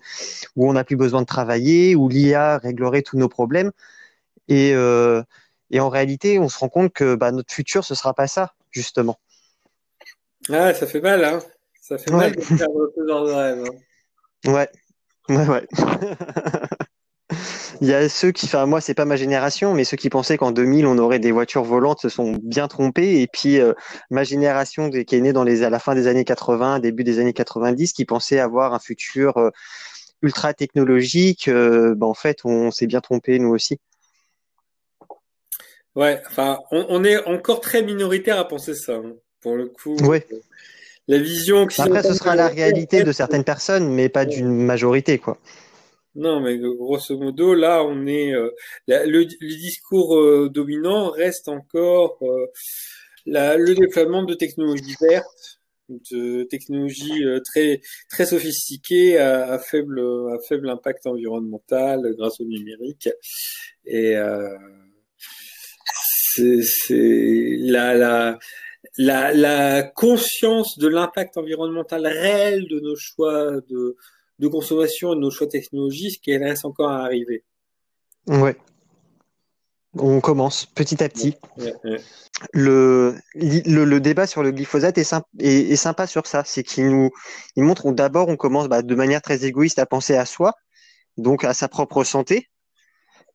où 0.54 0.68
on 0.68 0.74
n'a 0.74 0.84
plus 0.84 0.96
besoin 0.96 1.22
de 1.22 1.26
travailler, 1.26 1.96
où 1.96 2.10
l'IA 2.10 2.58
réglerait 2.58 3.02
tous 3.02 3.16
nos 3.16 3.30
problèmes. 3.30 3.72
Et, 4.48 4.74
euh, 4.74 5.22
et 5.70 5.80
en 5.80 5.88
réalité, 5.88 6.38
on 6.38 6.50
se 6.50 6.58
rend 6.58 6.68
compte 6.68 6.92
que 6.92 7.14
bah, 7.14 7.32
notre 7.32 7.54
futur, 7.54 7.82
ce 7.82 7.94
sera 7.94 8.12
pas 8.12 8.26
ça, 8.26 8.52
justement. 8.70 9.18
Ah, 10.50 10.74
ça 10.74 10.86
fait 10.86 11.00
mal, 11.00 11.24
hein. 11.24 11.38
Ça 11.80 11.96
fait 11.96 12.10
mal 12.10 12.36
de 12.36 12.42
ce 12.42 13.08
genre 13.08 13.26
de 13.26 13.32
rêve. 13.32 13.64
Hein. 13.64 14.52
Ouais, 14.52 14.68
ouais, 15.36 15.48
ouais. 15.48 15.66
Il 17.80 17.88
y 17.88 17.94
a 17.94 18.08
ceux 18.08 18.30
qui, 18.30 18.46
enfin 18.46 18.66
moi 18.66 18.80
c'est 18.80 18.94
pas 18.94 19.06
ma 19.06 19.16
génération, 19.16 19.74
mais 19.74 19.84
ceux 19.84 19.96
qui 19.96 20.08
pensaient 20.08 20.36
qu'en 20.36 20.52
2000 20.52 20.86
on 20.86 20.98
aurait 20.98 21.18
des 21.18 21.32
voitures 21.32 21.64
volantes 21.64 22.00
se 22.00 22.08
sont 22.08 22.38
bien 22.42 22.68
trompés. 22.68 23.20
Et 23.20 23.26
puis 23.26 23.58
euh, 23.58 23.72
ma 24.10 24.22
génération 24.22 24.90
qui 24.90 25.16
est 25.16 25.20
née 25.20 25.32
dans 25.32 25.42
les, 25.42 25.64
à 25.64 25.70
la 25.70 25.78
fin 25.78 25.94
des 25.94 26.06
années 26.06 26.24
80, 26.24 26.78
début 26.78 27.02
des 27.02 27.18
années 27.18 27.32
90, 27.32 27.92
qui 27.92 28.04
pensait 28.04 28.38
avoir 28.38 28.74
un 28.74 28.78
futur 28.78 29.36
euh, 29.38 29.50
ultra 30.20 30.54
technologique, 30.54 31.48
euh, 31.48 31.94
ben, 31.96 32.06
en 32.06 32.14
fait 32.14 32.44
on, 32.44 32.70
s'est 32.70 32.86
bien 32.86 33.00
trompé 33.00 33.38
nous 33.38 33.50
aussi. 33.50 33.80
Ouais, 35.96 36.22
enfin 36.30 36.58
on, 36.70 36.86
on, 36.88 37.04
est 37.04 37.24
encore 37.26 37.60
très 37.60 37.82
minoritaire 37.82 38.38
à 38.38 38.46
penser 38.46 38.74
ça. 38.74 38.94
Hein 38.94 39.14
pour 39.42 39.56
le 39.56 39.66
coup. 39.66 39.96
Oui. 40.04 40.20
La 41.08 41.18
vision. 41.18 41.66
Après, 41.78 42.02
ce 42.02 42.14
sera 42.14 42.36
la 42.36 42.48
réalité 42.48 43.02
de 43.02 43.12
certaines 43.12 43.44
personnes, 43.44 43.92
mais 43.92 44.08
pas 44.08 44.24
d'une 44.24 44.64
majorité, 44.64 45.18
quoi. 45.18 45.38
Non, 46.14 46.40
mais 46.40 46.58
grosso 46.58 47.16
modo, 47.18 47.54
là, 47.54 47.82
on 47.84 48.06
est 48.06 48.34
euh, 48.34 48.50
le, 48.86 49.24
discours 49.24 50.18
euh, 50.18 50.50
dominant 50.50 51.10
reste 51.10 51.48
encore 51.48 52.18
euh, 52.22 52.46
le 53.24 53.72
déploiement 53.72 54.22
de 54.22 54.34
technologies 54.34 54.96
vertes, 55.00 55.60
de 55.88 56.44
technologies 56.44 57.24
très 57.44 57.80
très 58.10 58.26
sophistiquées 58.26 59.18
à, 59.18 59.58
faible 59.58 60.00
à 60.00 60.38
faible 60.46 60.68
impact 60.68 61.06
environnemental 61.06 62.14
grâce 62.18 62.40
au 62.40 62.44
numérique. 62.44 63.08
Et 63.86 64.14
c'est 66.34 67.56
la 67.58 67.94
la 67.94 68.38
la, 68.98 69.32
la 69.32 69.82
conscience 69.82 70.78
de 70.78 70.88
l'impact 70.88 71.36
environnemental 71.36 72.06
réel 72.06 72.66
de 72.68 72.80
nos 72.80 72.96
choix 72.96 73.60
de, 73.68 73.96
de 74.38 74.48
consommation 74.48 75.12
et 75.12 75.16
de 75.16 75.20
nos 75.20 75.30
choix 75.30 75.46
technologiques, 75.46 76.26
elle 76.28 76.44
reste 76.44 76.64
encore 76.64 76.90
à 76.90 77.04
arriver. 77.04 77.44
Ouais. 78.26 78.56
On 79.98 80.20
commence 80.20 80.64
petit 80.64 81.02
à 81.04 81.08
petit. 81.08 81.36
Le, 82.52 83.14
le, 83.34 83.84
le, 83.84 84.00
débat 84.00 84.26
sur 84.26 84.42
le 84.42 84.50
glyphosate 84.50 84.96
est, 84.96 85.04
sympa, 85.04 85.26
est, 85.38 85.70
est 85.70 85.76
sympa 85.76 86.06
sur 86.06 86.26
ça. 86.26 86.44
C'est 86.46 86.62
qu'il 86.62 86.88
nous 86.88 87.10
il 87.56 87.62
montre 87.62 87.92
d'abord, 87.92 88.28
on 88.28 88.36
commence 88.36 88.68
bah, 88.68 88.80
de 88.80 88.94
manière 88.94 89.20
très 89.20 89.44
égoïste 89.44 89.78
à 89.78 89.84
penser 89.84 90.16
à 90.16 90.24
soi, 90.24 90.54
donc 91.18 91.44
à 91.44 91.52
sa 91.52 91.68
propre 91.68 92.04
santé. 92.04 92.48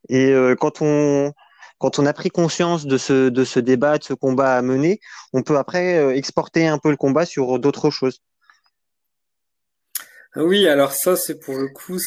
Et 0.10 0.32
euh, 0.32 0.56
quand 0.56 0.82
on, 0.82 1.32
quand 1.78 2.00
on 2.00 2.06
a 2.06 2.14
pris 2.14 2.30
conscience 2.30 2.86
de 2.86 2.98
ce, 2.98 3.30
de 3.30 3.44
ce 3.44 3.60
débat, 3.60 3.98
de 3.98 4.04
ce 4.04 4.14
combat 4.14 4.56
à 4.56 4.62
mener, 4.62 5.00
on 5.34 5.44
peut 5.44 5.58
après 5.58 5.98
euh, 5.98 6.16
exporter 6.16 6.68
un 6.68 6.78
peu 6.78 6.90
le 6.90 6.98
combat 6.98 7.26
sur 7.26 7.60
d'autres 7.60 7.90
choses. 7.90 8.22
Oui, 10.36 10.68
alors 10.68 10.92
ça, 10.92 11.16
c'est 11.16 11.40
pour 11.40 11.56
le 11.56 11.68
coup, 11.70 11.98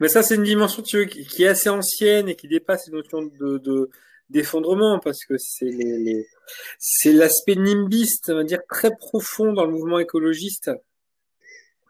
mais 0.00 0.08
ça, 0.08 0.22
c'est 0.22 0.36
une 0.36 0.44
dimension 0.44 0.82
qui 0.82 1.42
est 1.42 1.48
assez 1.48 1.68
ancienne 1.68 2.28
et 2.28 2.34
qui 2.34 2.48
dépasse 2.48 2.86
les 2.86 2.94
notions 2.94 3.22
de, 3.22 3.90
d'effondrement 4.30 4.98
parce 4.98 5.24
que 5.26 5.36
c'est 5.36 5.66
les, 5.66 6.26
c'est 6.78 7.12
l'aspect 7.12 7.56
nimbiste, 7.56 8.30
on 8.30 8.36
va 8.36 8.44
dire 8.44 8.60
très 8.68 8.90
profond 8.96 9.52
dans 9.52 9.66
le 9.66 9.72
mouvement 9.72 9.98
écologiste 9.98 10.70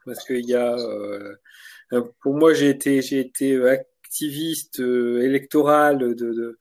parce 0.04 0.24
qu'il 0.24 0.48
y 0.48 0.54
a 0.54 0.76
euh, 0.76 2.02
pour 2.20 2.34
moi, 2.34 2.52
j'ai 2.52 2.70
été, 2.70 3.00
j'ai 3.02 3.20
été 3.20 3.56
activiste 3.68 4.80
électoral 4.80 5.98
de, 5.98 6.14
de, 6.14 6.58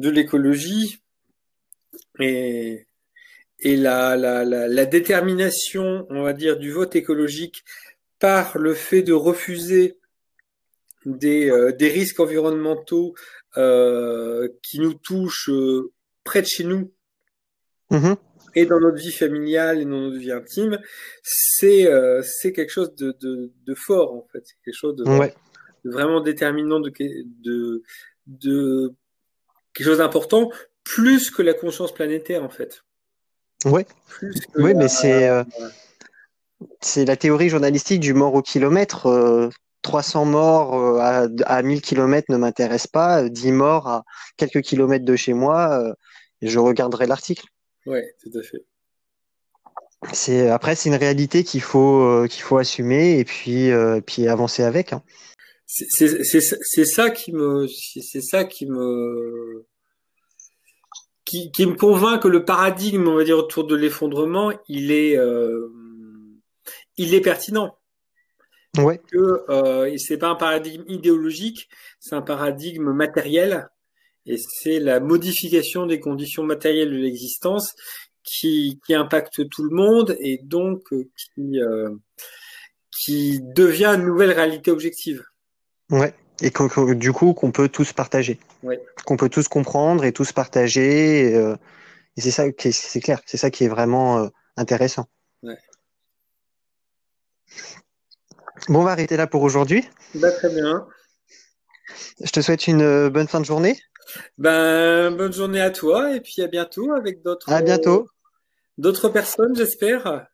de 0.00 0.10
l'écologie 0.10 1.02
et, 2.20 2.86
et 3.60 3.76
la, 3.76 4.16
la, 4.16 4.44
la, 4.44 4.68
la, 4.68 4.86
détermination, 4.86 6.06
on 6.10 6.22
va 6.22 6.32
dire, 6.32 6.58
du 6.58 6.70
vote 6.70 6.94
écologique 6.96 7.64
par 8.18 8.58
le 8.58 8.74
fait 8.74 9.02
de 9.02 9.12
refuser 9.12 9.98
des, 11.04 11.50
euh, 11.50 11.72
des 11.72 11.88
risques 11.88 12.20
environnementaux 12.20 13.14
euh, 13.56 14.48
qui 14.62 14.80
nous 14.80 14.94
touchent 14.94 15.50
euh, 15.50 15.92
près 16.24 16.42
de 16.42 16.46
chez 16.46 16.64
nous 16.64 16.92
mmh 17.90 18.14
et 18.54 18.64
dans 18.66 18.80
notre 18.80 18.96
vie 18.96 19.12
familiale 19.12 19.80
et 19.80 19.84
dans 19.84 20.00
notre 20.00 20.16
vie 20.16 20.32
intime, 20.32 20.80
c'est 21.22 21.86
c'est 22.22 22.52
quelque 22.52 22.70
chose 22.70 22.92
de, 22.96 23.14
de, 23.20 23.52
de, 23.64 23.74
fort 23.74 24.14
en 24.14 24.26
fait, 24.32 24.40
c'est 24.42 24.56
quelque 24.64 24.74
chose 24.74 24.96
de, 24.96 25.04
ouais. 25.04 25.34
de, 25.84 25.90
vraiment 25.90 26.20
déterminant, 26.20 26.80
de, 26.80 26.90
de, 27.44 27.82
de 28.26 28.94
quelque 29.78 29.86
chose 29.86 29.98
d'important, 29.98 30.50
plus 30.82 31.30
que 31.30 31.42
la 31.42 31.54
conscience 31.54 31.92
planétaire 31.92 32.42
en 32.42 32.48
fait. 32.48 32.82
Ouais. 33.64 33.86
oui, 34.56 34.74
mais 34.74 34.88
c'est 34.88 35.28
euh, 35.28 35.44
c'est 36.80 37.04
la 37.04 37.16
théorie 37.16 37.48
journalistique 37.48 38.00
du 38.00 38.14
mort 38.14 38.34
au 38.34 38.42
kilomètre. 38.42 39.06
Euh, 39.06 39.48
300 39.82 40.24
morts 40.24 40.74
euh, 40.74 40.98
à, 40.98 41.28
à 41.46 41.62
1000 41.62 41.80
km 41.80 42.26
ne 42.30 42.36
m'intéresse 42.36 42.88
pas. 42.88 43.28
10 43.28 43.52
morts 43.52 43.86
à 43.88 44.04
quelques 44.36 44.62
kilomètres 44.62 45.04
de 45.04 45.16
chez 45.16 45.32
moi, 45.32 45.80
euh, 45.80 45.92
je 46.42 46.58
regarderai 46.58 47.06
l'article. 47.06 47.46
Oui, 47.86 48.00
tout 48.22 48.36
à 48.36 48.42
fait. 48.42 48.64
C'est 50.12 50.48
après 50.48 50.76
c'est 50.76 50.88
une 50.88 50.94
réalité 50.94 51.42
qu'il 51.42 51.62
faut 51.62 52.02
euh, 52.02 52.28
qu'il 52.28 52.42
faut 52.42 52.58
assumer 52.58 53.18
et 53.18 53.24
puis 53.24 53.70
euh, 53.70 54.00
puis 54.00 54.28
avancer 54.28 54.62
avec. 54.62 54.92
Hein. 54.92 55.02
C'est 55.70 56.84
ça 56.86 57.10
qui 57.10 57.32
me 57.32 57.66
c'est 57.68 58.22
ça 58.22 58.44
qui 58.44 58.66
me 58.66 59.66
qui, 61.26 61.52
qui 61.52 61.66
me 61.66 61.74
convainc 61.74 62.22
que 62.22 62.28
le 62.28 62.46
paradigme 62.46 63.06
on 63.06 63.16
va 63.16 63.24
dire 63.24 63.36
autour 63.36 63.66
de 63.66 63.76
l'effondrement 63.76 64.50
il 64.66 64.90
est 64.90 65.18
euh, 65.18 65.68
il 66.96 67.14
est 67.14 67.20
pertinent. 67.20 67.76
Ouais. 68.78 69.00
Que 69.10 69.44
euh, 69.50 69.96
c'est 69.98 70.18
pas 70.18 70.28
un 70.28 70.34
paradigme 70.34 70.84
idéologique, 70.88 71.68
c'est 72.00 72.14
un 72.14 72.22
paradigme 72.22 72.92
matériel 72.92 73.68
et 74.26 74.36
c'est 74.36 74.78
la 74.78 75.00
modification 75.00 75.86
des 75.86 76.00
conditions 76.00 76.44
matérielles 76.44 76.90
de 76.90 76.96
l'existence 76.96 77.74
qui, 78.22 78.78
qui 78.86 78.94
impacte 78.94 79.48
tout 79.48 79.64
le 79.64 79.74
monde 79.74 80.16
et 80.20 80.38
donc 80.42 80.92
euh, 80.92 81.08
qui, 81.16 81.60
euh, 81.60 81.90
qui 82.90 83.40
devient 83.54 83.94
une 83.96 84.04
nouvelle 84.04 84.32
réalité 84.32 84.70
objective. 84.70 85.24
Ouais. 85.90 86.14
Et 86.40 86.52
du 86.94 87.12
coup, 87.12 87.34
qu'on 87.34 87.50
peut 87.50 87.68
tous 87.68 87.92
partager. 87.92 88.38
Ouais. 88.62 88.80
Qu'on 89.04 89.16
peut 89.16 89.28
tous 89.28 89.48
comprendre 89.48 90.04
et 90.04 90.12
tous 90.12 90.32
partager. 90.32 91.30
Et, 91.30 91.34
euh, 91.34 91.56
et 92.16 92.20
c'est 92.20 92.30
ça 92.30 92.50
qui 92.52 92.72
c'est 92.72 93.00
clair. 93.00 93.20
C'est 93.26 93.36
ça 93.36 93.50
qui 93.50 93.64
est 93.64 93.68
vraiment 93.68 94.18
euh, 94.18 94.28
intéressant. 94.56 95.06
Ouais. 95.42 95.58
Bon, 98.68 98.80
on 98.80 98.84
va 98.84 98.92
arrêter 98.92 99.16
là 99.16 99.26
pour 99.26 99.42
aujourd'hui. 99.42 99.88
Bah, 100.14 100.30
très 100.30 100.50
bien. 100.50 100.86
Je 102.22 102.30
te 102.30 102.40
souhaite 102.40 102.66
une 102.66 102.82
euh, 102.82 103.10
bonne 103.10 103.28
fin 103.28 103.40
de 103.40 103.44
journée. 103.44 103.78
Ben, 104.36 105.10
bonne 105.10 105.32
journée 105.32 105.60
à 105.60 105.70
toi 105.70 106.14
et 106.14 106.20
puis 106.20 106.42
à 106.42 106.46
bientôt 106.46 106.92
avec 106.92 107.22
d'autres. 107.22 107.50
À 107.52 107.62
bientôt. 107.62 108.08
D'autres 108.78 109.08
personnes, 109.08 109.56
j'espère. 109.56 110.28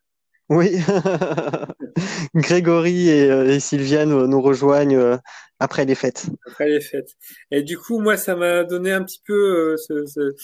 Oui. 0.49 0.77
Grégory 2.35 3.09
et, 3.09 3.29
euh, 3.29 3.47
et 3.47 3.59
Sylviane 3.59 4.09
nous, 4.09 4.27
nous 4.27 4.41
rejoignent 4.41 4.97
euh, 4.97 5.17
après 5.59 5.85
les 5.85 5.95
fêtes. 5.95 6.27
Après 6.47 6.67
les 6.67 6.81
fêtes. 6.81 7.15
Et 7.51 7.63
du 7.63 7.77
coup, 7.77 7.99
moi, 7.99 8.17
ça 8.17 8.35
m'a 8.35 8.63
donné 8.63 8.91
un 8.91 9.03
petit 9.03 9.21
peu 9.25 9.33
euh, 9.33 9.77
ce, 9.77 10.05
ce, 10.05 10.35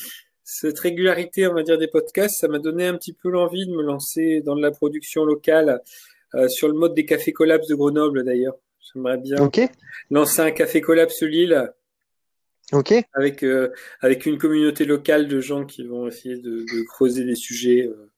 cette 0.44 0.80
régularité, 0.80 1.48
on 1.48 1.54
va 1.54 1.64
dire, 1.64 1.78
des 1.78 1.88
podcasts. 1.88 2.40
Ça 2.40 2.48
m'a 2.48 2.60
donné 2.60 2.88
un 2.88 2.96
petit 2.98 3.14
peu 3.14 3.30
l'envie 3.30 3.68
de 3.68 3.72
me 3.72 3.84
lancer 3.84 4.42
dans 4.42 4.56
de 4.56 4.62
la 4.62 4.72
production 4.72 5.24
locale 5.24 5.82
euh, 6.36 6.48
sur 6.48 6.68
le 6.68 6.74
mode 6.74 6.94
des 6.94 7.06
cafés 7.06 7.34
collapses 7.34 7.68
de 7.68 7.76
Grenoble, 7.76 8.24
d'ailleurs. 8.24 8.56
J'aimerais 8.94 9.18
bien 9.18 9.36
lancer 10.10 10.42
un 10.42 10.52
café 10.52 10.82
collapse 10.82 11.22
Lille 11.22 11.72
Ok. 12.74 12.94
avec 13.14 13.44
euh, 13.44 13.72
avec 14.02 14.26
une 14.26 14.38
communauté 14.38 14.86
locale 14.86 15.28
de 15.28 15.40
gens 15.40 15.66
qui 15.66 15.86
vont 15.86 16.08
essayer 16.08 16.38
de, 16.38 16.62
de 16.62 16.84
creuser 16.88 17.24
des 17.24 17.36
sujets 17.36 17.88
euh, 17.88 18.11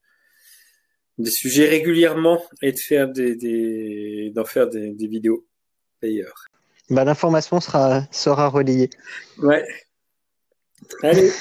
des 1.17 1.31
sujets 1.31 1.67
régulièrement 1.69 2.43
et 2.61 2.71
de 2.71 2.79
faire 2.79 3.07
des 3.09 3.35
des 3.35 4.31
d'en 4.35 4.45
faire 4.45 4.67
des, 4.69 4.91
des 4.93 5.07
vidéos 5.07 5.45
d'ailleurs. 6.01 6.45
Bah, 6.89 7.03
l'information 7.05 7.59
sera 7.61 8.03
sera 8.11 8.47
relayée. 8.49 8.89
Ouais. 9.37 9.65
Allez, 11.01 11.31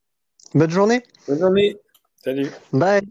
Bonne 0.54 0.70
journée. 0.70 1.02
bonne 1.26 1.38
journée. 1.40 1.76
Salut. 2.22 2.48
Bye. 2.72 3.02